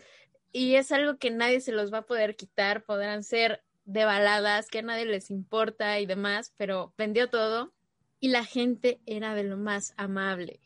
Y 0.53 0.75
es 0.75 0.93
algo 0.93 1.17
que 1.17 1.31
nadie 1.31 1.61
se 1.63 1.73
los 1.73 1.91
va 1.91 1.99
a 1.99 2.07
poder 2.07 2.37
quitar, 2.37 2.85
podrán 2.85 3.23
ser 3.23 3.65
de 3.85 4.05
baladas 4.05 4.69
que 4.69 4.81
a 4.81 4.83
nadie 4.83 5.07
les 5.07 5.31
importa 5.31 5.99
y 6.01 6.07
demás, 6.07 6.53
pero 6.59 6.93
vendió 6.99 7.31
todo 7.31 7.73
y 8.21 8.29
la 8.29 8.45
gente 8.45 9.01
era 9.07 9.35
de 9.35 9.45
lo 9.45 9.57
más 9.57 9.95
amable. 9.97 10.61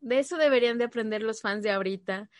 De 0.00 0.18
eso 0.18 0.36
deberían 0.36 0.78
de 0.78 0.84
aprender 0.84 1.22
los 1.22 1.40
fans 1.40 1.62
de 1.62 1.70
ahorita. 1.70 2.30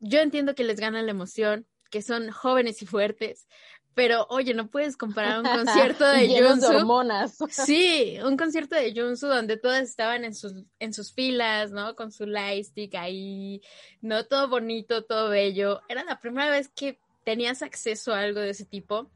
Yo 0.00 0.20
entiendo 0.20 0.54
que 0.54 0.64
les 0.64 0.78
gana 0.78 1.02
la 1.02 1.10
emoción, 1.10 1.66
que 1.90 2.02
son 2.02 2.30
jóvenes 2.30 2.82
y 2.82 2.86
fuertes, 2.86 3.46
pero 3.94 4.26
oye, 4.30 4.54
no 4.54 4.70
puedes 4.70 4.96
comparar 4.96 5.40
un 5.40 5.44
concierto 5.66 6.06
de 6.06 6.42
Junsu. 6.42 6.66
hormonas. 6.66 7.36
sí, 7.50 8.16
un 8.24 8.36
concierto 8.36 8.74
de 8.74 8.94
Junsu 8.94 9.26
donde 9.28 9.56
todas 9.56 9.82
estaban 9.88 10.24
en 10.24 10.34
sus, 10.34 10.54
en 10.78 10.92
sus 10.92 11.12
filas, 11.12 11.72
¿no? 11.72 11.94
Con 11.94 12.10
su 12.10 12.26
lightstick 12.26 12.94
ahí, 12.94 13.60
¿no? 14.00 14.26
Todo 14.26 14.48
bonito, 14.48 15.04
todo 15.04 15.28
bello. 15.28 15.80
Era 15.88 16.04
la 16.04 16.18
primera 16.20 16.50
vez 16.50 16.68
que 16.68 16.98
tenías 17.24 17.62
acceso 17.62 18.14
a 18.14 18.20
algo 18.20 18.40
de 18.40 18.50
ese 18.50 18.64
tipo. 18.64 19.10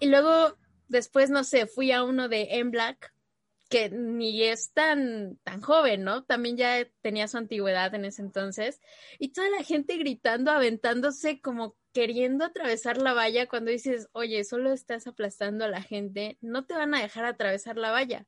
Y 0.00 0.06
luego, 0.06 0.56
después, 0.88 1.30
no 1.30 1.44
sé, 1.44 1.66
fui 1.66 1.92
a 1.92 2.02
uno 2.02 2.28
de 2.28 2.48
M 2.56 2.70
Black, 2.70 3.11
que 3.72 3.88
ni 3.88 4.42
es 4.42 4.74
tan, 4.74 5.38
tan 5.44 5.62
joven, 5.62 6.04
¿no? 6.04 6.24
También 6.24 6.58
ya 6.58 6.86
tenía 7.00 7.26
su 7.26 7.38
antigüedad 7.38 7.94
en 7.94 8.04
ese 8.04 8.20
entonces. 8.20 8.82
Y 9.18 9.32
toda 9.32 9.48
la 9.48 9.62
gente 9.62 9.96
gritando, 9.96 10.50
aventándose 10.50 11.40
como 11.40 11.74
queriendo 11.94 12.44
atravesar 12.44 12.98
la 12.98 13.14
valla 13.14 13.48
cuando 13.48 13.70
dices, 13.70 14.10
oye, 14.12 14.44
solo 14.44 14.74
estás 14.74 15.06
aplastando 15.06 15.64
a 15.64 15.68
la 15.68 15.80
gente, 15.80 16.36
no 16.42 16.66
te 16.66 16.74
van 16.74 16.94
a 16.94 17.00
dejar 17.00 17.24
atravesar 17.24 17.78
la 17.78 17.90
valla, 17.90 18.26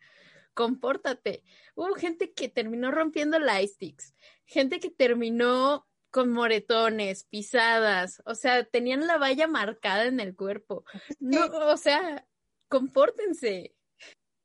compórtate. 0.54 1.42
Hubo 1.74 1.94
gente 1.94 2.32
que 2.32 2.48
terminó 2.48 2.90
rompiendo 2.90 3.38
lightsticks, 3.38 4.14
gente 4.46 4.80
que 4.80 4.88
terminó 4.88 5.86
con 6.10 6.32
moretones, 6.32 7.24
pisadas, 7.24 8.22
o 8.24 8.34
sea, 8.34 8.64
tenían 8.64 9.06
la 9.06 9.18
valla 9.18 9.46
marcada 9.46 10.06
en 10.06 10.20
el 10.20 10.34
cuerpo. 10.34 10.86
No, 11.20 11.44
o 11.44 11.76
sea, 11.76 12.26
compórtense. 12.68 13.73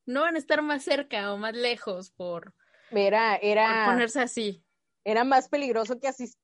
No 0.09 0.21
van 0.21 0.35
a 0.35 0.39
estar 0.39 0.61
más 0.61 0.83
cerca 0.83 1.31
o 1.31 1.37
más 1.37 1.53
lejos 1.53 2.11
por, 2.11 2.53
era, 2.91 3.35
era, 3.35 3.85
por 3.85 3.93
ponerse 3.93 4.21
así. 4.21 4.65
Era 5.03 5.23
más 5.23 5.49
peligroso 5.49 5.99
que 5.99 6.07
asistir 6.07 6.39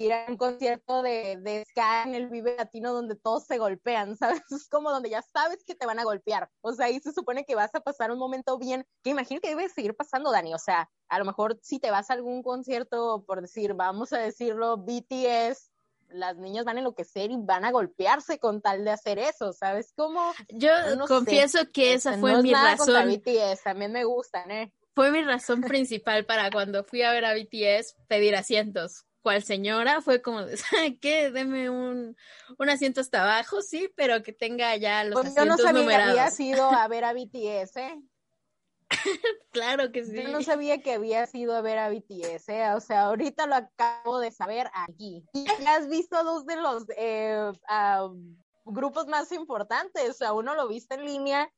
ir 0.00 0.14
a 0.14 0.24
un 0.28 0.38
concierto 0.38 1.02
de, 1.02 1.36
de 1.42 1.64
ska 1.68 2.04
en 2.04 2.14
el 2.14 2.28
Vive 2.30 2.56
Latino 2.56 2.94
donde 2.94 3.16
todos 3.16 3.44
se 3.44 3.58
golpean, 3.58 4.16
¿sabes? 4.16 4.42
Es 4.50 4.68
como 4.68 4.90
donde 4.90 5.10
ya 5.10 5.22
sabes 5.22 5.62
que 5.64 5.74
te 5.74 5.86
van 5.86 5.98
a 5.98 6.04
golpear. 6.04 6.48
O 6.62 6.72
sea, 6.72 6.86
ahí 6.86 7.00
se 7.00 7.12
supone 7.12 7.44
que 7.44 7.54
vas 7.54 7.74
a 7.74 7.80
pasar 7.80 8.10
un 8.10 8.18
momento 8.18 8.58
bien, 8.58 8.86
que 9.02 9.10
imagino 9.10 9.40
que 9.40 9.50
debe 9.50 9.68
seguir 9.68 9.94
pasando, 9.94 10.32
Dani. 10.32 10.54
O 10.54 10.58
sea, 10.58 10.90
a 11.08 11.18
lo 11.18 11.24
mejor 11.24 11.58
si 11.62 11.78
te 11.78 11.90
vas 11.90 12.10
a 12.10 12.14
algún 12.14 12.42
concierto, 12.42 13.24
por 13.26 13.42
decir, 13.42 13.74
vamos 13.74 14.12
a 14.12 14.18
decirlo, 14.18 14.78
BTS, 14.78 15.70
las 16.12 16.36
niñas 16.36 16.64
van 16.64 16.76
a 16.76 16.80
enloquecer 16.80 17.30
y 17.30 17.36
van 17.38 17.64
a 17.64 17.70
golpearse 17.70 18.38
con 18.38 18.60
tal 18.60 18.84
de 18.84 18.90
hacer 18.90 19.18
eso, 19.18 19.52
¿sabes? 19.52 19.92
Como 19.96 20.20
yo 20.48 20.70
confieso 21.06 21.58
que 21.72 21.94
esa 21.94 22.10
este, 22.10 22.20
fue 22.20 22.42
mi 22.42 22.52
razón. 22.52 23.08
BTS, 23.08 23.62
también 23.64 23.92
me 23.92 24.04
gustan, 24.04 24.50
¿eh? 24.50 24.72
Fue 24.94 25.10
mi 25.10 25.22
razón 25.22 25.62
principal 25.62 26.26
para 26.26 26.50
cuando 26.50 26.84
fui 26.84 27.02
a 27.02 27.12
ver 27.12 27.24
a 27.24 27.34
BTS 27.34 27.96
pedir 28.08 28.34
asientos 28.36 29.06
cual 29.22 29.42
señora 29.42 30.00
fue 30.00 30.22
como 30.22 30.40
¿sabe 30.56 30.98
qué? 30.98 31.30
Deme 31.30 31.70
un, 31.70 32.16
un 32.58 32.70
asiento 32.70 33.00
hasta 33.00 33.22
abajo, 33.22 33.62
sí, 33.62 33.92
pero 33.96 34.22
que 34.22 34.32
tenga 34.32 34.76
ya 34.76 35.04
los 35.04 35.14
pues 35.14 35.28
asientos 35.28 35.58
yo 35.58 35.64
no 35.64 35.68
sabía 35.72 35.88
que 35.88 36.02
había 36.02 36.30
sido 36.30 36.70
a 36.70 36.88
ver 36.88 37.04
a 37.04 37.12
BTS, 37.12 37.76
¿eh? 37.76 38.00
claro 39.52 39.92
que 39.92 40.04
sí. 40.04 40.22
Yo 40.22 40.28
no 40.28 40.42
sabía 40.42 40.82
que 40.82 40.94
había 40.94 41.26
sido 41.26 41.54
a 41.54 41.60
ver 41.60 41.78
a 41.78 41.88
BTS, 41.88 42.48
¿eh? 42.48 42.72
o 42.74 42.80
sea, 42.80 43.02
ahorita 43.02 43.46
lo 43.46 43.54
acabo 43.54 44.18
de 44.18 44.30
saber 44.30 44.70
aquí. 44.74 45.24
Y 45.32 45.44
ya 45.44 45.76
has 45.76 45.88
visto 45.88 46.22
dos 46.24 46.44
de 46.46 46.56
los 46.56 46.84
eh, 46.96 47.50
uh, 47.50 48.16
grupos 48.64 49.06
más 49.06 49.30
importantes, 49.32 50.10
o 50.10 50.14
sea, 50.14 50.32
uno 50.32 50.54
lo 50.54 50.68
viste 50.68 50.96
en 50.96 51.04
línea, 51.04 51.52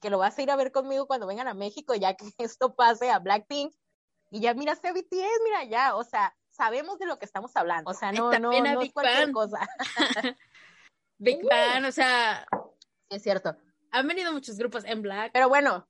que 0.00 0.10
lo 0.10 0.18
vas 0.18 0.36
a 0.38 0.42
ir 0.42 0.50
a 0.50 0.56
ver 0.56 0.72
conmigo 0.72 1.06
cuando 1.06 1.26
vengan 1.26 1.48
a 1.48 1.54
México, 1.54 1.94
ya 1.94 2.14
que 2.14 2.24
esto 2.38 2.74
pase 2.74 3.10
a 3.10 3.18
Blackpink, 3.18 3.74
y 4.30 4.40
ya 4.40 4.54
miraste 4.54 4.88
a 4.88 4.92
BTS, 4.92 5.40
mira 5.44 5.64
ya, 5.64 5.94
o 5.94 6.04
sea, 6.04 6.34
sabemos 6.52 6.98
de 6.98 7.06
lo 7.06 7.18
que 7.18 7.26
estamos 7.26 7.54
hablando. 7.56 7.90
O 7.90 7.94
sea, 7.94 8.12
no, 8.12 8.30
no, 8.38 8.50
no 8.50 8.80
es 8.80 8.92
cualquier 8.92 9.32
cosa. 9.32 9.68
Big 11.18 11.44
Bang, 11.44 11.84
o 11.84 11.92
sea. 11.92 12.46
es 13.08 13.22
cierto. 13.22 13.56
Han 13.90 14.08
venido 14.08 14.32
muchos 14.32 14.56
grupos 14.56 14.84
en 14.84 15.02
Black. 15.02 15.32
Pero 15.32 15.48
bueno. 15.48 15.86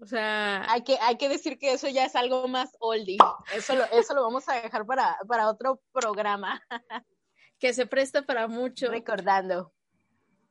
O 0.00 0.06
sea. 0.06 0.70
Hay 0.70 0.82
que, 0.82 0.98
hay 1.00 1.16
que 1.16 1.28
decir 1.28 1.58
que 1.58 1.72
eso 1.72 1.88
ya 1.88 2.04
es 2.04 2.16
algo 2.16 2.48
más 2.48 2.76
oldie. 2.80 3.18
Eso 3.54 3.74
lo, 3.74 3.84
eso 3.84 4.14
lo 4.14 4.22
vamos 4.22 4.48
a 4.48 4.60
dejar 4.60 4.86
para, 4.86 5.16
para 5.26 5.48
otro 5.48 5.80
programa. 5.92 6.62
que 7.58 7.72
se 7.72 7.86
presta 7.86 8.22
para 8.22 8.48
mucho. 8.48 8.90
Recordando. 8.90 9.72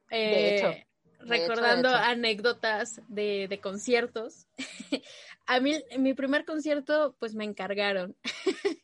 de 0.10 0.18
eh, 0.18 0.56
hecho. 0.56 0.74
Recordando 1.20 1.90
anécdotas 1.90 3.02
de, 3.08 3.48
de 3.50 3.60
conciertos. 3.60 4.48
a 5.48 5.60
mí, 5.60 5.84
mi 5.98 6.14
primer 6.14 6.46
concierto, 6.46 7.16
pues 7.20 7.34
me 7.36 7.46
encargaron. 7.46 8.16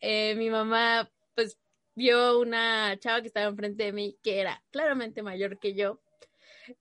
Eh, 0.00 0.36
mi 0.36 0.48
mamá 0.48 1.10
pues 1.34 1.58
vio 1.96 2.38
una 2.38 2.96
chava 3.00 3.20
que 3.20 3.26
estaba 3.26 3.46
enfrente 3.46 3.82
de 3.82 3.92
mí 3.92 4.16
que 4.22 4.38
era 4.38 4.62
claramente 4.70 5.24
mayor 5.24 5.58
que 5.58 5.74
yo. 5.74 6.00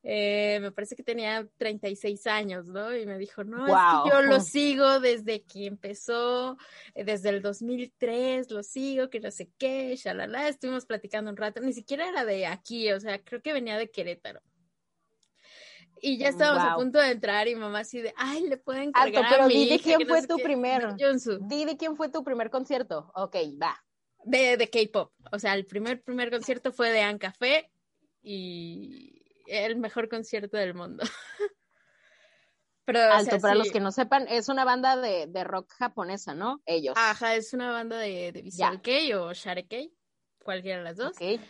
Eh, 0.03 0.59
me 0.61 0.71
parece 0.71 0.95
que 0.95 1.03
tenía 1.03 1.47
36 1.57 2.27
años, 2.27 2.67
¿no? 2.67 2.95
Y 2.95 3.05
me 3.05 3.17
dijo, 3.17 3.43
no, 3.43 3.65
es 3.67 3.73
que 3.73 4.09
yo 4.09 4.21
lo 4.21 4.39
sigo 4.39 4.99
desde 4.99 5.43
que 5.43 5.65
empezó, 5.65 6.57
eh, 6.95 7.03
desde 7.03 7.29
el 7.29 7.41
2003, 7.41 8.51
lo 8.51 8.63
sigo, 8.63 9.09
que 9.09 9.19
no 9.19 9.31
sé 9.31 9.49
qué, 9.57 9.95
shalala, 9.95 10.47
estuvimos 10.47 10.85
platicando 10.85 11.31
un 11.31 11.37
rato, 11.37 11.61
ni 11.61 11.73
siquiera 11.73 12.07
era 12.07 12.25
de 12.25 12.47
aquí, 12.47 12.91
o 12.91 12.99
sea, 12.99 13.23
creo 13.23 13.41
que 13.41 13.53
venía 13.53 13.77
de 13.77 13.89
Querétaro. 13.89 14.41
Y 16.01 16.17
ya 16.17 16.29
estábamos 16.29 16.63
a 16.63 16.75
punto 16.75 16.99
de 16.99 17.11
entrar 17.11 17.47
y 17.47 17.55
mamá 17.55 17.79
así 17.79 18.01
de, 18.01 18.13
ay, 18.17 18.47
le 18.47 18.57
pueden 18.57 18.91
cargar 18.91 19.25
Alto, 19.25 19.29
pero 19.31 19.43
a 19.45 19.47
mi 19.47 19.53
di 19.55 19.69
de 19.69 19.79
quién 19.79 20.07
fue 20.07 20.25
tu 20.27 20.37
qué. 20.37 20.43
primero. 20.43 20.95
Junsu. 20.99 21.39
Di 21.41 21.65
de 21.65 21.75
quién 21.75 21.95
fue 21.95 22.09
tu 22.09 22.23
primer 22.23 22.49
concierto. 22.49 23.11
Ok, 23.15 23.35
va. 23.61 23.83
De, 24.23 24.57
de 24.57 24.69
K-pop. 24.69 25.11
O 25.31 25.39
sea, 25.39 25.55
el 25.55 25.65
primer, 25.65 26.03
primer 26.03 26.29
concierto 26.29 26.71
fue 26.71 26.91
de 26.91 27.01
An 27.01 27.17
Café 27.17 27.71
y 28.21 29.16
el 29.47 29.77
mejor 29.77 30.09
concierto 30.09 30.57
del 30.57 30.73
mundo. 30.73 31.03
Pero, 32.85 33.01
Alto, 33.01 33.17
o 33.17 33.23
sea, 33.31 33.39
para 33.39 33.53
sí. 33.53 33.59
los 33.59 33.71
que 33.71 33.81
no 33.81 33.91
sepan, 33.91 34.27
es 34.29 34.47
una 34.47 34.63
banda 34.63 34.95
de, 34.95 35.27
de, 35.27 35.43
rock 35.43 35.73
japonesa, 35.73 36.33
¿no? 36.33 36.61
Ellos. 36.65 36.93
Ajá, 36.95 37.35
es 37.35 37.53
una 37.53 37.71
banda 37.71 37.97
de, 37.97 38.31
de 38.31 38.41
Visual 38.41 38.81
Kei 38.81 39.13
o 39.13 39.33
Share 39.33 39.67
Kei, 39.67 39.93
cualquiera 40.41 40.77
de 40.77 40.83
las 40.85 40.95
dos. 40.95 41.11
Okay. 41.11 41.41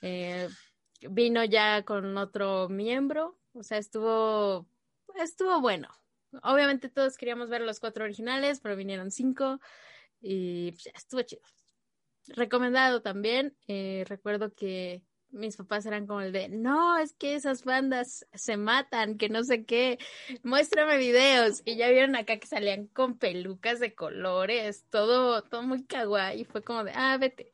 Eh, 0.00 0.48
vino 1.02 1.44
ya 1.44 1.84
con 1.84 2.16
otro 2.16 2.70
miembro, 2.70 3.38
o 3.52 3.62
sea, 3.62 3.76
estuvo, 3.76 4.66
estuvo 5.16 5.60
bueno. 5.60 5.88
Obviamente 6.42 6.88
todos 6.88 7.16
queríamos 7.16 7.50
ver 7.50 7.60
los 7.60 7.78
cuatro 7.78 8.04
originales, 8.04 8.60
pero 8.60 8.76
vinieron 8.76 9.10
cinco 9.10 9.60
y 10.20 10.72
pues, 10.72 10.86
estuvo 10.94 11.22
chido. 11.22 11.42
Recomendado 12.28 13.02
también. 13.02 13.56
Eh, 13.68 14.04
recuerdo 14.08 14.54
que 14.54 15.02
mis 15.30 15.56
papás 15.56 15.86
eran 15.86 16.06
como 16.06 16.20
el 16.20 16.32
de, 16.32 16.48
no, 16.48 16.98
es 16.98 17.12
que 17.12 17.34
esas 17.34 17.64
bandas 17.64 18.26
se 18.34 18.56
matan, 18.56 19.18
que 19.18 19.28
no 19.28 19.44
sé 19.44 19.64
qué, 19.64 19.98
muéstrame 20.42 20.96
videos. 20.96 21.62
Y 21.64 21.76
ya 21.76 21.90
vieron 21.90 22.16
acá 22.16 22.38
que 22.38 22.46
salían 22.46 22.86
con 22.86 23.18
pelucas 23.18 23.80
de 23.80 23.94
colores, 23.94 24.84
todo, 24.90 25.42
todo 25.42 25.62
muy 25.62 25.84
kawaii. 25.84 26.40
Y 26.40 26.44
fue 26.44 26.62
como 26.62 26.84
de, 26.84 26.92
ah, 26.94 27.16
vete. 27.18 27.50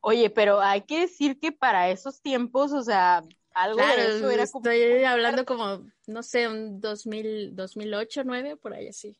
Oye, 0.00 0.28
pero 0.28 0.60
hay 0.60 0.82
que 0.82 1.00
decir 1.00 1.38
que 1.40 1.50
para 1.50 1.88
esos 1.88 2.20
tiempos, 2.20 2.72
o 2.72 2.82
sea, 2.82 3.24
algo 3.54 3.78
claro, 3.78 4.02
de 4.02 4.16
eso 4.18 4.30
era 4.30 4.46
como... 4.46 4.68
Estoy 4.68 5.04
hablando 5.04 5.46
como, 5.46 5.86
no 6.06 6.22
sé, 6.22 6.46
un 6.46 6.80
2000, 6.80 7.56
2008, 7.56 8.20
2009, 8.24 8.56
por 8.56 8.74
ahí 8.74 8.88
así. 8.88 9.16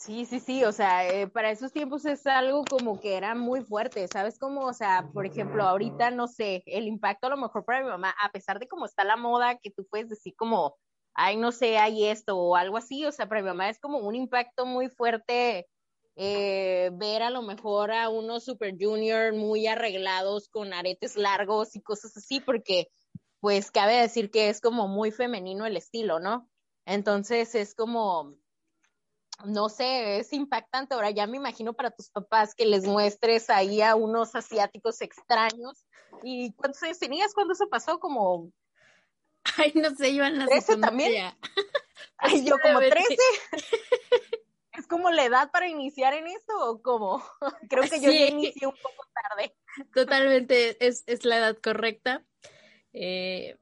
Sí, 0.00 0.24
sí, 0.24 0.40
sí, 0.40 0.64
o 0.64 0.72
sea, 0.72 1.06
eh, 1.06 1.28
para 1.28 1.50
esos 1.50 1.72
tiempos 1.72 2.06
es 2.06 2.26
algo 2.26 2.64
como 2.64 2.98
que 2.98 3.16
era 3.18 3.34
muy 3.34 3.60
fuerte, 3.62 4.08
¿sabes? 4.08 4.38
Como, 4.38 4.62
o 4.62 4.72
sea, 4.72 5.10
por 5.12 5.26
ejemplo, 5.26 5.62
ahorita, 5.62 6.10
no 6.10 6.26
sé, 6.26 6.62
el 6.64 6.86
impacto 6.88 7.26
a 7.26 7.30
lo 7.30 7.36
mejor 7.36 7.66
para 7.66 7.82
mi 7.82 7.88
mamá, 7.90 8.14
a 8.22 8.32
pesar 8.32 8.58
de 8.58 8.66
cómo 8.66 8.86
está 8.86 9.04
la 9.04 9.18
moda, 9.18 9.58
que 9.58 9.70
tú 9.70 9.86
puedes 9.90 10.08
decir 10.08 10.34
como, 10.36 10.78
ay, 11.12 11.36
no 11.36 11.52
sé, 11.52 11.76
hay 11.76 12.06
esto 12.06 12.38
o 12.38 12.56
algo 12.56 12.78
así, 12.78 13.04
o 13.04 13.12
sea, 13.12 13.28
para 13.28 13.42
mi 13.42 13.48
mamá 13.48 13.68
es 13.68 13.78
como 13.78 13.98
un 13.98 14.14
impacto 14.14 14.64
muy 14.64 14.88
fuerte 14.88 15.68
eh, 16.16 16.90
ver 16.94 17.22
a 17.22 17.28
lo 17.28 17.42
mejor 17.42 17.92
a 17.92 18.08
unos 18.08 18.44
Super 18.44 18.74
Junior 18.80 19.34
muy 19.34 19.66
arreglados 19.66 20.48
con 20.48 20.72
aretes 20.72 21.16
largos 21.16 21.76
y 21.76 21.82
cosas 21.82 22.16
así, 22.16 22.40
porque 22.40 22.88
pues 23.40 23.70
cabe 23.70 23.96
decir 24.00 24.30
que 24.30 24.48
es 24.48 24.62
como 24.62 24.88
muy 24.88 25.10
femenino 25.10 25.66
el 25.66 25.76
estilo, 25.76 26.20
¿no? 26.20 26.48
Entonces 26.86 27.54
es 27.54 27.74
como, 27.74 28.34
no 29.44 29.68
sé, 29.68 30.18
es 30.18 30.32
impactante. 30.32 30.94
Ahora 30.94 31.10
ya 31.10 31.26
me 31.26 31.36
imagino 31.36 31.72
para 31.72 31.90
tus 31.90 32.10
papás 32.10 32.54
que 32.54 32.66
les 32.66 32.84
muestres 32.84 33.50
ahí 33.50 33.82
a 33.82 33.94
unos 33.94 34.34
asiáticos 34.34 35.00
extraños. 35.00 35.84
¿Y 36.22 36.52
cuántos 36.54 36.82
años 36.82 36.98
tenías 36.98 37.34
cuando 37.34 37.52
eso 37.54 37.68
pasó? 37.68 37.98
Como... 37.98 38.52
Ay, 39.56 39.72
no 39.74 39.94
sé, 39.94 40.10
iban 40.10 40.38
las 40.38 40.48
13 40.48 40.76
también. 40.76 41.34
Ay, 42.18 42.44
yo 42.44 42.56
como 42.58 42.78
13. 42.78 43.16
¿Es 44.72 44.86
como 44.86 45.10
la 45.10 45.24
edad 45.24 45.50
para 45.50 45.68
iniciar 45.68 46.14
en 46.14 46.26
esto 46.26 46.52
o 46.58 46.80
cómo? 46.82 47.22
Creo 47.68 47.84
que 47.84 48.00
yo 48.00 48.10
ya 48.10 48.26
inicié 48.26 48.66
un 48.66 48.76
poco 48.82 49.06
tarde. 49.12 49.54
Totalmente, 49.94 50.86
es, 50.86 51.04
es 51.06 51.24
la 51.24 51.38
edad 51.38 51.58
correcta. 51.62 52.24
Eh, 52.92 53.58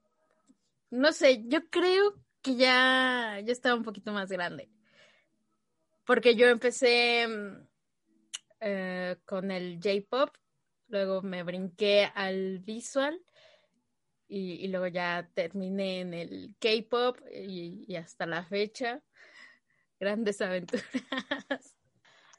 no 0.91 1.13
sé, 1.13 1.43
yo 1.47 1.69
creo 1.71 2.15
que 2.43 2.57
ya, 2.57 3.41
ya 3.45 3.53
estaba 3.53 3.75
un 3.75 3.85
poquito 3.85 4.13
más 4.13 4.29
grande. 4.29 4.71
Porque 6.09 6.35
yo 6.35 6.47
empecé 6.47 7.29
mm, 7.29 7.69
eh, 8.61 9.17
con 9.27 9.51
el 9.51 9.79
J-Pop, 9.79 10.31
luego 10.87 11.21
me 11.21 11.43
brinqué 11.43 12.11
al 12.15 12.61
visual 12.61 13.23
y, 14.27 14.67
luego 14.69 14.87
ya 14.87 15.29
terminé 15.35 16.01
en 16.01 16.15
el 16.15 16.57
K-Pop 16.59 17.19
y, 17.31 17.85
y 17.87 17.97
hasta 17.97 18.25
la 18.25 18.43
fecha. 18.43 19.03
Grandes 20.01 20.41
aventuras 20.41 20.87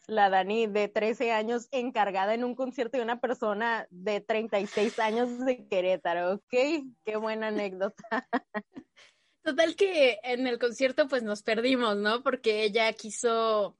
la 0.08 0.32
Dani 0.32 0.66
de 0.66 0.88
13 0.88 1.32
años 1.32 1.68
encargada 1.70 2.34
en 2.34 2.44
un 2.44 2.56
concierto 2.56 2.98
de 2.98 3.04
una 3.04 3.22
persona 3.22 3.86
de 3.92 4.20
36 4.20 4.98
años 4.98 5.46
de 5.46 5.68
Querétaro, 5.68 6.34
¿ok? 6.34 6.86
Qué 7.06 7.18
buena 7.18 7.50
anécdota. 7.50 8.28
Total 9.50 9.76
que 9.76 10.20
en 10.22 10.46
el 10.46 10.60
concierto 10.60 11.08
pues 11.08 11.24
nos 11.24 11.42
perdimos, 11.42 11.98
¿no? 11.98 12.22
Porque 12.22 12.62
ella 12.62 12.94
quiso 12.94 13.76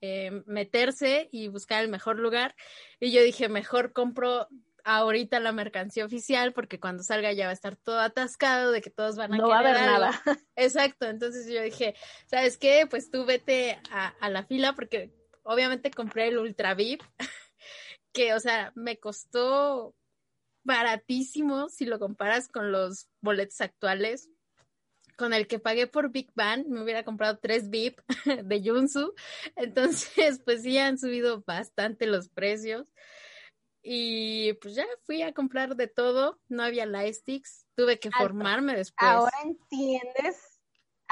eh, 0.00 0.42
meterse 0.46 1.28
y 1.30 1.48
buscar 1.48 1.84
el 1.84 1.90
mejor 1.90 2.18
lugar 2.18 2.56
y 2.98 3.12
yo 3.12 3.22
dije, 3.22 3.50
mejor 3.50 3.92
compro 3.92 4.48
ahorita 4.84 5.38
la 5.38 5.52
mercancía 5.52 6.06
oficial 6.06 6.54
porque 6.54 6.80
cuando 6.80 7.02
salga 7.02 7.30
ya 7.30 7.44
va 7.44 7.50
a 7.50 7.52
estar 7.52 7.76
todo 7.76 8.00
atascado 8.00 8.72
de 8.72 8.80
que 8.80 8.88
todos 8.88 9.16
van 9.16 9.34
a 9.34 9.36
no 9.36 9.48
va 9.50 9.56
a 9.56 9.60
haber 9.60 9.74
nada. 9.74 10.22
Exacto, 10.56 11.04
entonces 11.04 11.46
yo 11.46 11.60
dije, 11.60 11.94
¿sabes 12.24 12.56
qué? 12.56 12.86
Pues 12.88 13.10
tú 13.10 13.26
vete 13.26 13.78
a, 13.90 14.08
a 14.18 14.30
la 14.30 14.44
fila 14.44 14.74
porque 14.74 15.12
obviamente 15.42 15.90
compré 15.90 16.28
el 16.28 16.38
Ultra 16.38 16.72
VIP, 16.72 17.02
que, 18.14 18.32
o 18.32 18.40
sea, 18.40 18.72
me 18.76 18.98
costó 18.98 19.94
baratísimo 20.64 21.68
si 21.68 21.84
lo 21.84 21.98
comparas 21.98 22.48
con 22.48 22.72
los 22.72 23.10
boletos 23.20 23.60
actuales. 23.60 24.31
Con 25.16 25.32
el 25.34 25.46
que 25.46 25.58
pagué 25.58 25.86
por 25.86 26.10
Big 26.10 26.30
Bang, 26.34 26.66
me 26.66 26.82
hubiera 26.82 27.04
comprado 27.04 27.38
tres 27.38 27.70
VIP 27.70 28.00
de 28.44 28.62
Junsu. 28.64 29.14
Entonces, 29.56 30.40
pues 30.44 30.62
sí 30.62 30.78
han 30.78 30.98
subido 30.98 31.42
bastante 31.46 32.06
los 32.06 32.28
precios. 32.28 32.86
Y 33.82 34.52
pues 34.54 34.76
ya 34.76 34.86
fui 35.04 35.22
a 35.22 35.32
comprar 35.32 35.76
de 35.76 35.88
todo. 35.88 36.40
No 36.48 36.62
había 36.62 36.86
lightsticks. 36.86 37.66
Tuve 37.74 37.98
que 37.98 38.10
formarme 38.10 38.76
después. 38.76 39.10
Ahora 39.10 39.36
entiendes 39.44 40.52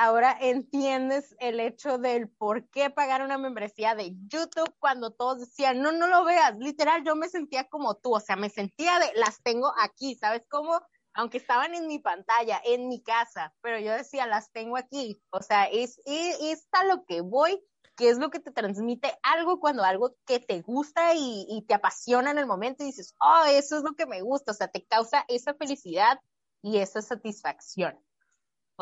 ahora 0.01 0.35
entiendes 0.41 1.37
el 1.41 1.61
hecho 1.61 1.99
del 1.99 2.31
por 2.31 2.67
qué 2.71 2.89
pagar 2.89 3.23
una 3.23 3.37
membresía 3.37 3.95
de 3.95 4.15
YouTube 4.29 4.75
cuando 4.79 5.11
todos 5.11 5.41
decían, 5.41 5.83
no, 5.83 5.93
no 5.93 6.07
lo 6.07 6.25
veas. 6.25 6.57
Literal, 6.57 7.05
yo 7.05 7.17
me 7.17 7.29
sentía 7.29 7.69
como 7.69 7.97
tú, 7.97 8.15
o 8.15 8.21
sea, 8.21 8.35
me 8.35 8.49
sentía 8.49 8.99
de, 8.99 9.13
las 9.17 9.43
tengo 9.43 9.71
aquí, 9.79 10.15
¿sabes 10.15 10.47
cómo? 10.49 10.81
Aunque 11.15 11.39
estaban 11.39 11.75
en 11.75 11.87
mi 11.87 11.99
pantalla, 11.99 12.61
en 12.65 12.89
mi 12.89 13.03
casa, 13.03 13.53
pero 13.61 13.79
yo 13.79 13.93
decía, 13.93 14.27
las 14.27 14.53
tengo 14.53 14.77
aquí. 14.77 15.21
O 15.31 15.43
sea, 15.43 15.65
es, 15.65 16.01
es, 16.07 16.69
a 16.73 16.85
lo 16.85 17.05
que 17.05 17.21
voy, 17.21 17.63
que 17.97 18.09
es 18.09 18.19
lo 18.19 18.31
que 18.31 18.41
te 18.41 18.53
transmite 18.53 19.19
algo 19.23 19.61
cuando 19.61 19.83
algo 19.83 20.15
que 20.25 20.39
te 20.39 20.63
gusta 20.63 21.15
y, 21.15 21.47
y 21.49 21.63
te 21.67 21.75
apasiona 21.75 22.31
en 22.31 22.39
el 22.39 22.47
momento 22.47 22.83
y 22.83 22.87
dices, 22.87 23.15
oh, 23.21 23.45
eso 23.49 23.77
es 23.77 23.83
lo 23.83 23.95
que 23.95 24.07
me 24.07 24.23
gusta, 24.23 24.53
o 24.53 24.55
sea, 24.55 24.69
te 24.69 24.87
causa 24.87 25.25
esa 25.29 25.55
felicidad 25.55 26.21
y 26.63 26.79
esa 26.79 27.03
satisfacción. 27.03 27.99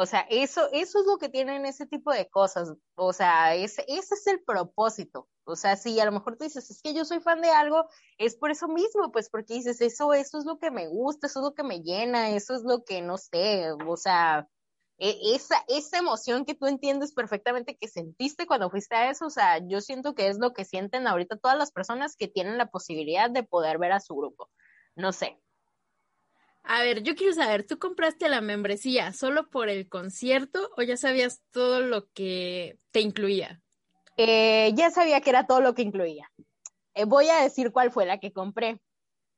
O 0.01 0.07
sea, 0.07 0.20
eso, 0.31 0.68
eso 0.70 1.01
es 1.01 1.07
lo 1.07 1.18
que 1.18 1.29
tienen 1.29 1.66
ese 1.66 1.85
tipo 1.85 2.12
de 2.12 2.29
cosas. 2.29 2.72
O 2.95 3.12
sea, 3.12 3.57
ese, 3.57 3.85
ese 3.89 4.14
es 4.14 4.26
el 4.29 4.45
propósito. 4.45 5.29
O 5.49 5.57
sea, 5.57 5.76
si 5.76 5.99
a 6.01 6.05
lo 6.05 6.12
mejor 6.12 6.36
tú 6.36 6.44
dices, 6.44 6.70
es 6.70 6.82
que 6.82 6.94
yo 6.94 7.05
soy 7.05 7.20
fan 7.20 7.40
de 7.40 7.51
algo, 7.51 7.88
es 8.18 8.36
por 8.36 8.51
eso 8.51 8.68
mismo, 8.68 9.11
pues 9.12 9.30
porque 9.30 9.55
dices, 9.55 9.80
eso, 9.80 10.12
eso 10.12 10.38
es 10.38 10.44
lo 10.44 10.59
que 10.59 10.70
me 10.70 10.88
gusta, 10.88 11.26
eso 11.26 11.40
es 11.40 11.44
lo 11.44 11.55
que 11.55 11.62
me 11.62 11.80
llena, 11.82 12.30
eso 12.30 12.55
es 12.55 12.62
lo 12.62 12.84
que 12.84 13.03
no 13.03 13.18
sé, 13.18 13.72
o 13.86 13.96
sea, 13.96 14.49
e, 14.99 15.16
esa, 15.34 15.57
esa 15.68 15.99
emoción 15.99 16.44
que 16.44 16.55
tú 16.55 16.66
entiendes 16.66 17.12
perfectamente 17.12 17.76
que 17.76 17.88
sentiste 17.88 18.46
cuando 18.46 18.70
fuiste 18.70 18.94
a 18.96 19.11
eso, 19.11 19.26
o 19.26 19.30
sea, 19.30 19.59
yo 19.66 19.80
siento 19.80 20.14
que 20.14 20.28
es 20.28 20.38
lo 20.38 20.53
que 20.53 20.64
sienten 20.64 21.07
ahorita 21.07 21.38
todas 21.38 21.59
las 21.59 21.72
personas 21.72 22.16
que 22.16 22.28
tienen 22.28 22.59
la 22.59 22.70
posibilidad 22.70 23.30
de 23.30 23.42
poder 23.44 23.78
ver 23.78 23.92
a 23.92 24.01
su 24.01 24.14
grupo. 24.16 24.51
No 24.96 25.12
sé, 25.12 25.40
a 26.70 26.82
ver, 26.82 27.03
yo 27.03 27.14
quiero 27.14 27.32
saber, 27.32 27.66
¿tú 27.66 27.78
compraste 27.78 28.28
la 28.28 28.42
membresía 28.42 29.14
solo 29.14 29.49
por 29.49 29.70
el 29.70 29.88
concierto 29.88 30.70
o 30.76 30.82
ya 30.82 30.99
sabías 30.99 31.42
todo 31.51 31.80
lo 31.80 32.11
que 32.12 32.78
te 32.90 33.01
incluía? 33.01 33.62
Eh, 34.21 34.73
ya 34.75 34.91
sabía 34.91 35.21
que 35.21 35.31
era 35.31 35.47
todo 35.47 35.61
lo 35.61 35.75
que 35.75 35.83
incluía. 35.83 36.29
Eh, 36.95 37.05
voy 37.05 37.29
a 37.29 37.41
decir 37.41 37.71
cuál 37.71 37.93
fue 37.93 38.05
la 38.05 38.19
que 38.19 38.33
compré, 38.33 38.81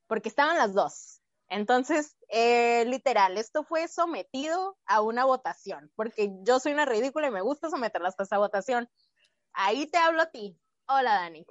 porque 0.06 0.30
estaban 0.30 0.56
las 0.56 0.72
dos. 0.72 1.20
Entonces, 1.50 2.16
eh, 2.28 2.86
literal, 2.86 3.36
esto 3.36 3.62
fue 3.62 3.88
sometido 3.88 4.78
a 4.86 5.02
una 5.02 5.26
votación, 5.26 5.92
porque 5.96 6.30
yo 6.44 6.60
soy 6.60 6.72
una 6.72 6.86
ridícula 6.86 7.26
y 7.26 7.30
me 7.30 7.42
gusta 7.42 7.68
someter 7.68 8.00
las 8.00 8.16
cosas 8.16 8.38
votación. 8.38 8.88
Ahí 9.52 9.86
te 9.86 9.98
hablo 9.98 10.22
a 10.22 10.30
ti. 10.30 10.58
Hola, 10.88 11.12
Dani. 11.12 11.44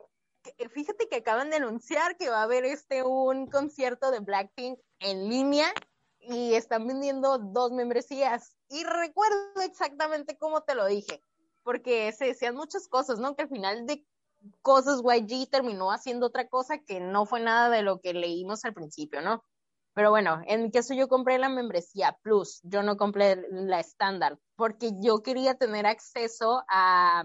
Fíjate 0.73 1.07
que 1.07 1.17
acaban 1.17 1.51
de 1.51 1.57
anunciar 1.57 2.17
que 2.17 2.29
va 2.29 2.39
a 2.39 2.43
haber 2.43 2.65
este 2.65 3.03
un 3.03 3.47
concierto 3.47 4.09
de 4.09 4.21
Blackpink 4.21 4.79
en 5.01 5.29
línea 5.29 5.71
y 6.19 6.55
están 6.55 6.87
vendiendo 6.87 7.37
dos 7.37 7.71
membresías. 7.73 8.55
Y 8.69 8.83
recuerdo 8.85 9.61
exactamente 9.61 10.35
cómo 10.35 10.63
te 10.63 10.73
lo 10.73 10.87
dije, 10.87 11.21
porque 11.63 12.11
se 12.11 12.25
decían 12.25 12.55
muchas 12.55 12.87
cosas, 12.87 13.19
¿no? 13.19 13.35
Que 13.35 13.43
al 13.43 13.49
final 13.49 13.85
de 13.85 14.05
cosas 14.61 15.01
YG 15.01 15.49
terminó 15.49 15.91
haciendo 15.91 16.27
otra 16.27 16.47
cosa 16.47 16.79
que 16.79 16.99
no 16.99 17.25
fue 17.25 17.41
nada 17.41 17.69
de 17.69 17.81
lo 17.81 17.99
que 17.99 18.13
leímos 18.13 18.65
al 18.65 18.73
principio, 18.73 19.21
¿no? 19.21 19.43
Pero 19.93 20.11
bueno, 20.11 20.41
en 20.45 20.63
mi 20.63 20.71
caso 20.71 20.93
yo 20.93 21.07
compré 21.07 21.37
la 21.39 21.49
membresía 21.49 22.17
Plus, 22.21 22.61
yo 22.63 22.83
no 22.83 22.95
compré 22.95 23.43
la 23.51 23.79
estándar, 23.79 24.39
porque 24.55 24.91
yo 25.01 25.23
quería 25.23 25.55
tener 25.55 25.85
acceso 25.85 26.63
a 26.69 27.23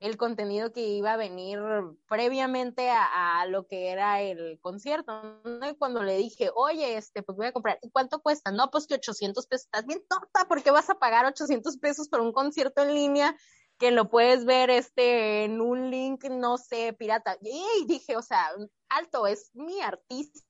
el 0.00 0.16
contenido 0.16 0.72
que 0.72 0.80
iba 0.80 1.12
a 1.12 1.18
venir 1.18 1.60
previamente 2.08 2.90
a, 2.90 3.44
lo 3.46 3.66
que 3.66 3.90
era 3.90 4.22
el 4.22 4.58
concierto. 4.60 5.40
Y 5.70 5.76
cuando 5.76 6.02
le 6.02 6.16
dije, 6.16 6.50
oye, 6.54 6.96
este, 6.96 7.22
pues 7.22 7.36
voy 7.36 7.46
a 7.46 7.52
comprar, 7.52 7.78
¿y 7.82 7.90
cuánto 7.90 8.20
cuesta? 8.22 8.50
No, 8.50 8.70
pues 8.70 8.86
que 8.86 8.94
800 8.94 9.46
pesos, 9.46 9.66
estás 9.66 9.86
bien 9.86 10.02
torta, 10.08 10.48
¿por 10.48 10.62
qué 10.62 10.70
vas 10.70 10.88
a 10.88 10.98
pagar 10.98 11.26
800 11.26 11.76
pesos 11.76 12.08
por 12.08 12.22
un 12.22 12.32
concierto 12.32 12.82
en 12.82 12.94
línea 12.94 13.36
que 13.80 13.90
lo 13.90 14.10
puedes 14.10 14.44
ver 14.44 14.68
este 14.68 15.44
en 15.44 15.62
un 15.62 15.90
link, 15.90 16.24
no 16.24 16.58
sé, 16.58 16.92
pirata? 16.92 17.38
Y 17.40 17.86
dije, 17.86 18.14
o 18.14 18.22
sea, 18.22 18.50
alto, 18.90 19.26
es 19.26 19.50
mi 19.54 19.80
artista 19.80 20.44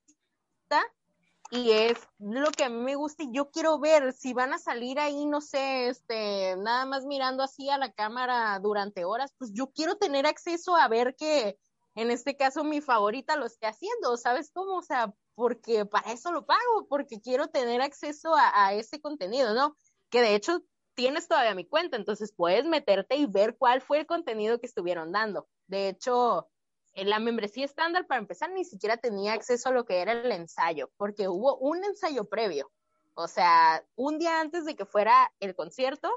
y 1.49 1.71
es 1.71 1.97
lo 2.19 2.51
que 2.51 2.65
a 2.65 2.69
mí 2.69 2.75
me 2.75 2.95
gusta 2.95 3.23
y 3.23 3.31
yo 3.31 3.49
quiero 3.49 3.79
ver 3.79 4.11
si 4.11 4.33
van 4.33 4.53
a 4.53 4.57
salir 4.57 4.99
ahí, 4.99 5.25
no 5.25 5.39
sé, 5.39 5.87
este, 5.87 6.57
nada 6.57 6.85
más 6.85 7.05
mirando 7.05 7.41
así 7.41 7.69
a 7.69 7.77
la 7.77 7.93
cámara 7.93 8.59
durante 8.59 9.05
horas, 9.05 9.33
pues 9.37 9.51
yo 9.53 9.71
quiero 9.71 9.95
tener 9.95 10.25
acceso 10.25 10.75
a 10.75 10.89
ver 10.89 11.15
que 11.15 11.57
en 11.95 12.11
este 12.11 12.35
caso 12.35 12.65
mi 12.65 12.81
favorita 12.81 13.37
lo 13.37 13.45
esté 13.45 13.65
haciendo, 13.65 14.17
¿sabes 14.17 14.51
cómo? 14.53 14.75
O 14.75 14.83
sea, 14.83 15.13
porque 15.35 15.85
para 15.85 16.11
eso 16.11 16.33
lo 16.33 16.45
pago, 16.45 16.87
porque 16.89 17.21
quiero 17.21 17.47
tener 17.47 17.81
acceso 17.81 18.35
a, 18.35 18.67
a 18.67 18.73
ese 18.73 18.99
contenido, 18.99 19.53
¿no? 19.53 19.77
Que 20.09 20.21
de 20.21 20.35
hecho 20.35 20.63
tienes 20.93 21.27
todavía 21.27 21.55
mi 21.55 21.65
cuenta, 21.65 21.97
entonces 21.97 22.33
puedes 22.33 22.65
meterte 22.65 23.15
y 23.15 23.25
ver 23.25 23.57
cuál 23.57 23.81
fue 23.81 23.99
el 23.99 24.05
contenido 24.05 24.59
que 24.59 24.67
estuvieron 24.67 25.11
dando. 25.11 25.47
De 25.67 25.89
hecho, 25.89 26.49
en 26.93 27.09
la 27.09 27.19
membresía 27.19 27.65
estándar, 27.65 28.07
para 28.07 28.19
empezar, 28.19 28.51
ni 28.51 28.65
siquiera 28.65 28.97
tenía 28.97 29.33
acceso 29.33 29.69
a 29.69 29.71
lo 29.71 29.85
que 29.85 30.01
era 30.01 30.11
el 30.11 30.31
ensayo, 30.31 30.91
porque 30.97 31.27
hubo 31.27 31.57
un 31.57 31.83
ensayo 31.83 32.25
previo. 32.25 32.71
O 33.13 33.27
sea, 33.27 33.85
un 33.95 34.19
día 34.19 34.39
antes 34.39 34.65
de 34.65 34.75
que 34.75 34.85
fuera 34.85 35.31
el 35.39 35.55
concierto, 35.55 36.09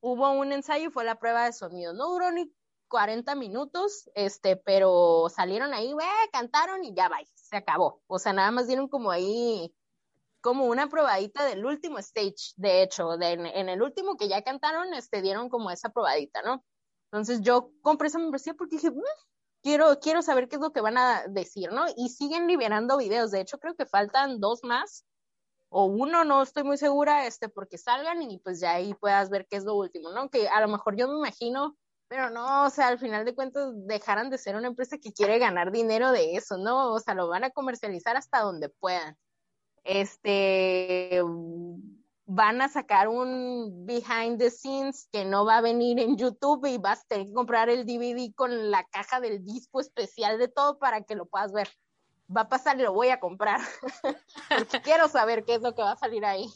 hubo 0.00 0.30
un 0.30 0.52
ensayo 0.52 0.88
y 0.88 0.92
fue 0.92 1.04
la 1.04 1.18
prueba 1.18 1.44
de 1.44 1.52
sonido. 1.52 1.92
No 1.92 2.08
duró 2.08 2.30
ni 2.30 2.52
40 2.88 3.34
minutos, 3.36 4.10
este, 4.14 4.56
pero 4.56 5.28
salieron 5.28 5.72
ahí, 5.72 5.94
cantaron 6.32 6.84
y 6.84 6.94
ya 6.94 7.08
va, 7.08 7.18
se 7.34 7.56
acabó. 7.56 8.02
O 8.06 8.18
sea, 8.18 8.32
nada 8.32 8.50
más 8.50 8.66
dieron 8.66 8.88
como 8.88 9.10
ahí, 9.10 9.72
como 10.40 10.66
una 10.66 10.88
probadita 10.88 11.44
del 11.44 11.64
último 11.64 11.98
stage, 11.98 12.54
de 12.56 12.82
hecho, 12.82 13.16
de, 13.16 13.32
en, 13.32 13.68
el 13.68 13.82
último 13.82 14.16
que 14.16 14.28
ya 14.28 14.42
cantaron, 14.42 14.94
este, 14.94 15.22
dieron 15.22 15.48
como 15.48 15.70
esa 15.70 15.90
probadita, 15.90 16.42
¿no? 16.42 16.64
Entonces 17.12 17.40
yo 17.42 17.70
compré 17.82 18.08
esa 18.08 18.18
membresía 18.18 18.54
porque 18.54 18.76
dije, 18.76 18.90
mm, 18.90 19.02
quiero, 19.62 19.98
quiero 20.00 20.22
saber 20.22 20.48
qué 20.48 20.56
es 20.56 20.62
lo 20.62 20.72
que 20.72 20.80
van 20.80 20.98
a 20.98 21.24
decir, 21.28 21.72
¿no? 21.72 21.84
Y 21.96 22.10
siguen 22.10 22.46
liberando 22.46 22.96
videos, 22.98 23.30
de 23.30 23.40
hecho 23.40 23.58
creo 23.58 23.74
que 23.74 23.86
faltan 23.86 24.40
dos 24.40 24.60
más, 24.64 25.04
o 25.70 25.84
uno, 25.84 26.24
no 26.24 26.42
estoy 26.42 26.64
muy 26.64 26.76
segura, 26.78 27.26
este, 27.26 27.48
porque 27.48 27.78
salgan 27.78 28.22
y 28.22 28.38
pues 28.38 28.60
ya 28.60 28.72
ahí 28.72 28.94
puedas 28.94 29.30
ver 29.30 29.46
qué 29.48 29.56
es 29.56 29.64
lo 29.64 29.74
último, 29.76 30.10
¿no? 30.10 30.28
Que 30.28 30.48
a 30.48 30.60
lo 30.60 30.68
mejor 30.68 30.96
yo 30.96 31.08
me 31.08 31.16
imagino, 31.16 31.76
pero 32.08 32.28
no, 32.30 32.64
o 32.64 32.70
sea, 32.70 32.88
al 32.88 32.98
final 32.98 33.24
de 33.24 33.34
cuentas 33.36 33.70
dejarán 33.86 34.30
de 34.30 34.38
ser 34.38 34.56
una 34.56 34.66
empresa 34.66 34.98
que 34.98 35.12
quiere 35.12 35.38
ganar 35.38 35.70
dinero 35.70 36.10
de 36.10 36.34
eso, 36.34 36.58
¿no? 36.58 36.92
O 36.92 36.98
sea, 36.98 37.14
lo 37.14 37.28
van 37.28 37.44
a 37.44 37.50
comercializar 37.50 38.16
hasta 38.16 38.40
donde 38.40 38.68
puedan. 38.68 39.16
Este, 39.84 41.22
van 42.32 42.62
a 42.62 42.68
sacar 42.68 43.08
un 43.08 43.86
behind 43.86 44.38
the 44.38 44.50
scenes 44.50 45.08
que 45.12 45.24
no 45.24 45.44
va 45.44 45.58
a 45.58 45.60
venir 45.60 45.98
en 45.98 46.16
YouTube 46.16 46.64
y 46.66 46.78
vas 46.78 47.00
a 47.00 47.08
tener 47.08 47.26
que 47.26 47.32
comprar 47.32 47.68
el 47.68 47.84
DVD 47.84 48.32
con 48.34 48.70
la 48.70 48.84
caja 48.84 49.18
del 49.18 49.44
disco 49.44 49.80
especial 49.80 50.38
de 50.38 50.46
todo 50.46 50.78
para 50.78 51.02
que 51.02 51.16
lo 51.16 51.26
puedas 51.26 51.52
ver. 51.52 51.68
Va 52.34 52.42
a 52.42 52.48
pasar 52.48 52.78
y 52.78 52.82
lo 52.84 52.92
voy 52.92 53.08
a 53.08 53.18
comprar. 53.18 53.60
Porque 54.48 54.80
quiero 54.82 55.08
saber 55.08 55.44
qué 55.44 55.56
es 55.56 55.62
lo 55.62 55.74
que 55.74 55.82
va 55.82 55.92
a 55.92 55.96
salir 55.96 56.24
ahí. 56.24 56.46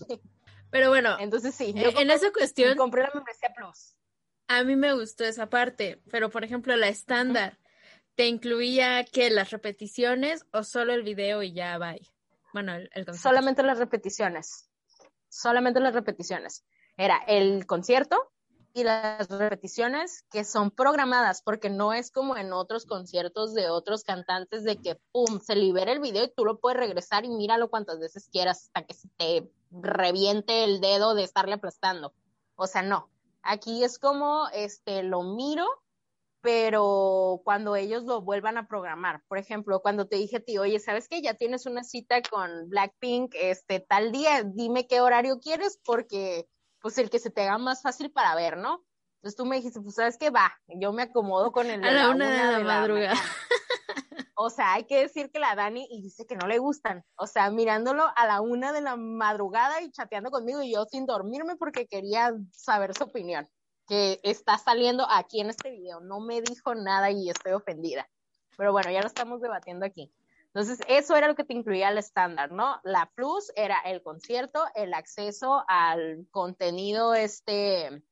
Pero 0.70 0.90
bueno, 0.90 1.16
entonces 1.18 1.56
sí, 1.56 1.72
yo 1.72 1.90
en 1.98 2.10
esa 2.10 2.32
cuestión 2.32 2.76
compré 2.76 3.02
la 3.02 3.10
membresía 3.12 3.52
Plus. 3.56 3.96
A 4.46 4.62
mí 4.62 4.76
me 4.76 4.92
gustó 4.92 5.24
esa 5.24 5.48
parte, 5.48 6.00
pero 6.10 6.30
por 6.30 6.44
ejemplo, 6.44 6.76
la 6.76 6.86
estándar, 6.86 7.58
¿te 8.14 8.28
incluía 8.28 9.04
que 9.04 9.30
las 9.30 9.50
repeticiones 9.50 10.46
o 10.52 10.62
solo 10.62 10.92
el 10.92 11.02
video 11.02 11.42
y 11.42 11.52
ya 11.52 11.78
va? 11.78 11.96
Bueno, 12.54 12.72
el, 12.74 13.14
Solamente 13.14 13.62
las 13.62 13.78
repeticiones 13.78 14.70
solamente 15.34 15.80
las 15.80 15.94
repeticiones. 15.94 16.64
Era 16.96 17.18
el 17.26 17.66
concierto 17.66 18.30
y 18.72 18.84
las 18.84 19.28
repeticiones 19.28 20.24
que 20.30 20.44
son 20.44 20.70
programadas, 20.70 21.42
porque 21.42 21.70
no 21.70 21.92
es 21.92 22.10
como 22.10 22.36
en 22.36 22.52
otros 22.52 22.86
conciertos 22.86 23.54
de 23.54 23.68
otros 23.68 24.04
cantantes 24.04 24.64
de 24.64 24.76
que, 24.76 25.00
¡pum!, 25.12 25.40
se 25.40 25.56
libera 25.56 25.92
el 25.92 26.00
video 26.00 26.24
y 26.24 26.32
tú 26.34 26.44
lo 26.44 26.58
puedes 26.58 26.78
regresar 26.78 27.24
y 27.24 27.28
míralo 27.28 27.68
cuantas 27.68 27.98
veces 27.98 28.28
quieras 28.30 28.64
hasta 28.64 28.82
que 28.82 28.94
se 28.94 29.08
te 29.16 29.50
reviente 29.70 30.64
el 30.64 30.80
dedo 30.80 31.14
de 31.14 31.24
estarle 31.24 31.54
aplastando. 31.54 32.14
O 32.56 32.66
sea, 32.66 32.82
no. 32.82 33.10
Aquí 33.42 33.84
es 33.84 33.98
como, 33.98 34.48
este, 34.52 35.02
lo 35.02 35.22
miro 35.22 35.66
pero 36.44 37.40
cuando 37.42 37.74
ellos 37.74 38.04
lo 38.04 38.20
vuelvan 38.20 38.58
a 38.58 38.68
programar, 38.68 39.22
por 39.28 39.38
ejemplo, 39.38 39.80
cuando 39.80 40.06
te 40.06 40.16
dije 40.16 40.36
a 40.36 40.40
ti, 40.40 40.58
oye, 40.58 40.78
¿sabes 40.78 41.08
qué? 41.08 41.22
Ya 41.22 41.32
tienes 41.32 41.64
una 41.64 41.82
cita 41.82 42.20
con 42.20 42.68
Blackpink, 42.68 43.34
este, 43.34 43.80
tal 43.80 44.12
día, 44.12 44.42
dime 44.44 44.86
qué 44.86 45.00
horario 45.00 45.40
quieres, 45.40 45.80
porque, 45.86 46.46
pues, 46.82 46.98
el 46.98 47.08
que 47.08 47.18
se 47.18 47.30
te 47.30 47.40
haga 47.40 47.56
más 47.56 47.80
fácil 47.80 48.12
para 48.12 48.34
ver, 48.34 48.58
¿no? 48.58 48.84
Entonces 49.16 49.36
tú 49.38 49.46
me 49.46 49.56
dijiste, 49.56 49.80
pues, 49.80 49.94
¿sabes 49.94 50.18
qué? 50.18 50.28
Va, 50.28 50.52
yo 50.66 50.92
me 50.92 51.04
acomodo 51.04 51.50
con 51.50 51.70
el 51.70 51.82
a 51.82 51.90
la, 51.90 52.10
una, 52.10 52.30
de 52.30 52.62
la, 52.62 52.80
madrugada. 52.80 53.14
o 54.36 54.50
sea, 54.50 54.74
hay 54.74 54.84
que 54.84 55.00
decir 55.00 55.30
que 55.30 55.38
la 55.38 55.54
Dani 55.54 55.88
y 55.90 56.02
dice 56.02 56.26
que 56.26 56.36
no 56.36 56.46
le 56.46 56.58
gustan. 56.58 57.06
O 57.16 57.26
sea, 57.26 57.50
mirándolo 57.50 58.04
a 58.16 58.26
la 58.26 58.42
una 58.42 58.74
de 58.74 58.82
la 58.82 58.96
madrugada 58.96 59.80
y 59.80 59.90
chateando 59.90 60.30
conmigo 60.30 60.60
y 60.60 60.74
yo 60.74 60.84
sin 60.84 61.06
dormirme 61.06 61.56
porque 61.56 61.86
quería 61.86 62.34
saber 62.52 62.94
su 62.94 63.04
opinión 63.04 63.48
que 63.86 64.20
está 64.22 64.58
saliendo 64.58 65.06
aquí 65.10 65.40
en 65.40 65.50
este 65.50 65.70
video. 65.70 66.00
No 66.00 66.20
me 66.20 66.40
dijo 66.40 66.74
nada 66.74 67.10
y 67.10 67.30
estoy 67.30 67.52
ofendida. 67.52 68.08
Pero 68.56 68.72
bueno, 68.72 68.90
ya 68.90 69.00
lo 69.00 69.06
estamos 69.06 69.40
debatiendo 69.40 69.84
aquí. 69.84 70.12
Entonces, 70.46 70.80
eso 70.88 71.16
era 71.16 71.26
lo 71.26 71.34
que 71.34 71.42
te 71.42 71.52
incluía 71.52 71.88
el 71.88 71.98
estándar, 71.98 72.52
¿no? 72.52 72.80
La 72.84 73.10
plus 73.14 73.50
era 73.56 73.80
el 73.80 74.02
concierto, 74.02 74.64
el 74.76 74.94
acceso 74.94 75.64
al 75.66 76.28
contenido 76.30 77.14
este 77.14 78.04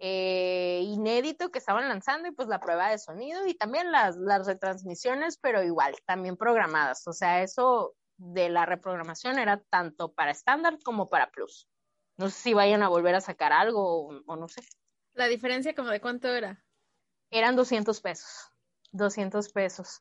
eh, 0.00 0.80
inédito 0.84 1.50
que 1.50 1.58
estaban 1.58 1.88
lanzando 1.88 2.28
y 2.28 2.32
pues 2.32 2.48
la 2.48 2.58
prueba 2.58 2.90
de 2.90 2.98
sonido 2.98 3.46
y 3.46 3.54
también 3.54 3.92
las, 3.92 4.16
las 4.16 4.46
retransmisiones, 4.46 5.38
pero 5.38 5.62
igual, 5.62 5.94
también 6.04 6.36
programadas. 6.36 7.06
O 7.06 7.12
sea, 7.12 7.42
eso 7.44 7.94
de 8.16 8.48
la 8.48 8.66
reprogramación 8.66 9.38
era 9.38 9.62
tanto 9.70 10.12
para 10.12 10.32
estándar 10.32 10.78
como 10.84 11.08
para 11.08 11.30
plus. 11.30 11.68
No 12.16 12.28
sé 12.28 12.40
si 12.40 12.54
vayan 12.54 12.82
a 12.82 12.88
volver 12.88 13.14
a 13.14 13.20
sacar 13.20 13.52
algo 13.52 14.08
o 14.26 14.36
no 14.36 14.48
sé. 14.48 14.62
La 15.18 15.26
diferencia 15.26 15.74
como 15.74 15.90
de 15.90 16.00
cuánto 16.00 16.28
era. 16.28 16.64
Eran 17.32 17.56
200 17.56 18.00
pesos. 18.00 18.52
200 18.92 19.48
pesos. 19.48 20.00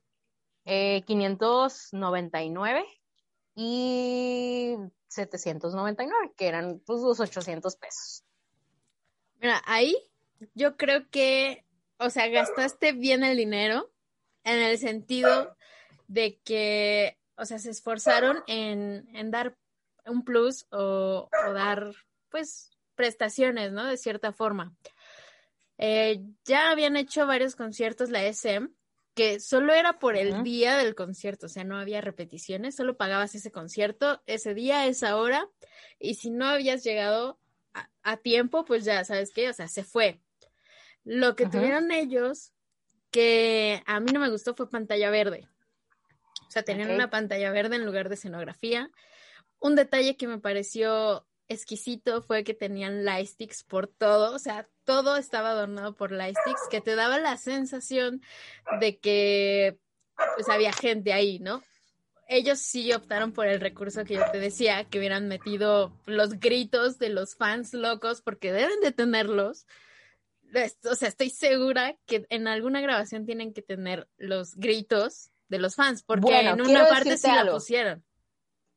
Eh, 0.64 1.02
599 1.08 2.86
y 3.56 4.76
799, 5.08 6.34
que 6.38 6.48
eran 6.48 6.84
pues 6.86 7.02
los 7.02 7.20
800 7.20 7.76
pesos. 7.78 8.26
Mira, 9.40 9.60
ahí 9.66 9.98
yo 10.54 10.78
creo 10.78 11.10
que, 11.10 11.66
o 11.98 12.12
sea, 12.12 12.28
gastaste 12.28 12.92
bien 12.92 13.24
el 13.24 13.38
dinero 13.38 13.92
en 14.44 14.60
el 14.60 14.78
sentido 14.78 15.58
de 16.08 16.38
que, 16.44 17.18
o 17.38 17.46
sea, 17.46 17.58
se 17.58 17.72
esforzaron 17.72 18.44
en, 18.46 19.10
en 19.16 19.32
dar 19.32 19.58
un 20.06 20.24
plus 20.24 20.68
o, 20.70 21.28
o, 21.48 21.54
dar, 21.54 21.92
pues, 22.30 22.78
prestaciones, 22.94 23.72
¿no? 23.72 23.84
De 23.86 23.98
cierta 23.98 24.32
forma. 24.32 24.76
Eh, 25.78 26.24
ya 26.46 26.72
habían 26.72 26.98
hecho 26.98 27.28
varios 27.28 27.56
conciertos 27.56 28.10
la 28.10 28.24
SM, 28.26 28.70
que 29.14 29.40
solo 29.40 29.74
era 29.74 29.98
por 29.98 30.16
el 30.16 30.44
día 30.44 30.78
del 30.78 30.94
concierto, 30.94 31.48
o 31.48 31.50
sea, 31.50 31.64
no 31.64 31.78
había 31.78 32.02
repeticiones, 32.02 32.76
solo 32.76 32.98
pagabas 32.98 33.34
ese 33.34 33.52
concierto, 33.52 34.22
ese 34.28 34.54
día, 34.54 34.86
esa 34.86 35.18
hora, 35.18 35.50
y 36.00 36.16
si 36.16 36.30
no 36.30 36.46
habías 36.46 36.84
llegado 36.84 37.40
a, 38.04 38.18
tiempo, 38.18 38.64
pues 38.64 38.86
ya, 38.86 39.04
¿sabes 39.04 39.32
qué? 39.32 39.50
O 39.50 39.54
sea, 39.54 39.68
se 39.68 39.84
fue. 39.84 40.20
Lo 41.04 41.36
que 41.36 41.48
tuvieron 41.48 41.92
ellos, 41.92 42.54
que 43.12 43.84
a 43.86 44.00
mí 44.00 44.12
no 44.12 44.20
me 44.20 44.30
gustó, 44.30 44.56
fue 44.56 44.70
pantalla 44.70 45.10
verde. 45.10 45.48
O 46.48 46.52
sea, 46.52 46.64
tenían 46.64 46.92
una 46.92 47.10
pantalla 47.10 47.52
verde 47.52 47.76
en 47.76 47.86
lugar 47.86 48.10
de 48.10 48.16
escenografía. 48.16 48.90
Un 49.60 49.76
detalle 49.76 50.16
que 50.16 50.28
me 50.28 50.40
pareció 50.40 51.28
exquisito 51.48 52.22
fue 52.22 52.44
que 52.44 52.54
tenían 52.54 53.06
lightsticks 53.06 53.64
por 53.64 53.88
todo, 53.88 54.36
o 54.36 54.40
sea, 54.40 54.68
todo 54.84 55.18
estaba 55.18 55.52
adornado 55.52 55.96
por 55.96 56.12
lightsticks 56.12 56.68
que 56.70 56.82
te 56.82 56.96
daba 56.96 57.20
la 57.20 57.38
sensación 57.38 58.22
de 58.80 58.98
que 58.98 59.80
pues 60.36 60.50
había 60.50 60.74
gente 60.74 61.14
ahí, 61.14 61.40
¿no? 61.40 61.64
Ellos 62.28 62.60
sí 62.60 62.92
optaron 62.92 63.32
por 63.32 63.48
el 63.48 63.62
recurso 63.62 64.04
que 64.04 64.16
yo 64.16 64.32
te 64.32 64.40
decía, 64.40 64.84
que 64.84 64.98
hubieran 64.98 65.28
metido 65.28 65.94
los 66.06 66.40
gritos 66.40 67.00
de 67.00 67.10
los 67.10 67.36
fans 67.36 67.74
locos, 67.74 68.22
porque 68.22 68.52
deben 68.52 68.82
de 68.82 68.92
tenerlos. 68.92 69.66
O 70.90 70.96
sea, 70.96 71.08
estoy 71.08 71.30
segura 71.30 71.96
que 72.06 72.26
en 72.30 72.48
alguna 72.50 72.82
grabación 72.82 73.26
tienen 73.26 73.54
que 73.54 73.62
tener 73.62 74.10
los 74.18 74.56
gritos 74.56 75.32
de 75.48 75.60
los 75.60 75.76
fans, 75.76 76.04
porque 76.04 76.42
en 76.42 76.60
una 76.60 76.90
parte 76.90 77.18
sí 77.18 77.30
lo 77.32 77.54
pusieron. 77.54 78.04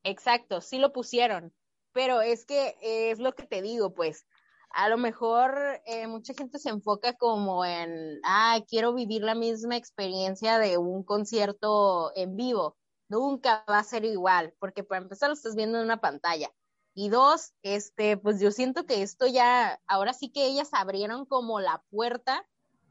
Exacto, 0.03 0.61
sí 0.61 0.77
lo 0.77 0.93
pusieron 0.93 1.53
pero 1.93 2.21
es 2.21 2.45
que 2.45 2.75
es 2.81 3.19
lo 3.19 3.33
que 3.33 3.43
te 3.43 3.61
digo, 3.61 3.93
pues, 3.93 4.25
a 4.73 4.87
lo 4.89 4.97
mejor 4.97 5.81
eh, 5.85 6.07
mucha 6.07 6.33
gente 6.33 6.59
se 6.59 6.69
enfoca 6.69 7.13
como 7.13 7.65
en, 7.65 8.19
ah, 8.23 8.59
quiero 8.67 8.93
vivir 8.93 9.21
la 9.21 9.35
misma 9.35 9.75
experiencia 9.75 10.59
de 10.59 10.77
un 10.77 11.03
concierto 11.03 12.11
en 12.15 12.35
vivo. 12.37 12.77
Nunca 13.09 13.65
va 13.69 13.79
a 13.79 13.83
ser 13.83 14.05
igual, 14.05 14.53
porque 14.59 14.83
para 14.83 15.01
empezar 15.01 15.29
lo 15.29 15.33
estás 15.33 15.55
viendo 15.55 15.77
en 15.77 15.85
una 15.85 15.99
pantalla. 15.99 16.49
Y 16.93 17.09
dos, 17.09 17.53
este, 17.63 18.17
pues 18.17 18.39
yo 18.39 18.51
siento 18.51 18.85
que 18.85 19.01
esto 19.01 19.27
ya, 19.27 19.79
ahora 19.87 20.13
sí 20.13 20.31
que 20.31 20.45
ellas 20.45 20.69
abrieron 20.73 21.25
como 21.25 21.59
la 21.59 21.83
puerta 21.89 22.45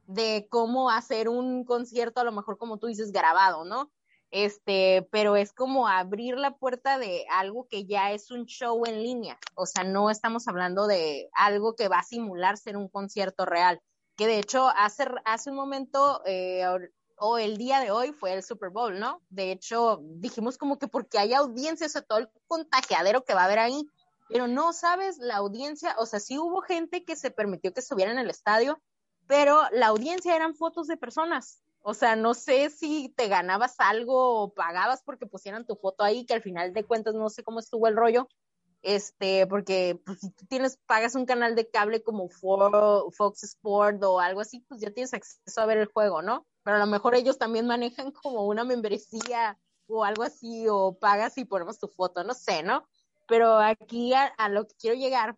de 0.06 0.48
cómo 0.50 0.90
hacer 0.90 1.28
un 1.28 1.64
concierto, 1.64 2.20
a 2.20 2.24
lo 2.24 2.32
mejor 2.32 2.58
como 2.58 2.78
tú 2.78 2.88
dices, 2.88 3.12
grabado, 3.12 3.64
¿no? 3.64 3.90
Este, 4.30 5.08
pero 5.10 5.36
es 5.36 5.52
como 5.52 5.88
abrir 5.88 6.36
la 6.36 6.56
puerta 6.56 6.98
de 6.98 7.26
algo 7.30 7.66
que 7.68 7.84
ya 7.84 8.12
es 8.12 8.30
un 8.30 8.46
show 8.46 8.84
en 8.86 9.02
línea, 9.02 9.38
o 9.54 9.66
sea, 9.66 9.84
no 9.84 10.10
estamos 10.10 10.46
hablando 10.48 10.86
de 10.86 11.28
algo 11.32 11.74
que 11.74 11.88
va 11.88 11.98
a 11.98 12.04
simular 12.04 12.56
ser 12.56 12.76
un 12.76 12.88
concierto 12.88 13.44
real, 13.44 13.80
que 14.16 14.26
de 14.26 14.38
hecho 14.38 14.68
hace, 14.68 15.06
hace 15.24 15.50
un 15.50 15.56
momento 15.56 16.22
eh, 16.26 16.64
o 17.16 17.38
el 17.38 17.58
día 17.58 17.80
de 17.80 17.90
hoy 17.90 18.12
fue 18.12 18.32
el 18.32 18.42
Super 18.42 18.70
Bowl, 18.70 18.98
¿no? 18.98 19.20
De 19.28 19.52
hecho, 19.52 20.00
dijimos 20.02 20.56
como 20.56 20.78
que 20.78 20.88
porque 20.88 21.18
hay 21.18 21.34
audiencia, 21.34 21.86
o 21.86 21.90
sea, 21.90 22.02
todo 22.02 22.18
el 22.18 22.30
contagiadero 22.46 23.24
que 23.24 23.34
va 23.34 23.42
a 23.42 23.44
haber 23.44 23.58
ahí, 23.58 23.86
pero 24.28 24.46
no 24.46 24.72
sabes, 24.72 25.18
la 25.18 25.36
audiencia, 25.36 25.94
o 25.98 26.06
sea, 26.06 26.18
sí 26.18 26.38
hubo 26.38 26.62
gente 26.62 27.04
que 27.04 27.16
se 27.16 27.30
permitió 27.30 27.74
que 27.74 27.80
estuviera 27.80 28.10
en 28.10 28.18
el 28.18 28.30
estadio, 28.30 28.80
pero 29.26 29.60
la 29.70 29.88
audiencia 29.88 30.34
eran 30.34 30.54
fotos 30.54 30.86
de 30.86 30.96
personas, 30.96 31.62
o 31.82 31.94
sea, 31.94 32.16
no 32.16 32.34
sé 32.34 32.70
si 32.70 33.08
te 33.16 33.28
ganabas 33.28 33.76
algo 33.78 34.42
o 34.42 34.54
pagabas 34.54 35.02
porque 35.02 35.26
pusieran 35.26 35.66
tu 35.66 35.76
foto 35.76 36.04
ahí, 36.04 36.26
que 36.26 36.34
al 36.34 36.42
final 36.42 36.72
de 36.72 36.84
cuentas 36.84 37.14
no 37.14 37.28
sé 37.30 37.42
cómo 37.42 37.60
estuvo 37.60 37.86
el 37.86 37.96
rollo. 37.96 38.28
Este, 38.82 39.46
porque 39.46 40.00
pues, 40.04 40.20
si 40.20 40.30
tú 40.30 40.46
tienes, 40.46 40.78
pagas 40.86 41.14
un 41.14 41.26
canal 41.26 41.54
de 41.54 41.68
cable 41.68 42.02
como 42.02 42.28
Fox 42.28 43.42
Sport 43.42 44.02
o 44.04 44.20
algo 44.20 44.40
así, 44.40 44.60
pues 44.68 44.80
ya 44.80 44.90
tienes 44.90 45.12
acceso 45.12 45.60
a 45.60 45.66
ver 45.66 45.78
el 45.78 45.86
juego, 45.86 46.22
¿no? 46.22 46.46
Pero 46.62 46.76
a 46.76 46.80
lo 46.80 46.86
mejor 46.86 47.14
ellos 47.14 47.38
también 47.38 47.66
manejan 47.66 48.10
como 48.10 48.46
una 48.46 48.64
membresía 48.64 49.58
o 49.86 50.04
algo 50.04 50.22
así, 50.22 50.66
o 50.68 50.96
pagas 50.98 51.36
y 51.36 51.44
ponemos 51.44 51.78
tu 51.78 51.88
foto, 51.88 52.24
no 52.24 52.32
sé, 52.32 52.62
¿no? 52.62 52.86
Pero 53.26 53.58
aquí 53.58 54.12
a, 54.14 54.48
lo 54.48 54.66
que 54.66 54.74
quiero 54.76 54.96
llegar 54.96 55.36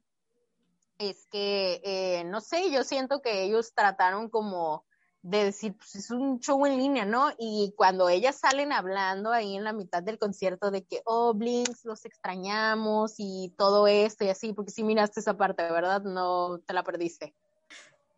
es 0.98 1.26
que, 1.26 1.80
eh, 1.84 2.24
no 2.24 2.40
sé, 2.40 2.70
yo 2.70 2.84
siento 2.84 3.22
que 3.22 3.44
ellos 3.44 3.74
trataron 3.74 4.28
como 4.28 4.84
de 5.22 5.44
decir, 5.44 5.76
pues 5.76 5.94
es 5.94 6.10
un 6.10 6.40
show 6.40 6.66
en 6.66 6.76
línea, 6.76 7.04
¿no? 7.04 7.30
Y 7.38 7.72
cuando 7.76 8.08
ellas 8.08 8.36
salen 8.36 8.72
hablando 8.72 9.30
ahí 9.30 9.56
en 9.56 9.62
la 9.62 9.72
mitad 9.72 10.02
del 10.02 10.18
concierto 10.18 10.72
de 10.72 10.82
que, 10.82 11.00
oh, 11.04 11.32
Blinks, 11.32 11.84
los 11.84 12.04
extrañamos 12.04 13.14
y 13.18 13.54
todo 13.56 13.86
esto 13.86 14.24
y 14.24 14.30
así, 14.30 14.52
porque 14.52 14.72
si 14.72 14.82
miraste 14.82 15.20
esa 15.20 15.36
parte, 15.36 15.62
¿verdad? 15.62 16.02
No 16.02 16.58
te 16.66 16.74
la 16.74 16.82
perdiste. 16.82 17.34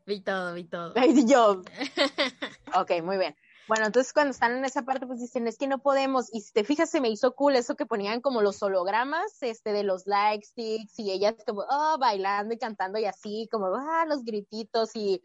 Vi 0.06 0.20
todo, 0.20 0.54
vi 0.54 0.64
todo. 0.64 0.94
Yo. 1.26 1.62
ok, 2.74 3.02
muy 3.02 3.18
bien. 3.18 3.36
Bueno, 3.66 3.86
entonces 3.86 4.12
cuando 4.12 4.32
están 4.32 4.52
en 4.52 4.64
esa 4.64 4.82
parte, 4.82 5.06
pues 5.06 5.20
dicen, 5.20 5.46
es 5.46 5.56
que 5.56 5.66
no 5.66 5.78
podemos. 5.78 6.28
Y 6.34 6.42
si 6.42 6.52
te 6.52 6.64
fijas, 6.64 6.90
se 6.90 7.00
me 7.00 7.08
hizo 7.08 7.34
cool 7.34 7.56
eso 7.56 7.76
que 7.76 7.86
ponían 7.86 8.20
como 8.20 8.42
los 8.42 8.62
hologramas, 8.62 9.42
este, 9.42 9.72
de 9.72 9.84
los 9.84 10.06
like 10.06 10.44
sticks, 10.44 10.98
y 10.98 11.10
ellas 11.10 11.34
como, 11.46 11.64
oh, 11.70 11.96
bailando 11.98 12.54
y 12.54 12.58
cantando 12.58 12.98
y 12.98 13.06
así, 13.06 13.48
como, 13.50 13.74
ah, 13.74 14.04
los 14.06 14.22
grititos, 14.24 14.94
y 14.94 15.22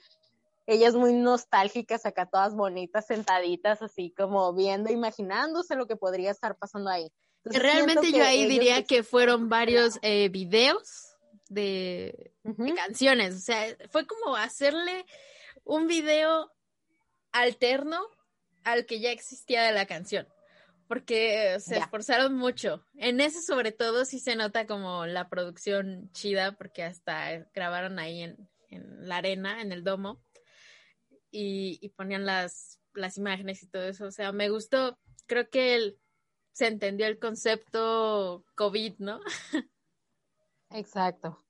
ellas 0.69 0.93
muy 0.93 1.13
nostálgicas, 1.13 2.05
acá 2.05 2.27
todas 2.27 2.55
bonitas, 2.55 3.07
sentaditas, 3.07 3.81
así 3.81 4.13
como 4.15 4.53
viendo, 4.53 4.91
imaginándose 4.91 5.75
lo 5.75 5.87
que 5.87 5.95
podría 5.95 6.29
estar 6.29 6.57
pasando 6.57 6.91
ahí. 6.91 7.11
Realmente 7.43 8.11
yo 8.11 8.23
ahí 8.23 8.45
diría 8.45 8.83
que 8.83 9.01
fueron 9.01 9.49
varios 9.49 9.97
eh, 10.03 10.29
videos 10.29 11.15
de, 11.49 12.33
canciones, 12.75 13.35
o 13.35 13.39
sea, 13.39 13.75
fue 13.89 14.05
como 14.05 14.35
hacerle 14.35 15.05
un 15.63 15.87
video 15.87 16.51
alterno 17.31 17.99
al 18.63 18.85
que 18.85 18.99
ya 18.99 19.11
existía 19.11 19.63
de 19.63 19.71
la 19.71 19.87
canción, 19.87 20.27
porque 20.87 21.59
se 21.59 21.79
esforzaron 21.79 22.35
mucho. 22.35 22.85
En 22.95 23.21
ese 23.21 23.41
sobre 23.41 23.71
todo 23.71 24.05
sí 24.05 24.19
se 24.19 24.35
nota 24.35 24.67
como 24.67 25.07
la 25.07 25.29
producción 25.29 26.11
chida, 26.11 26.51
porque 26.51 26.83
hasta 26.83 27.47
grabaron 27.55 27.97
ahí 27.97 28.21
en, 28.21 28.49
en 28.69 29.07
la 29.07 29.17
arena, 29.17 29.61
en 29.61 29.71
el 29.71 29.83
domo 29.83 30.21
y, 31.31 31.89
ponían 31.95 32.25
las, 32.25 32.79
las 32.93 33.17
imágenes 33.17 33.63
y 33.63 33.67
todo 33.67 33.83
eso. 33.83 34.05
O 34.05 34.11
sea, 34.11 34.31
me 34.31 34.49
gustó. 34.49 34.97
Creo 35.27 35.49
que 35.49 35.75
él 35.75 35.99
se 36.51 36.67
entendió 36.67 37.07
el 37.07 37.19
concepto 37.19 38.43
COVID, 38.55 38.95
¿no? 38.99 39.19
Exacto. 40.71 41.43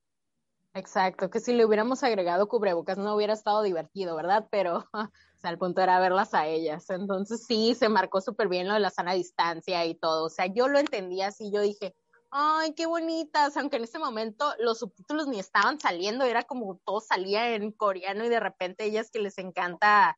Exacto, 0.75 1.31
que 1.31 1.39
si 1.39 1.53
le 1.53 1.65
hubiéramos 1.65 2.03
agregado 2.03 2.47
cubrebocas 2.47 2.97
no 2.97 3.15
hubiera 3.15 3.33
estado 3.33 3.63
divertido, 3.63 4.15
¿verdad? 4.15 4.47
Pero, 4.51 4.87
o 4.93 5.09
sea, 5.41 5.49
el 5.49 5.57
punto 5.57 5.81
era 5.81 5.99
verlas 5.99 6.33
a 6.33 6.47
ellas. 6.47 6.89
Entonces 6.89 7.45
sí, 7.45 7.73
se 7.75 7.89
marcó 7.89 8.21
súper 8.21 8.47
bien 8.47 8.67
lo 8.67 8.75
de 8.75 8.79
la 8.79 8.91
sana 8.91 9.13
distancia 9.13 9.85
y 9.85 9.95
todo. 9.95 10.25
O 10.25 10.29
sea, 10.29 10.45
yo 10.45 10.67
lo 10.67 10.79
entendía 10.79 11.27
así, 11.27 11.51
yo 11.51 11.61
dije, 11.61 11.95
ay, 12.31 12.73
qué 12.73 12.85
bonitas, 12.85 13.57
aunque 13.57 13.77
en 13.77 13.83
ese 13.83 13.99
momento 13.99 14.53
los 14.59 14.79
subtítulos 14.79 15.27
ni 15.27 15.39
estaban 15.39 15.79
saliendo, 15.79 16.25
era 16.25 16.43
como 16.43 16.79
todo 16.85 16.99
salía 16.99 17.55
en 17.55 17.71
coreano 17.71 18.25
y 18.25 18.29
de 18.29 18.39
repente 18.39 18.85
ellas 18.85 19.09
que 19.11 19.19
les 19.19 19.37
encanta, 19.37 20.17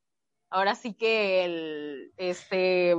ahora 0.49 0.75
sí 0.75 0.93
que 0.93 1.45
el, 1.45 2.13
este, 2.17 2.95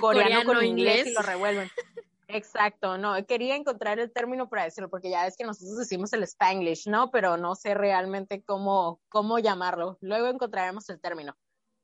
coreano, 0.00 0.44
con 0.44 0.64
inglés, 0.64 1.06
y 1.06 1.12
lo 1.12 1.22
revuelven. 1.22 1.70
Exacto, 2.26 2.96
no, 2.96 3.14
quería 3.26 3.54
encontrar 3.54 3.98
el 3.98 4.10
término 4.10 4.48
para 4.48 4.64
decirlo, 4.64 4.88
porque 4.88 5.10
ya 5.10 5.26
es 5.26 5.36
que 5.36 5.44
nosotros 5.44 5.76
decimos 5.76 6.12
el 6.14 6.22
spanglish, 6.22 6.88
¿no? 6.88 7.10
Pero 7.10 7.36
no 7.36 7.54
sé 7.54 7.74
realmente 7.74 8.42
cómo, 8.42 9.00
cómo 9.10 9.38
llamarlo. 9.38 9.98
Luego 10.00 10.28
encontraremos 10.28 10.88
el 10.88 11.00
término 11.00 11.36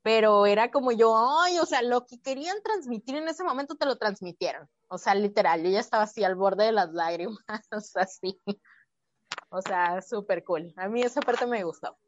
pero 0.02 0.46
era 0.46 0.70
como 0.70 0.92
yo, 0.92 1.14
ay, 1.42 1.58
o 1.58 1.66
sea, 1.66 1.82
lo 1.82 2.06
que 2.06 2.20
querían 2.20 2.62
transmitir 2.62 3.16
en 3.16 3.28
ese 3.28 3.44
momento 3.44 3.74
te 3.74 3.86
lo 3.86 3.96
transmitieron. 3.96 4.68
O 4.88 4.98
sea, 4.98 5.14
literal, 5.14 5.62
yo 5.62 5.70
ya 5.70 5.80
estaba 5.80 6.04
así 6.04 6.24
al 6.24 6.36
borde 6.36 6.64
de 6.64 6.72
las 6.72 6.92
lágrimas, 6.92 7.38
o 7.72 7.80
sea, 7.80 8.06
sí. 8.06 8.40
O 9.50 9.60
sea, 9.60 10.00
súper 10.00 10.44
cool. 10.44 10.72
A 10.76 10.88
mí 10.88 11.02
esa 11.02 11.20
parte 11.20 11.46
me 11.46 11.64
gustó. 11.64 11.98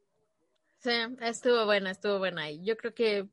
Sí, 0.79 0.91
estuvo 1.21 1.65
buena, 1.65 1.91
estuvo 1.91 2.19
buena. 2.19 2.49
Y 2.49 2.63
yo 2.63 2.75
creo 2.77 2.93
que 2.93 3.29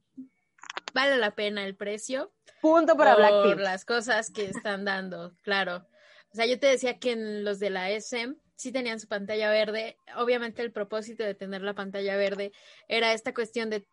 vale 0.95 1.17
la 1.17 1.35
pena 1.35 1.65
el 1.65 1.77
precio. 1.77 2.33
Punto 2.61 2.97
para 2.97 3.15
por 3.15 3.23
Blackpink. 3.23 3.61
las 3.61 3.85
cosas 3.85 4.31
que 4.31 4.47
están 4.47 4.85
dando, 4.85 5.35
claro. 5.43 5.87
O 6.33 6.37
sea, 6.37 6.47
yo 6.47 6.61
te 6.61 6.67
decía 6.67 6.99
que 6.99 7.13
en 7.13 7.45
los 7.45 7.59
de 7.59 7.71
la 7.71 7.91
SM 7.91 8.37
sí 8.55 8.73
tenían 8.73 9.01
su 9.01 9.09
pantalla 9.09 9.51
verde. 9.51 9.97
Obviamente 10.17 10.63
el 10.63 10.71
propósito 10.71 11.25
de 11.25 11.35
tener 11.35 11.63
la 11.63 11.75
pantalla 11.75 12.17
verde 12.17 12.53
era 12.87 13.13
esta 13.13 13.35
cuestión 13.35 13.71
de 13.71 13.87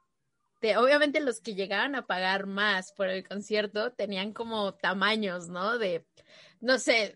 obviamente 0.78 1.20
los 1.20 1.42
que 1.42 1.56
llegaban 1.56 1.96
a 1.96 2.06
pagar 2.06 2.48
más 2.48 2.92
por 2.94 3.08
el 3.08 3.28
concierto 3.28 3.92
tenían 3.92 4.34
como 4.34 4.74
tamaños, 4.74 5.50
¿no? 5.50 5.78
De, 5.78 6.06
no 6.60 6.80
sé, 6.80 7.16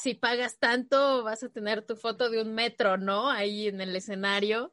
si 0.00 0.14
pagas 0.14 0.58
tanto 0.58 1.22
vas 1.24 1.42
a 1.42 1.48
tener 1.48 1.82
tu 1.82 1.96
foto 1.96 2.30
de 2.30 2.42
un 2.42 2.54
metro, 2.54 2.96
¿no? 2.96 3.30
Ahí 3.30 3.68
en 3.68 3.80
el 3.80 3.94
escenario 3.96 4.72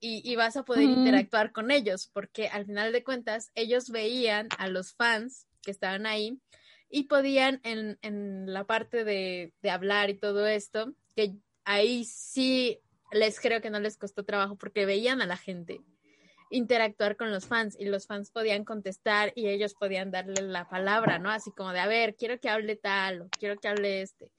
y, 0.00 0.34
vas 0.36 0.56
a 0.56 0.64
poder 0.64 0.84
interactuar 0.84 1.52
con 1.52 1.70
ellos, 1.70 2.10
porque 2.12 2.48
al 2.48 2.66
final 2.66 2.92
de 2.92 3.04
cuentas 3.04 3.50
ellos 3.54 3.90
veían 3.90 4.48
a 4.58 4.68
los 4.68 4.94
fans 4.94 5.46
que 5.62 5.70
estaban 5.70 6.06
ahí 6.06 6.40
y 6.88 7.04
podían 7.04 7.60
en, 7.62 7.98
en 8.02 8.52
la 8.52 8.64
parte 8.64 9.04
de, 9.04 9.52
de 9.62 9.70
hablar 9.70 10.10
y 10.10 10.14
todo 10.18 10.46
esto, 10.46 10.92
que 11.14 11.36
ahí 11.64 12.04
sí 12.04 12.80
les 13.12 13.40
creo 13.40 13.60
que 13.60 13.70
no 13.70 13.80
les 13.80 13.96
costó 13.96 14.24
trabajo 14.24 14.56
porque 14.56 14.86
veían 14.86 15.20
a 15.22 15.26
la 15.26 15.36
gente 15.36 15.80
interactuar 16.50 17.16
con 17.16 17.30
los 17.30 17.46
fans 17.46 17.76
y 17.78 17.86
los 17.86 18.06
fans 18.06 18.30
podían 18.30 18.64
contestar 18.64 19.32
y 19.34 19.48
ellos 19.48 19.74
podían 19.74 20.10
darle 20.10 20.42
la 20.42 20.68
palabra, 20.68 21.18
¿no? 21.18 21.30
Así 21.30 21.50
como 21.52 21.72
de, 21.72 21.80
a 21.80 21.86
ver, 21.86 22.16
quiero 22.16 22.38
que 22.40 22.48
hable 22.48 22.76
tal 22.76 23.22
o 23.22 23.28
quiero 23.30 23.58
que 23.58 23.68
hable 23.68 24.02
este. 24.02 24.30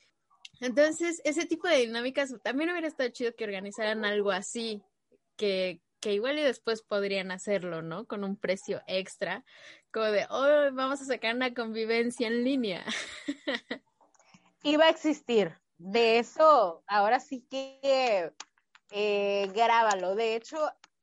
Entonces, 0.60 1.22
ese 1.24 1.45
tipo 1.45 1.68
de 1.68 1.78
dinámicas 1.78 2.34
también 2.43 2.72
hubiera 2.72 2.88
estado 2.88 3.10
chido 3.10 3.36
que 3.36 3.43
organizaran 3.43 4.05
algo 4.05 4.32
así, 4.32 4.82
que, 5.36 5.82
que 5.99 6.14
igual 6.14 6.39
y 6.39 6.43
después 6.43 6.82
podrían 6.82 7.32
hacerlo, 7.32 7.82
¿no? 7.82 8.05
Con 8.05 8.24
un 8.24 8.38
precio 8.38 8.82
extra, 8.88 9.43
como 9.91 10.08
de, 10.08 10.26
oh, 10.30 10.74
vamos 10.74 11.01
a 11.01 11.05
sacar 11.05 11.36
una 11.36 11.53
convivencia 11.53 12.28
en 12.28 12.43
línea. 12.43 12.86
Iba 14.64 14.86
a 14.86 14.89
existir. 14.89 15.53
De 15.78 16.18
eso, 16.18 16.84
ahora 16.88 17.20
sí 17.20 17.45
que 17.51 18.34
eh, 18.89 19.51
grábalo. 19.53 20.16
De 20.16 20.36
hecho, 20.36 20.58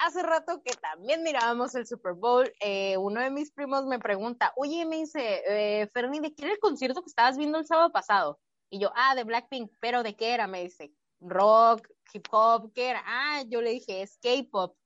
hace 0.05 0.23
rato 0.23 0.63
que 0.63 0.75
también 0.75 1.23
mirábamos 1.23 1.75
el 1.75 1.87
Super 1.87 2.13
Bowl, 2.13 2.53
eh, 2.61 2.97
uno 2.99 3.21
de 3.21 3.31
mis 3.31 3.51
primos 3.51 3.87
me 3.87 3.99
pregunta, 3.99 4.53
oye, 4.57 4.85
me 4.85 4.97
dice, 4.97 5.43
eh, 5.49 5.91
¿de 5.93 6.35
qué 6.35 6.45
era 6.45 6.53
el 6.53 6.59
concierto 6.59 7.03
que 7.03 7.09
estabas 7.09 7.39
viendo 7.39 7.59
el 7.59 7.67
sábado 7.67 7.91
pasado? 7.91 8.39
Y 8.69 8.81
yo, 8.81 8.93
ah, 8.95 9.15
de 9.15 9.25
Blackpink, 9.25 9.73
pero 9.81 10.03
¿de 10.03 10.15
qué 10.15 10.35
era? 10.35 10.47
Me 10.47 10.63
dice, 10.63 10.93
rock, 11.21 11.89
hip 12.13 12.27
hop, 12.31 12.73
¿qué 12.75 12.91
era? 12.91 13.03
Ah, 13.07 13.43
yo 13.49 13.63
le 13.63 13.71
dije, 13.71 14.03
es 14.03 14.19
K-pop. 14.19 14.77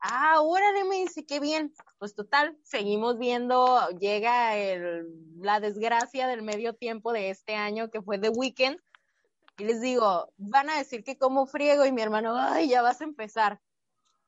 Ah, 0.00 0.40
órale, 0.40 0.84
me 0.84 0.96
dice, 0.96 1.24
qué 1.24 1.38
bien. 1.38 1.72
Pues 1.98 2.14
total, 2.14 2.56
seguimos 2.62 3.18
viendo, 3.18 3.88
llega 3.98 4.52
la 5.38 5.60
desgracia 5.60 6.26
del 6.26 6.42
medio 6.42 6.74
tiempo 6.74 7.12
de 7.12 7.30
este 7.30 7.54
año 7.54 7.90
que 7.90 8.02
fue 8.02 8.18
The 8.18 8.30
Weeknd. 8.30 8.78
Y 9.58 9.64
les 9.64 9.80
digo, 9.80 10.32
van 10.36 10.68
a 10.70 10.78
decir 10.78 11.02
que 11.02 11.16
como 11.16 11.46
friego 11.46 11.86
y 11.86 11.92
mi 11.92 12.02
hermano, 12.02 12.36
ay, 12.36 12.68
ya 12.68 12.82
vas 12.82 13.00
a 13.00 13.04
empezar 13.04 13.60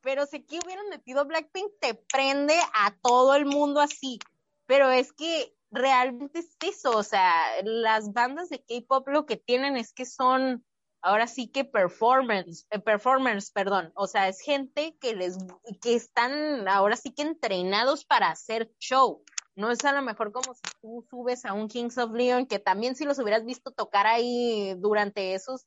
pero 0.00 0.26
si 0.26 0.38
aquí 0.38 0.58
hubieran 0.64 0.88
metido 0.88 1.24
Blackpink, 1.24 1.70
te 1.80 1.94
prende 1.94 2.54
a 2.74 2.96
todo 3.02 3.34
el 3.34 3.46
mundo 3.46 3.80
así. 3.80 4.18
Pero 4.66 4.90
es 4.90 5.12
que 5.12 5.54
realmente 5.70 6.40
es 6.40 6.56
eso, 6.60 6.96
o 6.96 7.02
sea, 7.02 7.32
las 7.62 8.12
bandas 8.12 8.48
de 8.48 8.62
K-pop 8.62 9.08
lo 9.08 9.26
que 9.26 9.36
tienen 9.36 9.76
es 9.76 9.92
que 9.92 10.06
son, 10.06 10.64
ahora 11.02 11.26
sí 11.26 11.48
que 11.48 11.64
performance, 11.64 12.66
eh, 12.70 12.78
performers, 12.78 13.50
perdón, 13.50 13.92
o 13.94 14.06
sea, 14.06 14.28
es 14.28 14.40
gente 14.40 14.96
que 15.00 15.14
les, 15.14 15.36
que 15.82 15.94
están 15.94 16.68
ahora 16.68 16.96
sí 16.96 17.12
que 17.12 17.22
entrenados 17.22 18.04
para 18.04 18.30
hacer 18.30 18.72
show. 18.78 19.22
No 19.56 19.72
es 19.72 19.84
a 19.84 19.92
lo 19.92 20.02
mejor 20.02 20.30
como 20.30 20.54
si 20.54 20.62
tú 20.80 21.04
subes 21.10 21.44
a 21.44 21.52
un 21.52 21.66
Kings 21.66 21.98
of 21.98 22.12
Leon, 22.12 22.46
que 22.46 22.60
también 22.60 22.94
si 22.94 23.04
los 23.04 23.18
hubieras 23.18 23.44
visto 23.44 23.72
tocar 23.72 24.06
ahí 24.06 24.74
durante 24.78 25.34
esos 25.34 25.66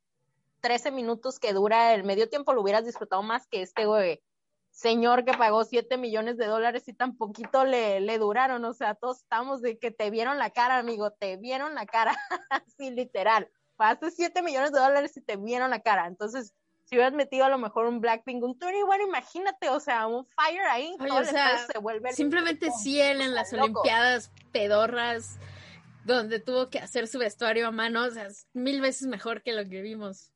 13 0.62 0.92
minutos 0.92 1.40
que 1.40 1.54
dura 1.54 1.94
el 1.94 2.04
medio 2.04 2.30
tiempo, 2.30 2.54
lo 2.54 2.62
hubieras 2.62 2.86
disfrutado 2.86 3.24
más 3.24 3.48
que 3.48 3.62
este 3.62 3.86
güey, 3.86 4.22
señor 4.72 5.26
que 5.26 5.34
pagó 5.34 5.64
7 5.64 5.98
millones 5.98 6.38
de 6.38 6.48
dólares 6.48 6.88
y 6.88 6.94
tan 6.94 7.18
poquito 7.18 7.66
le, 7.66 8.00
le 8.00 8.18
duraron. 8.18 8.64
O 8.66 8.74
sea, 8.74 8.96
todos 8.96 9.20
estamos 9.22 9.62
de 9.62 9.78
que 9.78 9.92
te 9.92 10.10
vieron 10.10 10.38
la 10.38 10.50
cara, 10.50 10.78
amigo, 10.78 11.12
te 11.12 11.38
vieron 11.38 11.76
la 11.76 11.86
cara, 11.86 12.18
así 12.50 12.90
literal. 12.92 13.50
Pagaste 13.76 14.12
7 14.12 14.42
millones 14.42 14.72
de 14.72 14.80
dólares 14.80 15.16
y 15.18 15.22
te 15.22 15.38
vieron 15.38 15.72
la 15.72 15.82
cara. 15.82 16.08
Entonces, 16.08 16.54
si 16.86 16.96
hubieras 16.96 17.14
metido 17.14 17.46
a 17.46 17.50
lo 17.50 17.58
mejor 17.58 17.86
un 17.86 18.02
Blackpink, 18.02 18.44
un 18.44 18.58
igual 18.76 19.02
imagínate, 19.02 19.70
o 19.70 19.80
sea, 19.80 20.08
un 20.08 20.26
Fire 20.26 20.66
ahí, 20.70 20.96
o 21.00 21.24
sea, 21.24 21.66
se 21.66 21.80
vuelve 21.80 22.12
simplemente 22.12 22.70
Ciel 22.84 23.22
en 23.22 23.34
las 23.34 23.54
Olimpiadas 23.54 24.32
pedorras, 24.52 25.40
donde 26.04 26.40
tuvo 26.40 26.70
que 26.70 26.80
hacer 26.80 27.08
su 27.08 27.20
vestuario 27.20 27.68
a 27.68 27.72
mano, 27.72 28.04
o 28.04 28.10
sea, 28.10 28.26
es 28.26 28.46
mil 28.54 28.82
veces 28.82 29.08
mejor 29.08 29.42
que 29.42 29.54
lo 29.54 29.64
que 29.70 29.82
vimos. 29.82 30.34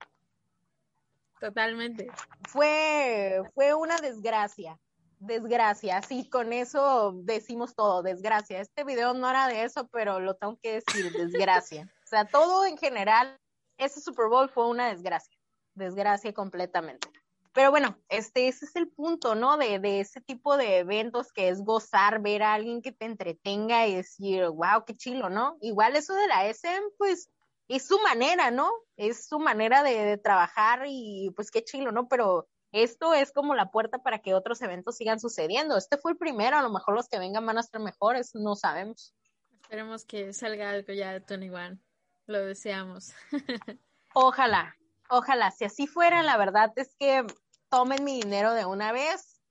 Totalmente. 1.39 2.07
Fue, 2.49 3.41
fue 3.53 3.73
una 3.73 3.97
desgracia, 3.97 4.79
desgracia, 5.19 6.01
sí, 6.01 6.29
con 6.29 6.53
eso 6.53 7.13
decimos 7.23 7.75
todo, 7.75 8.03
desgracia. 8.03 8.61
Este 8.61 8.83
video 8.83 9.13
no 9.13 9.29
era 9.29 9.47
de 9.47 9.63
eso, 9.63 9.87
pero 9.87 10.19
lo 10.19 10.35
tengo 10.35 10.57
que 10.61 10.81
decir, 10.81 11.11
desgracia. 11.11 11.91
o 12.03 12.07
sea, 12.07 12.25
todo 12.25 12.65
en 12.65 12.77
general, 12.77 13.37
ese 13.77 13.99
Super 14.01 14.27
Bowl 14.27 14.49
fue 14.49 14.67
una 14.67 14.87
desgracia, 14.87 15.37
desgracia 15.73 16.33
completamente. 16.33 17.09
Pero 17.53 17.71
bueno, 17.71 17.97
este, 18.09 18.49
ese 18.49 18.65
es 18.65 18.75
el 18.75 18.89
punto, 18.89 19.33
¿no? 19.33 19.55
De, 19.55 19.79
de 19.79 20.01
ese 20.01 20.19
tipo 20.19 20.57
de 20.57 20.79
eventos 20.79 21.31
que 21.31 21.47
es 21.47 21.61
gozar, 21.61 22.21
ver 22.21 22.43
a 22.43 22.53
alguien 22.53 22.81
que 22.81 22.91
te 22.91 23.05
entretenga 23.05 23.87
y 23.87 23.95
decir, 23.95 24.45
wow, 24.49 24.83
qué 24.85 24.93
chilo, 24.93 25.29
¿no? 25.29 25.57
Igual 25.61 25.95
eso 25.95 26.13
de 26.15 26.27
la 26.27 26.45
SM, 26.47 26.85
pues 26.97 27.29
es 27.67 27.87
su 27.87 27.99
manera, 27.99 28.51
¿no? 28.51 28.71
Es 28.97 29.27
su 29.27 29.39
manera 29.39 29.83
de, 29.83 30.03
de 30.05 30.17
trabajar 30.17 30.83
y 30.87 31.31
pues 31.35 31.51
qué 31.51 31.63
chilo, 31.63 31.91
¿no? 31.91 32.07
Pero 32.07 32.47
esto 32.71 33.13
es 33.13 33.31
como 33.31 33.55
la 33.55 33.71
puerta 33.71 33.99
para 33.99 34.19
que 34.19 34.33
otros 34.33 34.61
eventos 34.61 34.97
sigan 34.97 35.19
sucediendo. 35.19 35.77
Este 35.77 35.97
fue 35.97 36.11
el 36.11 36.17
primero, 36.17 36.57
a 36.57 36.61
lo 36.61 36.69
mejor 36.69 36.95
los 36.95 37.07
que 37.07 37.19
vengan 37.19 37.45
van 37.45 37.57
a 37.57 37.61
estar 37.61 37.81
mejores, 37.81 38.35
no 38.35 38.55
sabemos. 38.55 39.15
Esperemos 39.61 40.05
que 40.05 40.33
salga 40.33 40.69
algo 40.69 40.93
ya 40.93 41.11
de 41.13 41.21
Tony 41.21 41.49
One. 41.49 41.79
Lo 42.27 42.39
deseamos. 42.45 43.13
ojalá, 44.13 44.75
ojalá. 45.09 45.51
Si 45.51 45.63
así 45.63 45.87
fuera, 45.87 46.21
la 46.21 46.37
verdad 46.37 46.71
es 46.75 46.95
que 46.99 47.25
tomen 47.69 48.03
mi 48.03 48.21
dinero 48.21 48.53
de 48.53 48.65
una 48.65 48.91
vez. 48.91 49.41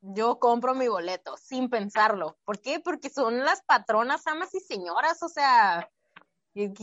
Yo 0.00 0.38
compro 0.38 0.74
mi 0.74 0.86
boleto 0.86 1.36
sin 1.36 1.68
pensarlo. 1.68 2.38
¿Por 2.44 2.60
qué? 2.60 2.78
Porque 2.78 3.10
son 3.10 3.44
las 3.44 3.62
patronas, 3.62 4.26
amas 4.26 4.54
y 4.54 4.60
señoras. 4.60 5.22
O 5.22 5.28
sea, 5.28 5.90
¿qué, 6.54 6.74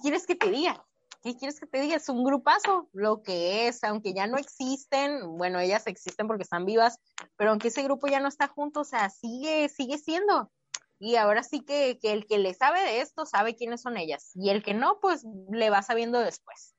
quieres 0.00 0.26
que 0.26 0.34
te 0.34 0.50
diga? 0.50 0.84
¿qué 1.22 1.36
quieres 1.36 1.60
que 1.60 1.66
te 1.66 1.80
diga? 1.80 1.96
Es 1.96 2.08
un 2.08 2.24
grupazo, 2.24 2.88
lo 2.92 3.22
que 3.22 3.68
es, 3.68 3.82
aunque 3.84 4.12
ya 4.12 4.26
no 4.26 4.36
existen, 4.36 5.36
bueno, 5.38 5.60
ellas 5.60 5.86
existen 5.86 6.26
porque 6.26 6.42
están 6.42 6.66
vivas, 6.66 6.98
pero 7.36 7.50
aunque 7.50 7.68
ese 7.68 7.82
grupo 7.82 8.08
ya 8.08 8.20
no 8.20 8.28
está 8.28 8.48
junto, 8.48 8.80
o 8.80 8.84
sea, 8.84 9.08
sigue, 9.08 9.68
sigue 9.68 9.98
siendo. 9.98 10.50
Y 10.98 11.16
ahora 11.16 11.42
sí 11.42 11.60
que, 11.64 11.98
que 12.00 12.12
el 12.12 12.26
que 12.26 12.38
le 12.38 12.54
sabe 12.54 12.80
de 12.82 13.00
esto 13.00 13.26
sabe 13.26 13.56
quiénes 13.56 13.82
son 13.82 13.96
ellas. 13.96 14.30
Y 14.34 14.50
el 14.50 14.62
que 14.62 14.74
no, 14.74 15.00
pues 15.00 15.24
le 15.50 15.70
va 15.70 15.82
sabiendo 15.82 16.18
después, 16.18 16.74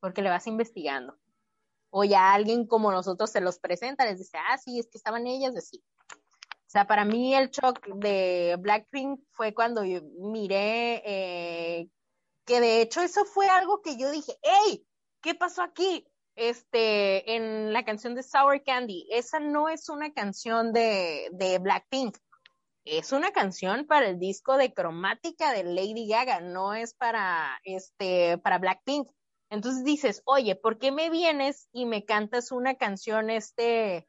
porque 0.00 0.22
le 0.22 0.30
vas 0.30 0.46
investigando. 0.46 1.16
O 1.90 2.04
ya 2.04 2.32
alguien 2.32 2.66
como 2.66 2.92
nosotros 2.92 3.30
se 3.30 3.40
los 3.40 3.58
presenta, 3.58 4.04
les 4.04 4.18
dice, 4.18 4.38
ah, 4.38 4.58
sí, 4.58 4.78
es 4.78 4.88
que 4.88 4.98
estaban 4.98 5.26
ellas, 5.26 5.56
así. 5.56 5.82
O 6.68 6.70
sea, 6.70 6.86
para 6.86 7.06
mí 7.06 7.34
el 7.34 7.48
shock 7.48 7.86
de 7.94 8.56
Blackpink 8.58 9.20
fue 9.30 9.54
cuando 9.54 9.84
yo 9.84 10.02
miré 10.20 11.02
eh, 11.06 11.88
que 12.44 12.60
de 12.60 12.82
hecho 12.82 13.00
eso 13.00 13.24
fue 13.24 13.48
algo 13.48 13.80
que 13.80 13.96
yo 13.96 14.10
dije, 14.10 14.36
hey, 14.42 14.86
¿qué 15.22 15.34
pasó 15.34 15.62
aquí? 15.62 16.06
Este, 16.36 17.34
en 17.34 17.72
la 17.72 17.86
canción 17.86 18.14
de 18.14 18.22
Sour 18.22 18.62
Candy, 18.62 19.08
esa 19.10 19.40
no 19.40 19.70
es 19.70 19.88
una 19.88 20.12
canción 20.12 20.74
de, 20.74 21.30
de 21.32 21.58
Blackpink, 21.58 22.18
es 22.84 23.12
una 23.12 23.32
canción 23.32 23.86
para 23.86 24.06
el 24.06 24.18
disco 24.18 24.58
de 24.58 24.74
cromática 24.74 25.52
de 25.52 25.64
Lady 25.64 26.06
Gaga, 26.06 26.40
no 26.40 26.74
es 26.74 26.92
para, 26.92 27.58
este, 27.64 28.36
para 28.38 28.58
Blackpink. 28.58 29.08
Entonces 29.50 29.84
dices, 29.84 30.22
oye, 30.26 30.54
¿por 30.54 30.78
qué 30.78 30.92
me 30.92 31.08
vienes 31.08 31.68
y 31.72 31.86
me 31.86 32.04
cantas 32.04 32.52
una 32.52 32.74
canción, 32.74 33.30
este, 33.30 34.06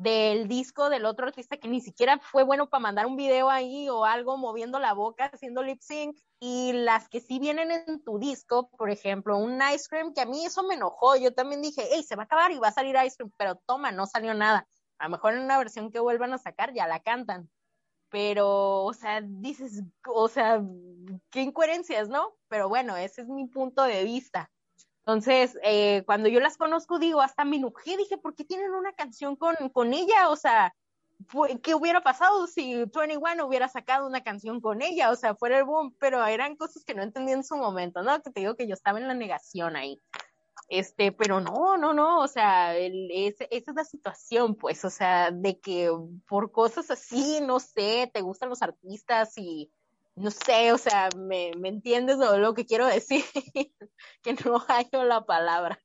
del 0.00 0.48
disco 0.48 0.88
del 0.88 1.04
otro 1.04 1.26
artista 1.26 1.58
que 1.58 1.68
ni 1.68 1.82
siquiera 1.82 2.18
fue 2.18 2.42
bueno 2.42 2.70
para 2.70 2.80
mandar 2.80 3.04
un 3.04 3.16
video 3.16 3.50
ahí 3.50 3.86
o 3.90 4.06
algo 4.06 4.38
moviendo 4.38 4.78
la 4.78 4.94
boca 4.94 5.26
haciendo 5.26 5.62
lip 5.62 5.82
sync 5.82 6.16
y 6.40 6.72
las 6.72 7.10
que 7.10 7.20
sí 7.20 7.38
vienen 7.38 7.70
en 7.70 8.02
tu 8.02 8.18
disco, 8.18 8.70
por 8.70 8.88
ejemplo, 8.88 9.36
un 9.36 9.60
Ice 9.74 9.88
Cream 9.90 10.14
que 10.14 10.22
a 10.22 10.26
mí 10.26 10.46
eso 10.46 10.62
me 10.62 10.76
enojó, 10.76 11.16
yo 11.16 11.34
también 11.34 11.60
dije, 11.60 11.86
hey, 11.92 12.02
se 12.02 12.16
va 12.16 12.22
a 12.22 12.24
acabar 12.24 12.50
y 12.50 12.58
va 12.58 12.68
a 12.68 12.72
salir 12.72 12.96
Ice 13.04 13.16
Cream, 13.16 13.30
pero 13.36 13.56
toma, 13.66 13.92
no 13.92 14.06
salió 14.06 14.32
nada. 14.32 14.66
A 14.98 15.04
lo 15.04 15.10
mejor 15.10 15.34
en 15.34 15.40
una 15.40 15.58
versión 15.58 15.90
que 15.90 16.00
vuelvan 16.00 16.32
a 16.32 16.38
sacar 16.38 16.72
ya 16.72 16.86
la 16.86 17.00
cantan. 17.00 17.50
Pero, 18.08 18.84
o 18.84 18.94
sea, 18.94 19.20
dices, 19.20 19.82
o 20.06 20.28
sea, 20.28 20.62
qué 21.30 21.42
incoherencias, 21.42 22.08
¿no? 22.08 22.36
Pero 22.48 22.70
bueno, 22.70 22.96
ese 22.96 23.20
es 23.20 23.28
mi 23.28 23.46
punto 23.46 23.82
de 23.82 24.02
vista. 24.04 24.50
Entonces, 25.10 25.58
eh, 25.64 26.04
cuando 26.06 26.28
yo 26.28 26.38
las 26.38 26.56
conozco, 26.56 27.00
digo, 27.00 27.20
hasta 27.20 27.44
me 27.44 27.56
enojé, 27.56 27.96
dije, 27.96 28.16
¿por 28.16 28.36
qué 28.36 28.44
tienen 28.44 28.70
una 28.70 28.92
canción 28.92 29.34
con, 29.34 29.56
con 29.70 29.92
ella? 29.92 30.28
O 30.28 30.36
sea, 30.36 30.72
¿qué 31.64 31.74
hubiera 31.74 32.00
pasado 32.00 32.46
si 32.46 32.76
21 32.76 33.44
hubiera 33.44 33.68
sacado 33.68 34.06
una 34.06 34.22
canción 34.22 34.60
con 34.60 34.82
ella? 34.82 35.10
O 35.10 35.16
sea, 35.16 35.34
fuera 35.34 35.58
el 35.58 35.64
boom, 35.64 35.96
pero 35.98 36.24
eran 36.24 36.54
cosas 36.54 36.84
que 36.84 36.94
no 36.94 37.02
entendí 37.02 37.32
en 37.32 37.42
su 37.42 37.56
momento, 37.56 38.02
¿no? 38.04 38.22
Que 38.22 38.30
te 38.30 38.38
digo 38.38 38.54
que 38.54 38.68
yo 38.68 38.74
estaba 38.74 39.00
en 39.00 39.08
la 39.08 39.14
negación 39.14 39.74
ahí. 39.74 40.00
Este, 40.68 41.10
pero 41.10 41.40
no, 41.40 41.76
no, 41.76 41.92
no, 41.92 42.20
o 42.20 42.28
sea, 42.28 42.76
esa 42.76 43.44
es 43.50 43.74
la 43.74 43.84
situación, 43.84 44.54
pues, 44.54 44.84
o 44.84 44.90
sea, 44.90 45.32
de 45.32 45.58
que 45.58 45.90
por 46.28 46.52
cosas 46.52 46.88
así, 46.92 47.40
no 47.40 47.58
sé, 47.58 48.08
te 48.14 48.20
gustan 48.20 48.48
los 48.48 48.62
artistas 48.62 49.36
y 49.36 49.72
no 50.20 50.30
sé, 50.30 50.72
o 50.72 50.78
sea, 50.78 51.08
me, 51.16 51.52
me 51.58 51.68
entiendes 51.68 52.18
lo, 52.18 52.54
que 52.54 52.66
quiero 52.66 52.86
decir, 52.86 53.24
que 54.22 54.34
no 54.44 54.58
hallo 54.58 55.04
la 55.04 55.24
palabra, 55.24 55.80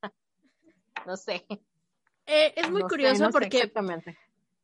no 1.06 1.16
sé. 1.16 1.46
Eh, 2.26 2.54
es 2.56 2.70
muy 2.70 2.82
curioso 2.84 3.30
porque 3.30 3.72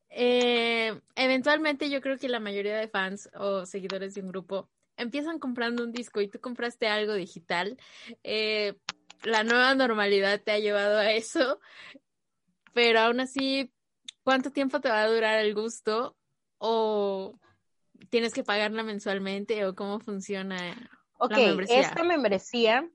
eh, 0.10 1.00
eventualmente 1.16 1.90
yo 1.90 2.02
creo 2.02 2.18
que 2.18 2.28
la 2.28 2.40
mayoría 2.40 2.78
de 2.78 2.90
fans 2.90 3.30
o 3.36 3.66
seguidores 3.66 4.14
de 4.14 4.22
un 4.22 4.28
grupo 4.28 4.70
empiezan 4.98 5.40
comprando 5.40 5.84
un 5.84 5.94
disco 5.94 6.20
y 6.20 6.28
tú 6.28 6.40
compraste 6.40 6.88
algo 6.88 7.14
digital. 7.14 7.78
Eh, 8.24 8.76
la 9.24 9.44
nueva 9.44 9.74
normalidad 9.76 10.42
te 10.42 10.52
ha 10.52 10.60
llevado 10.60 10.98
a 10.98 11.12
eso, 11.12 11.60
pero 12.74 13.00
aún 13.00 13.22
así, 13.22 13.72
¿cuánto 14.24 14.52
tiempo 14.52 14.82
te 14.82 14.90
va 14.90 15.04
a 15.04 15.10
durar 15.10 15.40
el 15.40 15.54
gusto? 15.54 16.18
O 16.58 17.40
tienes 18.12 18.34
que 18.34 18.44
pagarla 18.44 18.84
mensualmente 18.84 19.66
o 19.66 19.74
cómo 19.74 20.00
funciona 20.00 20.58
la 21.20 21.38
membresía? 21.38 21.80
esta 21.80 22.04
membresía, 22.04 22.90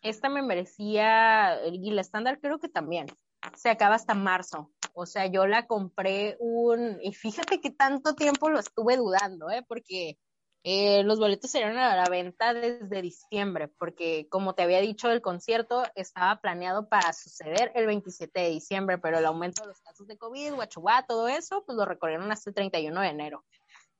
esta 0.00 0.28
membresía 0.28 1.60
y 1.66 1.90
la 1.92 2.00
estándar 2.00 2.40
creo 2.40 2.58
que 2.58 2.68
también 2.68 3.06
se 3.54 3.70
acaba 3.70 3.94
hasta 3.94 4.14
marzo. 4.14 4.72
O 4.94 5.06
sea, 5.06 5.26
yo 5.26 5.46
la 5.46 5.66
compré 5.66 6.36
un, 6.40 6.98
y 7.02 7.12
fíjate 7.12 7.60
que 7.60 7.70
tanto 7.70 8.14
tiempo 8.14 8.50
lo 8.50 8.58
estuve 8.58 8.96
dudando, 8.96 9.50
¿eh? 9.50 9.64
Porque 9.66 10.18
eh, 10.64 11.02
los 11.02 11.18
boletos 11.18 11.50
serían 11.50 11.76
a 11.76 11.96
la 11.96 12.08
venta 12.08 12.54
desde 12.54 13.02
diciembre, 13.02 13.68
porque 13.68 14.28
como 14.30 14.54
te 14.54 14.62
había 14.62 14.80
dicho, 14.80 15.10
el 15.10 15.20
concierto 15.20 15.82
estaba 15.96 16.40
planeado 16.40 16.88
para 16.88 17.12
suceder 17.12 17.72
el 17.74 17.86
27 17.86 18.40
de 18.40 18.50
diciembre, 18.50 18.98
pero 18.98 19.18
el 19.18 19.26
aumento 19.26 19.62
de 19.62 19.68
los 19.68 19.80
casos 19.80 20.06
de 20.06 20.16
COVID, 20.16 20.54
guachuá, 20.54 21.04
todo 21.06 21.26
eso, 21.26 21.64
pues 21.66 21.76
lo 21.76 21.84
recorrieron 21.84 22.30
hasta 22.30 22.50
el 22.50 22.54
31 22.54 23.00
de 23.00 23.08
enero. 23.08 23.44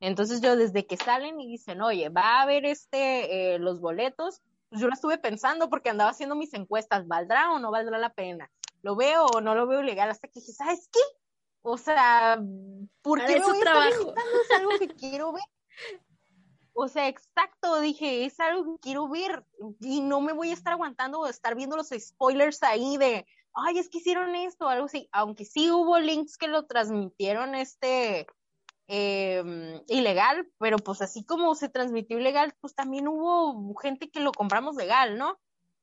Entonces 0.02 0.40
yo 0.40 0.56
desde 0.56 0.84
que 0.84 0.96
salen 0.96 1.40
y 1.40 1.46
dicen, 1.46 1.80
oye, 1.80 2.08
va 2.08 2.22
a 2.22 2.42
haber 2.42 2.66
este, 2.66 3.54
eh, 3.54 3.58
los 3.60 3.80
boletos, 3.80 4.42
pues 4.68 4.80
yo 4.80 4.88
lo 4.88 4.94
estuve 4.94 5.16
pensando 5.16 5.70
porque 5.70 5.90
andaba 5.90 6.10
haciendo 6.10 6.34
mis 6.34 6.52
encuestas, 6.54 7.06
¿valdrá 7.06 7.52
o 7.52 7.60
no 7.60 7.70
valdrá 7.70 7.98
la 7.98 8.12
pena? 8.12 8.50
¿Lo 8.82 8.96
veo 8.96 9.26
o 9.26 9.40
no 9.40 9.54
lo 9.54 9.68
veo 9.68 9.80
legal? 9.80 10.10
Hasta 10.10 10.26
que 10.26 10.40
dije, 10.40 10.52
¿sabes 10.54 10.88
qué? 10.92 10.98
O 11.62 11.78
sea, 11.78 12.42
¿por 13.00 13.24
qué 13.24 13.38
me 13.38 13.44
voy 13.44 13.60
trabajo? 13.60 14.12
Es 14.42 14.58
algo 14.58 14.70
que 14.80 14.88
quiero 14.96 15.32
ver. 15.34 15.44
O 16.72 16.88
sea, 16.88 17.06
exacto, 17.06 17.80
dije, 17.80 18.24
es 18.24 18.40
algo 18.40 18.74
que 18.74 18.80
quiero 18.80 19.08
ver 19.08 19.44
y 19.78 20.00
no 20.00 20.20
me 20.20 20.32
voy 20.32 20.50
a 20.50 20.54
estar 20.54 20.72
aguantando 20.72 21.20
o 21.20 21.26
estar 21.28 21.54
viendo 21.54 21.76
los 21.76 21.90
spoilers 21.96 22.64
ahí 22.64 22.96
de, 22.96 23.24
ay, 23.54 23.78
es 23.78 23.88
que 23.88 23.98
hicieron 23.98 24.34
esto 24.34 24.66
o 24.66 24.68
algo 24.68 24.86
así, 24.86 25.08
aunque 25.12 25.44
sí 25.44 25.70
hubo 25.70 26.00
links 26.00 26.36
que 26.36 26.48
lo 26.48 26.66
transmitieron 26.66 27.54
este, 27.54 28.26
Em, 28.88 29.80
ilegal, 29.88 30.48
pero 30.58 30.76
pues 30.76 31.00
así 31.02 31.24
como 31.24 31.54
se 31.54 31.68
transmitió 31.68 32.18
ilegal, 32.18 32.54
pues 32.60 32.74
también 32.74 33.08
hubo 33.08 33.74
gente 33.76 34.10
que 34.10 34.20
lo 34.20 34.32
compramos 34.32 34.76
legal, 34.76 35.16
¿no? 35.16 35.38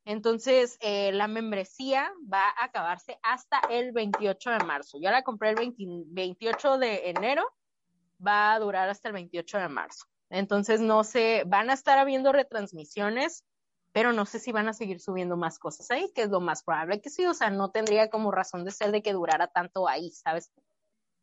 Entonces, 0.06 0.78
eh, 0.82 1.12
la 1.12 1.28
membresía 1.28 2.12
va 2.32 2.42
a 2.50 2.66
acabarse 2.66 3.20
hasta 3.24 3.60
el 3.70 3.92
28 3.92 4.52
de 4.52 4.60
marzo. 4.60 4.98
Yo 5.02 5.12
la 5.12 5.24
compré 5.24 5.50
el 5.52 5.74
28 5.78 6.78
de 6.78 7.10
enero, 7.10 7.44
va 8.26 8.54
a 8.54 8.60
durar 8.60 8.90
hasta 8.90 9.10
el 9.10 9.14
28 9.14 9.58
de 9.58 9.70
marzo. 9.70 10.06
Entonces, 10.30 10.82
no 10.82 11.04
sé, 11.04 11.44
van 11.48 11.70
a 11.70 11.74
estar 11.74 11.98
habiendo 11.98 12.32
retransmisiones, 12.32 13.44
pero 13.92 14.14
no 14.14 14.26
sé 14.26 14.40
si 14.40 14.52
van 14.52 14.68
a 14.68 14.74
seguir 14.74 15.00
subiendo 15.00 15.38
más 15.38 15.58
cosas 15.58 15.90
ahí, 15.92 16.12
que 16.14 16.24
es 16.24 16.30
lo 16.30 16.42
más 16.42 16.64
probable 16.64 17.02
que 17.02 17.10
sí, 17.10 17.26
o 17.26 17.34
sea, 17.34 17.50
no 17.50 17.72
tendría 17.72 18.10
como 18.10 18.32
razón 18.32 18.66
de 18.66 18.72
ser 18.72 18.92
de 18.92 19.02
que 19.02 19.14
durara 19.14 19.48
tanto 19.48 19.88
ahí, 19.88 20.12
¿sabes? 20.12 20.52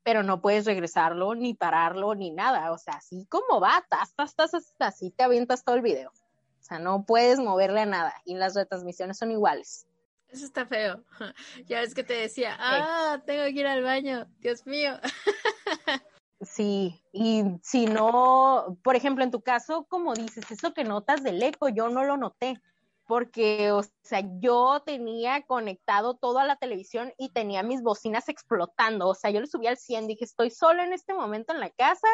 Pero 0.06 0.22
no 0.22 0.40
puedes 0.40 0.66
regresarlo, 0.66 1.34
ni 1.34 1.52
pararlo, 1.52 2.14
ni 2.14 2.30
nada. 2.30 2.70
O 2.70 2.78
sea, 2.78 2.94
así 2.94 3.26
como 3.28 3.58
va, 3.60 3.84
tas, 3.90 4.14
tas, 4.14 4.36
tas, 4.36 4.52
así 4.78 5.10
te 5.10 5.24
avientas 5.24 5.64
todo 5.64 5.74
el 5.74 5.82
video. 5.82 6.10
O 6.10 6.62
sea, 6.62 6.78
no 6.78 7.04
puedes 7.04 7.40
moverle 7.40 7.80
a 7.80 7.86
nada. 7.86 8.14
Y 8.24 8.36
las 8.36 8.54
retransmisiones 8.54 9.18
son 9.18 9.32
iguales. 9.32 9.88
Eso 10.28 10.44
está 10.44 10.64
feo. 10.64 11.02
Ya 11.66 11.80
ves 11.80 11.92
que 11.92 12.04
te 12.04 12.14
decía, 12.14 12.56
ah, 12.56 13.20
tengo 13.26 13.42
que 13.46 13.50
ir 13.50 13.66
al 13.66 13.82
baño. 13.82 14.28
Dios 14.38 14.64
mío. 14.64 14.92
Sí, 16.42 17.02
y 17.12 17.42
si 17.62 17.86
no, 17.86 18.78
por 18.84 18.94
ejemplo, 18.94 19.24
en 19.24 19.30
tu 19.30 19.40
caso, 19.40 19.86
como 19.88 20.12
dices, 20.12 20.50
eso 20.50 20.74
que 20.74 20.84
notas 20.84 21.22
del 21.22 21.42
eco, 21.42 21.70
yo 21.70 21.88
no 21.88 22.04
lo 22.04 22.18
noté 22.18 22.60
porque, 23.06 23.70
o 23.72 23.82
sea, 24.02 24.22
yo 24.38 24.82
tenía 24.84 25.42
conectado 25.42 26.14
todo 26.14 26.38
a 26.38 26.44
la 26.44 26.56
televisión 26.56 27.12
y 27.18 27.30
tenía 27.30 27.62
mis 27.62 27.82
bocinas 27.82 28.28
explotando, 28.28 29.08
o 29.08 29.14
sea, 29.14 29.30
yo 29.30 29.40
le 29.40 29.46
subí 29.46 29.66
al 29.66 29.76
100, 29.76 30.08
dije, 30.08 30.24
estoy 30.24 30.50
sola 30.50 30.84
en 30.84 30.92
este 30.92 31.14
momento 31.14 31.52
en 31.52 31.60
la 31.60 31.70
casa, 31.70 32.08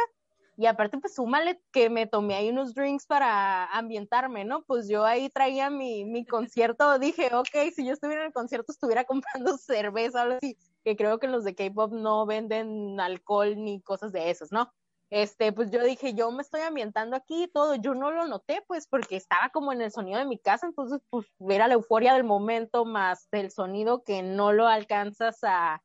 y 0.56 0.66
aparte, 0.66 0.98
pues 0.98 1.14
súmale 1.14 1.60
que 1.72 1.88
me 1.88 2.06
tomé 2.06 2.34
ahí 2.34 2.50
unos 2.50 2.74
drinks 2.74 3.06
para 3.06 3.66
ambientarme, 3.66 4.44
¿no? 4.44 4.62
Pues 4.64 4.86
yo 4.86 5.04
ahí 5.04 5.30
traía 5.30 5.70
mi, 5.70 6.04
mi 6.04 6.26
concierto, 6.26 6.98
dije, 6.98 7.34
ok, 7.34 7.72
si 7.74 7.86
yo 7.86 7.94
estuviera 7.94 8.22
en 8.22 8.26
el 8.28 8.32
concierto 8.34 8.70
estuviera 8.70 9.04
comprando 9.06 9.56
cerveza 9.56 10.18
o 10.18 10.22
algo 10.22 10.36
así. 10.36 10.56
que 10.84 10.94
creo 10.96 11.18
que 11.18 11.26
los 11.28 11.44
de 11.44 11.54
K-pop 11.54 11.92
no 11.92 12.26
venden 12.26 13.00
alcohol 13.00 13.54
ni 13.56 13.80
cosas 13.80 14.12
de 14.12 14.30
esos, 14.30 14.52
¿no? 14.52 14.70
Este, 15.12 15.52
pues 15.52 15.70
yo 15.70 15.84
dije, 15.84 16.14
yo 16.14 16.30
me 16.30 16.40
estoy 16.40 16.62
ambientando 16.62 17.16
aquí 17.16 17.42
y 17.42 17.48
todo, 17.48 17.74
yo 17.74 17.94
no 17.94 18.10
lo 18.10 18.26
noté, 18.26 18.64
pues, 18.66 18.86
porque 18.86 19.16
estaba 19.16 19.50
como 19.50 19.70
en 19.70 19.82
el 19.82 19.92
sonido 19.92 20.18
de 20.18 20.24
mi 20.24 20.38
casa, 20.38 20.66
entonces, 20.66 21.02
pues, 21.10 21.26
era 21.50 21.68
la 21.68 21.74
euforia 21.74 22.14
del 22.14 22.24
momento 22.24 22.86
más 22.86 23.28
del 23.30 23.50
sonido 23.50 24.04
que 24.04 24.22
no 24.22 24.54
lo 24.54 24.66
alcanzas 24.68 25.40
a, 25.42 25.82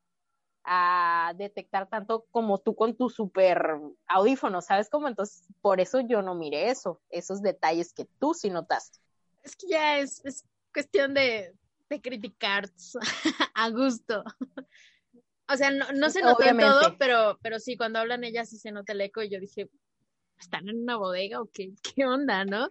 a 0.63 1.33
detectar 1.35 1.89
tanto 1.89 2.25
como 2.31 2.59
tú 2.59 2.73
con 2.73 2.95
tu 2.95 3.09
super 3.09 3.61
audífono, 4.07 4.61
¿sabes 4.61 4.89
cómo? 4.89 5.09
Entonces, 5.09 5.43
por 5.59 5.81
eso 5.81 5.99
yo 5.99 6.21
no 6.21 6.33
miré 6.33 6.69
eso, 6.69 7.01
esos 7.09 7.41
detalles 7.41 7.91
que 7.91 8.05
tú 8.19 8.33
sí 8.33 8.49
notaste. 8.49 8.99
Es 9.43 9.57
que 9.57 9.67
ya 9.67 9.97
es, 9.97 10.23
es 10.23 10.45
cuestión 10.73 11.13
de, 11.13 11.53
de 11.89 12.01
criticar 12.01 12.69
a 13.55 13.69
gusto. 13.71 14.23
O 15.49 15.55
sea, 15.55 15.71
no, 15.71 15.85
no 15.93 16.09
se 16.09 16.21
notó 16.21 16.43
todo, 16.43 16.97
pero, 16.97 17.39
pero 17.41 17.59
sí, 17.59 17.77
cuando 17.77 17.99
hablan 17.99 18.23
ellas 18.23 18.49
sí 18.49 18.57
se 18.57 18.71
nota 18.71 18.93
el 18.93 19.01
eco 19.01 19.23
y 19.23 19.29
yo 19.29 19.39
dije, 19.39 19.69
¿están 20.39 20.67
en 20.67 20.81
una 20.81 20.97
bodega 20.97 21.41
o 21.41 21.49
qué, 21.53 21.73
qué 21.81 22.05
onda, 22.05 22.45
no? 22.45 22.69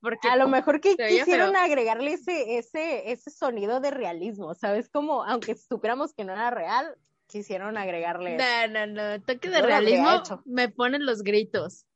Porque 0.00 0.28
a 0.28 0.36
lo 0.36 0.48
mejor 0.48 0.80
que 0.80 0.96
quisieron 0.96 1.56
agregarle 1.56 2.14
ese, 2.14 2.58
ese, 2.58 3.12
ese 3.12 3.30
sonido 3.30 3.80
de 3.80 3.90
realismo, 3.90 4.54
¿sabes? 4.54 4.88
Como, 4.88 5.24
aunque 5.24 5.54
supiéramos 5.56 6.12
que 6.12 6.24
no 6.24 6.32
era 6.32 6.50
real, 6.50 6.96
quisieron 7.26 7.78
agregarle. 7.78 8.36
No, 8.36 8.68
no, 8.68 8.86
no, 8.86 9.22
toque 9.22 9.48
de 9.48 9.62
realismo 9.62 10.22
me 10.44 10.68
ponen 10.68 11.06
los 11.06 11.22
gritos. 11.22 11.86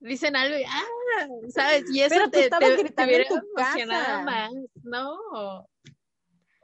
Dicen 0.00 0.36
algo 0.36 0.56
y, 0.56 0.64
ah, 0.64 1.26
¿sabes? 1.48 1.84
Y 1.92 2.00
eso 2.00 2.14
Pero 2.14 2.30
te, 2.30 2.50
te, 2.50 2.76
gritando 2.76 3.12
en 3.12 3.26
tu 3.26 3.52
casa. 3.56 4.22
más. 4.24 4.52
No. 4.84 5.68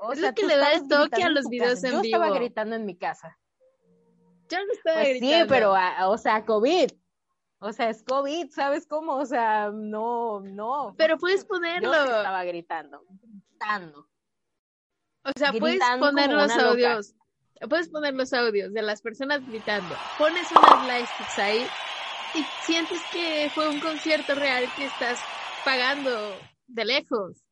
O 0.06 0.12
es 0.12 0.20
sea, 0.20 0.30
lo 0.30 0.34
que 0.34 0.46
le 0.46 0.56
da 0.56 0.72
el 0.72 0.88
toque 0.88 1.22
a 1.22 1.28
los 1.30 1.48
videos 1.48 1.82
en 1.84 1.92
Yo 1.92 2.00
vivo. 2.00 2.18
Yo 2.18 2.22
estaba 2.22 2.38
gritando 2.38 2.76
en 2.76 2.84
mi 2.84 2.96
casa. 2.96 3.38
Yo 4.50 4.58
no 4.58 4.72
estaba 4.72 5.00
pues 5.00 5.08
gritando. 5.10 5.44
Sí, 5.44 5.48
pero, 5.48 5.74
ah, 5.74 6.08
o 6.08 6.18
sea, 6.18 6.44
COVID. 6.44 6.90
O 7.60 7.72
sea, 7.72 7.88
es 7.88 8.02
COVID, 8.02 8.50
¿sabes 8.50 8.86
cómo? 8.86 9.16
O 9.16 9.24
sea, 9.24 9.70
no, 9.72 10.40
no. 10.40 10.94
Pero 10.98 11.16
puedes 11.16 11.44
ponerlo. 11.44 11.92
Yo 11.92 12.04
estaba 12.04 12.44
gritando, 12.44 13.02
gritando. 13.08 14.08
O 15.24 15.30
sea, 15.36 15.52
puedes 15.52 15.80
poner 15.98 16.30
los 16.30 16.50
audios. 16.52 17.12
Loca. 17.12 17.68
Puedes 17.68 17.88
poner 17.88 18.14
los 18.14 18.32
audios 18.34 18.72
de 18.74 18.82
las 18.82 19.00
personas 19.00 19.46
gritando. 19.46 19.94
Pones 20.18 20.50
unas 20.50 20.86
lightsticks 20.86 21.38
ahí 21.38 21.66
y 22.34 22.42
sientes 22.62 23.00
que 23.12 23.50
fue 23.54 23.68
un 23.68 23.80
concierto 23.80 24.34
real 24.34 24.64
que 24.76 24.84
estás 24.84 25.18
pagando 25.64 26.10
de 26.66 26.84
lejos 26.84 27.43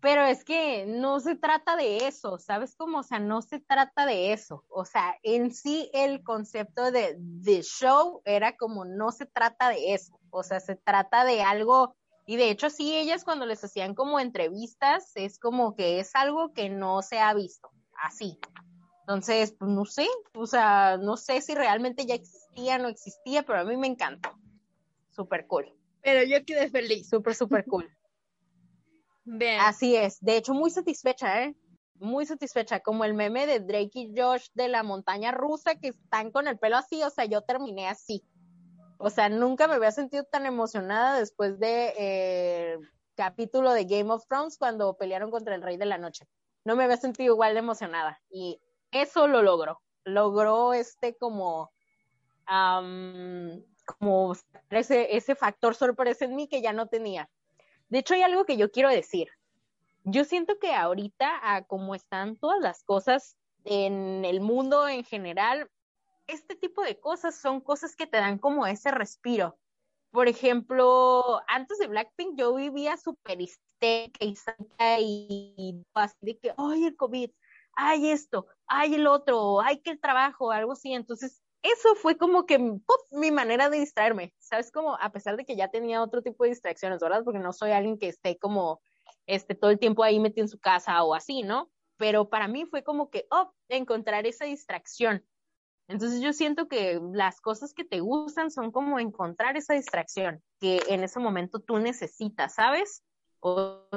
pero 0.00 0.24
es 0.24 0.44
que 0.44 0.86
no 0.86 1.20
se 1.20 1.36
trata 1.36 1.76
de 1.76 2.06
eso, 2.06 2.38
¿sabes 2.38 2.74
cómo? 2.74 2.98
O 2.98 3.02
sea, 3.02 3.18
no 3.18 3.42
se 3.42 3.60
trata 3.60 4.06
de 4.06 4.32
eso. 4.32 4.64
O 4.68 4.84
sea, 4.84 5.16
en 5.22 5.52
sí 5.52 5.90
el 5.92 6.22
concepto 6.22 6.90
de 6.90 7.18
the 7.44 7.62
show 7.62 8.22
era 8.24 8.56
como 8.56 8.84
no 8.84 9.12
se 9.12 9.26
trata 9.26 9.68
de 9.68 9.94
eso. 9.94 10.18
O 10.30 10.42
sea, 10.42 10.60
se 10.60 10.76
trata 10.76 11.24
de 11.24 11.42
algo, 11.42 11.94
y 12.26 12.36
de 12.36 12.50
hecho 12.50 12.70
sí, 12.70 12.96
ellas 12.96 13.24
cuando 13.24 13.46
les 13.46 13.62
hacían 13.62 13.94
como 13.94 14.20
entrevistas, 14.20 15.12
es 15.16 15.38
como 15.38 15.76
que 15.76 16.00
es 16.00 16.14
algo 16.14 16.52
que 16.52 16.68
no 16.70 17.02
se 17.02 17.18
ha 17.18 17.34
visto, 17.34 17.70
así. 17.94 18.38
Entonces, 19.00 19.52
pues 19.58 19.70
no 19.70 19.84
sé, 19.84 20.06
o 20.34 20.46
sea, 20.46 20.96
no 20.96 21.16
sé 21.16 21.40
si 21.40 21.54
realmente 21.54 22.06
ya 22.06 22.14
existía 22.14 22.76
o 22.76 22.78
no 22.78 22.88
existía, 22.88 23.42
pero 23.42 23.60
a 23.60 23.64
mí 23.64 23.76
me 23.76 23.88
encantó. 23.88 24.30
Súper 25.10 25.46
cool. 25.46 25.74
Pero 26.02 26.22
yo 26.22 26.44
quedé 26.46 26.70
feliz. 26.70 27.08
Súper, 27.08 27.34
súper 27.34 27.64
cool. 27.64 27.90
Así 29.60 29.96
es. 29.96 30.18
De 30.20 30.36
hecho, 30.36 30.54
muy 30.54 30.70
satisfecha, 30.70 31.44
¿eh? 31.44 31.56
Muy 31.94 32.26
satisfecha. 32.26 32.80
Como 32.80 33.04
el 33.04 33.14
meme 33.14 33.46
de 33.46 33.60
Drake 33.60 33.90
y 33.94 34.14
Josh 34.16 34.48
de 34.54 34.68
la 34.68 34.82
montaña 34.82 35.32
rusa 35.32 35.74
que 35.74 35.88
están 35.88 36.30
con 36.30 36.48
el 36.48 36.58
pelo 36.58 36.76
así. 36.76 37.02
O 37.02 37.10
sea, 37.10 37.26
yo 37.26 37.42
terminé 37.42 37.88
así. 37.88 38.24
O 38.98 39.10
sea, 39.10 39.28
nunca 39.28 39.66
me 39.66 39.74
había 39.74 39.92
sentido 39.92 40.24
tan 40.24 40.46
emocionada 40.46 41.18
después 41.18 41.58
de 41.58 41.94
eh, 41.96 42.78
capítulo 43.14 43.72
de 43.72 43.84
Game 43.84 44.12
of 44.12 44.26
Thrones 44.26 44.58
cuando 44.58 44.96
pelearon 44.96 45.30
contra 45.30 45.54
el 45.54 45.62
Rey 45.62 45.76
de 45.76 45.86
la 45.86 45.98
Noche. 45.98 46.26
No 46.64 46.76
me 46.76 46.84
había 46.84 46.96
sentido 46.98 47.32
igual 47.34 47.54
de 47.54 47.60
emocionada. 47.60 48.20
Y 48.30 48.60
eso 48.90 49.26
lo 49.26 49.42
logró. 49.42 49.80
Logró 50.04 50.74
este 50.74 51.16
como, 51.16 51.70
um, 52.50 53.62
como 53.98 54.34
ese, 54.70 55.16
ese 55.16 55.34
factor 55.34 55.74
sorpresa 55.74 56.24
en 56.24 56.36
mí 56.36 56.48
que 56.48 56.60
ya 56.60 56.72
no 56.72 56.86
tenía. 56.86 57.30
De 57.90 57.98
hecho, 57.98 58.14
hay 58.14 58.22
algo 58.22 58.44
que 58.44 58.56
yo 58.56 58.70
quiero 58.70 58.88
decir. 58.88 59.28
Yo 60.04 60.24
siento 60.24 60.58
que 60.58 60.72
ahorita, 60.72 61.40
a 61.42 61.64
como 61.64 61.94
están 61.94 62.36
todas 62.36 62.60
las 62.60 62.82
cosas 62.84 63.36
en 63.64 64.24
el 64.24 64.40
mundo 64.40 64.88
en 64.88 65.04
general, 65.04 65.68
este 66.26 66.54
tipo 66.54 66.82
de 66.82 66.98
cosas 66.98 67.34
son 67.38 67.60
cosas 67.60 67.96
que 67.96 68.06
te 68.06 68.16
dan 68.16 68.38
como 68.38 68.66
ese 68.66 68.90
respiro. 68.90 69.58
Por 70.10 70.28
ejemplo, 70.28 71.40
antes 71.48 71.78
de 71.78 71.88
Blackpink 71.88 72.38
yo 72.38 72.54
vivía 72.54 72.96
súper 72.96 73.40
histérica 73.40 74.98
y, 74.98 75.54
y 75.56 75.82
así 75.94 76.16
de 76.20 76.38
que, 76.38 76.54
ay, 76.56 76.84
el 76.86 76.96
COVID, 76.96 77.30
ay 77.74 78.10
esto, 78.10 78.46
ay 78.66 78.94
el 78.94 79.06
otro, 79.06 79.60
ay 79.60 79.80
que 79.80 79.90
el 79.90 80.00
trabajo, 80.00 80.50
algo 80.52 80.72
así. 80.72 80.92
Entonces, 80.92 81.42
eso 81.62 81.94
fue 81.94 82.16
como 82.16 82.46
que 82.46 82.58
mi 83.10 83.30
manera 83.30 83.68
de 83.68 83.78
distraerme, 83.78 84.34
¿sabes? 84.38 84.72
Como 84.72 84.96
a 84.96 85.12
pesar 85.12 85.36
de 85.36 85.44
que 85.44 85.56
ya 85.56 85.68
tenía 85.68 86.02
otro 86.02 86.22
tipo 86.22 86.44
de 86.44 86.50
distracciones, 86.50 87.00
¿verdad? 87.00 87.22
Porque 87.24 87.38
no 87.38 87.52
soy 87.52 87.72
alguien 87.72 87.98
que 87.98 88.08
esté 88.08 88.38
como 88.38 88.80
este, 89.26 89.54
todo 89.54 89.70
el 89.70 89.78
tiempo 89.78 90.02
ahí 90.02 90.18
metido 90.18 90.44
en 90.44 90.48
su 90.48 90.58
casa 90.58 91.02
o 91.04 91.14
así, 91.14 91.42
¿no? 91.42 91.70
Pero 91.96 92.30
para 92.30 92.48
mí 92.48 92.64
fue 92.64 92.82
como 92.82 93.10
que, 93.10 93.26
oh, 93.30 93.52
encontrar 93.68 94.26
esa 94.26 94.46
distracción. 94.46 95.24
Entonces 95.86 96.20
yo 96.20 96.32
siento 96.32 96.68
que 96.68 97.00
las 97.12 97.40
cosas 97.40 97.74
que 97.74 97.84
te 97.84 98.00
gustan 98.00 98.50
son 98.50 98.70
como 98.70 98.98
encontrar 99.00 99.56
esa 99.56 99.74
distracción 99.74 100.42
que 100.60 100.80
en 100.88 101.02
ese 101.02 101.18
momento 101.18 101.58
tú 101.58 101.78
necesitas, 101.78 102.54
¿sabes? 102.54 103.02
O 103.40 103.88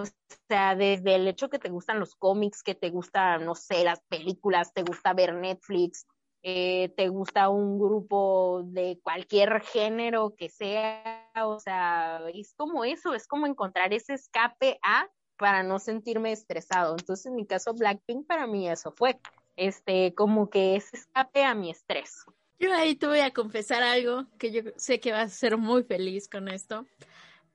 sea, 0.48 0.76
desde 0.76 1.16
el 1.16 1.28
hecho 1.28 1.50
que 1.50 1.60
te 1.60 1.70
gustan 1.70 2.00
los 2.00 2.16
cómics, 2.16 2.64
que 2.64 2.76
te 2.76 2.90
gustan, 2.90 3.46
no 3.46 3.56
sé, 3.56 3.84
las 3.84 4.02
películas, 4.10 4.74
te 4.74 4.84
gusta 4.84 5.14
ver 5.14 5.36
Netflix, 5.36 6.08
eh, 6.46 6.94
te 6.98 7.08
gusta 7.08 7.48
un 7.48 7.80
grupo 7.80 8.64
de 8.66 9.00
cualquier 9.02 9.62
género 9.62 10.36
que 10.36 10.50
sea, 10.50 11.32
o 11.46 11.58
sea, 11.58 12.22
es 12.34 12.54
como 12.56 12.84
eso, 12.84 13.14
es 13.14 13.28
como 13.28 13.48
encontrar 13.48 13.94
ese 13.94 14.14
escape 14.14 14.78
a 14.84 15.08
para 15.38 15.64
no 15.64 15.80
sentirme 15.80 16.34
estresado. 16.34 16.96
Entonces, 17.00 17.28
en 17.28 17.36
mi 17.36 17.46
caso, 17.46 17.74
Blackpink 17.74 18.28
para 18.28 18.46
mí 18.46 18.70
eso 18.70 18.92
fue, 18.92 19.20
este, 19.56 20.14
como 20.16 20.50
que 20.50 20.76
ese 20.76 20.98
escape 20.98 21.46
a 21.46 21.56
mi 21.56 21.70
estrés. 21.70 22.26
Yo 22.60 22.74
ahí 22.74 22.96
te 22.96 23.08
voy 23.08 23.20
a 23.20 23.32
confesar 23.32 23.82
algo 23.82 24.26
que 24.38 24.52
yo 24.52 24.64
sé 24.76 25.00
que 25.00 25.14
vas 25.14 25.32
a 25.32 25.36
ser 25.36 25.58
muy 25.58 25.84
feliz 25.84 26.28
con 26.28 26.50
esto, 26.50 26.86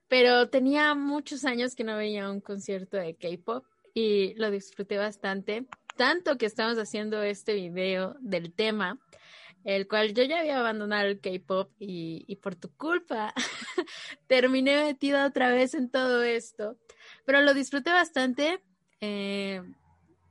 pero 0.07 0.49
tenía 0.49 0.95
muchos 0.95 1.45
años 1.45 1.75
que 1.75 1.83
no 1.83 1.95
veía 1.95 2.29
un 2.29 2.41
concierto 2.41 2.97
de 2.97 3.15
K-pop 3.15 3.63
y 3.93 4.33
lo 4.33 4.49
disfruté 4.49 4.97
bastante 4.97 5.67
tanto 5.99 6.37
que 6.37 6.45
estamos 6.45 6.77
haciendo 6.77 7.21
este 7.23 7.55
video 7.55 8.15
del 8.21 8.53
tema, 8.53 8.97
el 9.65 9.85
cual 9.85 10.13
yo 10.13 10.23
ya 10.23 10.39
había 10.39 10.57
abandonado 10.57 11.05
el 11.07 11.19
K-pop 11.19 11.73
y, 11.77 12.37
por 12.37 12.55
tu 12.55 12.73
culpa 12.77 13.33
terminé 14.27 14.81
metida 14.81 15.25
otra 15.25 15.51
vez 15.51 15.73
en 15.73 15.91
todo 15.91 16.23
esto, 16.23 16.77
pero 17.25 17.41
lo 17.41 17.53
disfruté 17.53 17.91
bastante. 17.91 18.63
Eh, 19.01 19.61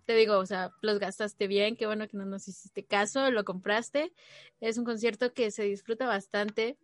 te 0.06 0.14
digo, 0.14 0.38
o 0.38 0.46
sea, 0.46 0.70
los 0.80 0.98
gastaste 0.98 1.46
bien, 1.46 1.76
qué 1.76 1.84
bueno 1.84 2.08
que 2.08 2.16
no 2.16 2.24
nos 2.24 2.48
hiciste 2.48 2.86
caso, 2.86 3.30
lo 3.30 3.44
compraste. 3.44 4.14
Es 4.62 4.78
un 4.78 4.86
concierto 4.86 5.34
que 5.34 5.50
se 5.50 5.64
disfruta 5.64 6.06
bastante. 6.06 6.78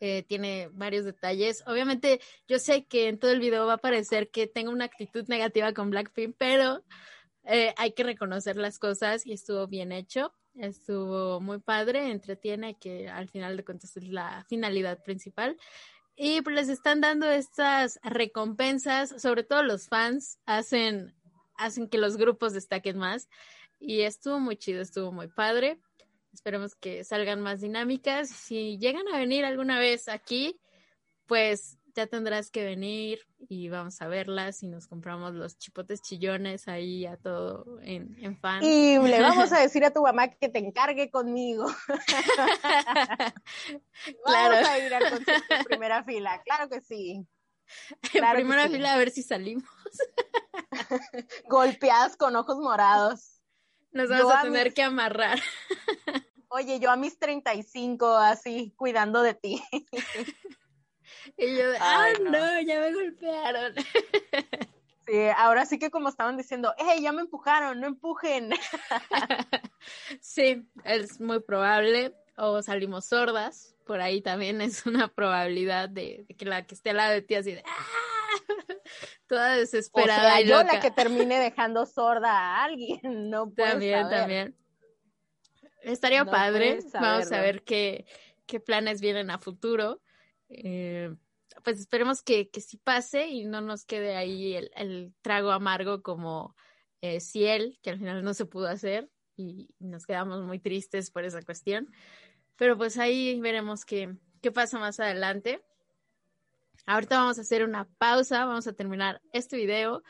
Eh, 0.00 0.24
tiene 0.24 0.68
varios 0.72 1.04
detalles. 1.04 1.62
Obviamente, 1.68 2.20
yo 2.48 2.58
sé 2.58 2.86
que 2.86 3.06
en 3.06 3.20
todo 3.20 3.30
el 3.30 3.38
video 3.38 3.66
va 3.66 3.74
a 3.74 3.78
parecer 3.78 4.30
que 4.32 4.48
tengo 4.48 4.72
una 4.72 4.86
actitud 4.86 5.28
negativa 5.28 5.72
con 5.72 5.90
Blackpink, 5.90 6.34
pero 6.36 6.82
eh, 7.44 7.74
hay 7.76 7.92
que 7.92 8.04
reconocer 8.04 8.56
las 8.56 8.78
cosas 8.78 9.26
y 9.26 9.32
estuvo 9.32 9.66
bien 9.66 9.92
hecho, 9.92 10.32
estuvo 10.54 11.40
muy 11.40 11.58
padre, 11.58 12.10
entretiene, 12.10 12.78
que 12.78 13.08
al 13.08 13.28
final 13.28 13.56
de 13.56 13.64
cuentas 13.64 13.96
es 13.96 14.08
la 14.08 14.44
finalidad 14.48 15.02
principal. 15.02 15.56
Y 16.16 16.42
pues 16.42 16.54
les 16.54 16.68
están 16.68 17.00
dando 17.00 17.28
estas 17.28 17.98
recompensas, 18.02 19.20
sobre 19.20 19.42
todo 19.42 19.62
los 19.62 19.88
fans 19.88 20.38
hacen, 20.46 21.14
hacen 21.56 21.88
que 21.88 21.98
los 21.98 22.16
grupos 22.16 22.52
destaquen 22.52 22.98
más. 22.98 23.28
Y 23.80 24.02
estuvo 24.02 24.38
muy 24.38 24.56
chido, 24.56 24.80
estuvo 24.80 25.12
muy 25.12 25.28
padre. 25.28 25.80
Esperemos 26.32 26.74
que 26.74 27.04
salgan 27.04 27.40
más 27.40 27.60
dinámicas. 27.60 28.30
Si 28.30 28.78
llegan 28.78 29.06
a 29.12 29.18
venir 29.18 29.44
alguna 29.44 29.78
vez 29.78 30.08
aquí, 30.08 30.58
pues 31.26 31.78
ya 31.94 32.06
tendrás 32.06 32.50
que 32.50 32.64
venir 32.64 33.20
y 33.48 33.68
vamos 33.68 34.00
a 34.00 34.08
verlas 34.08 34.62
y 34.62 34.68
nos 34.68 34.86
compramos 34.86 35.34
los 35.34 35.58
chipotes 35.58 36.02
chillones 36.02 36.68
ahí 36.68 37.06
a 37.06 37.16
todo 37.16 37.78
en, 37.82 38.16
en 38.20 38.38
fan. 38.38 38.62
Y 38.62 38.98
le 38.98 39.20
vamos 39.20 39.52
a 39.52 39.60
decir 39.60 39.84
a 39.84 39.92
tu 39.92 40.02
mamá 40.02 40.28
que 40.28 40.48
te 40.48 40.58
encargue 40.58 41.10
conmigo. 41.10 41.66
claro. 44.24 44.54
Vamos 44.54 44.68
a 44.68 44.78
ir 44.78 44.94
al 44.94 45.10
concierto 45.10 45.54
en 45.54 45.64
primera 45.64 46.04
fila, 46.04 46.42
claro 46.44 46.68
que 46.68 46.80
sí. 46.80 47.26
en 48.12 48.32
primera 48.32 48.68
fila 48.68 48.94
a 48.94 48.98
ver 48.98 49.10
si 49.10 49.22
salimos. 49.22 49.68
Golpeadas 51.48 52.16
con 52.16 52.36
ojos 52.36 52.58
morados. 52.58 53.40
Nos 53.92 54.08
vamos 54.08 54.34
a, 54.34 54.42
tener 54.42 54.74
que 54.74 54.82
amarrar. 54.82 55.40
Oye, 56.48 56.80
yo 56.80 56.90
a 56.90 56.96
mis 56.96 57.18
35 57.18 58.16
así, 58.16 58.74
cuidando 58.76 59.22
de 59.22 59.34
ti. 59.34 59.62
Y 61.36 61.56
yo, 61.56 61.64
ah, 61.80 62.08
no. 62.20 62.60
ya 62.60 62.80
me 62.80 62.92
golpearon. 62.92 63.74
Sí, 65.06 65.28
ahora 65.36 65.66
sí 65.66 65.78
que 65.78 65.90
como 65.90 66.08
estaban 66.08 66.38
diciendo, 66.38 66.72
hey, 66.78 67.02
ya 67.02 67.12
me 67.12 67.20
empujaron, 67.20 67.78
no 67.78 67.86
empujen. 67.86 68.50
sí, 70.20 70.66
es 70.84 71.20
muy 71.20 71.40
probable. 71.40 72.14
O 72.36 72.62
salimos 72.62 73.04
sordas, 73.04 73.76
por 73.84 74.00
ahí 74.00 74.22
también 74.22 74.60
es 74.60 74.86
una 74.86 75.08
probabilidad 75.08 75.88
de, 75.88 76.24
que 76.38 76.46
la 76.46 76.66
que 76.66 76.74
esté 76.74 76.90
al 76.90 76.96
lado 76.96 77.12
de 77.12 77.22
ti 77.22 77.34
así 77.34 77.52
de 77.52 77.62
¡Ah! 77.66 77.86
toda 79.28 79.56
desesperada. 79.56 80.38
O 80.38 80.40
yo 80.40 80.62
la 80.62 80.80
que 80.80 80.90
termine 80.90 81.38
dejando 81.38 81.84
sorda 81.86 82.30
a 82.30 82.64
alguien, 82.64 83.28
no 83.30 83.50
puedo 83.50 83.72
También, 83.72 84.08
también. 84.08 84.56
Estaría 85.82 86.24
padre. 86.24 86.80
Vamos 86.94 87.30
a 87.30 87.40
ver 87.40 87.62
qué, 87.62 88.06
qué 88.46 88.58
planes 88.58 89.02
vienen 89.02 89.30
a 89.30 89.38
futuro. 89.38 90.00
Eh, 90.56 91.14
pues 91.62 91.78
esperemos 91.78 92.22
que, 92.22 92.50
que 92.50 92.60
sí 92.60 92.76
pase 92.76 93.28
y 93.28 93.44
no 93.44 93.60
nos 93.60 93.84
quede 93.84 94.16
ahí 94.16 94.54
el, 94.54 95.14
trago 95.22 95.50
amargo 95.50 96.02
como 96.02 96.54
eh, 97.00 97.20
Ciel, 97.20 97.78
que 97.82 97.90
al 97.90 97.98
final 97.98 98.22
no 98.22 98.34
se 98.34 98.46
pudo 98.46 98.68
hacer 98.68 99.10
y 99.36 99.68
nos 99.78 100.06
quedamos 100.06 100.42
muy 100.42 100.58
tristes 100.58 101.10
por 101.10 101.24
esa 101.24 101.42
cuestión. 101.42 101.90
Pero 102.56 102.76
pues 102.76 102.98
ahí 102.98 103.40
veremos 103.40 103.84
qué, 103.84 104.16
qué 104.40 104.52
pasa 104.52 104.78
más 104.78 105.00
adelante. 105.00 105.62
Ahorita 106.86 107.18
vamos 107.18 107.38
a 107.38 107.42
hacer 107.42 107.64
una 107.64 107.88
pausa, 107.98 108.44
vamos 108.44 108.66
a 108.66 108.74
terminar 108.74 109.22
este 109.32 109.56
video, 109.56 110.02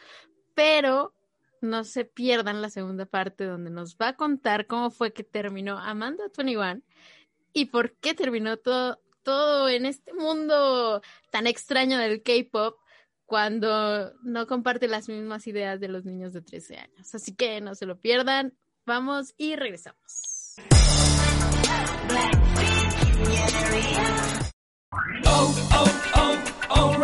pero 0.54 1.14
no 1.60 1.84
se 1.84 2.04
pierdan 2.04 2.62
la 2.62 2.68
segunda 2.68 3.06
parte 3.06 3.44
donde 3.44 3.70
nos 3.70 3.96
va 3.96 4.08
a 4.08 4.16
contar 4.16 4.66
cómo 4.66 4.90
fue 4.90 5.12
que 5.12 5.24
terminó 5.24 5.78
Amanda 5.78 6.24
21 6.36 6.82
y 7.52 7.66
por 7.66 7.92
qué 7.98 8.14
terminó 8.14 8.56
todo, 8.56 9.00
todo 9.24 9.68
en 9.68 9.86
este 9.86 10.12
mundo 10.12 11.02
tan 11.30 11.48
extraño 11.48 11.98
del 11.98 12.22
K-pop 12.22 12.78
cuando 13.26 14.12
no 14.22 14.46
comparte 14.46 14.86
las 14.86 15.08
mismas 15.08 15.46
ideas 15.46 15.80
de 15.80 15.88
los 15.88 16.04
niños 16.04 16.32
de 16.32 16.42
13 16.42 16.76
años. 16.76 17.14
Así 17.14 17.34
que 17.34 17.60
no 17.60 17.74
se 17.74 17.86
lo 17.86 17.98
pierdan. 17.98 18.56
Vamos 18.86 19.34
y 19.36 19.56
regresamos. 19.56 20.54
Oh, 25.26 25.54
oh, 25.72 26.34
oh, 26.70 27.03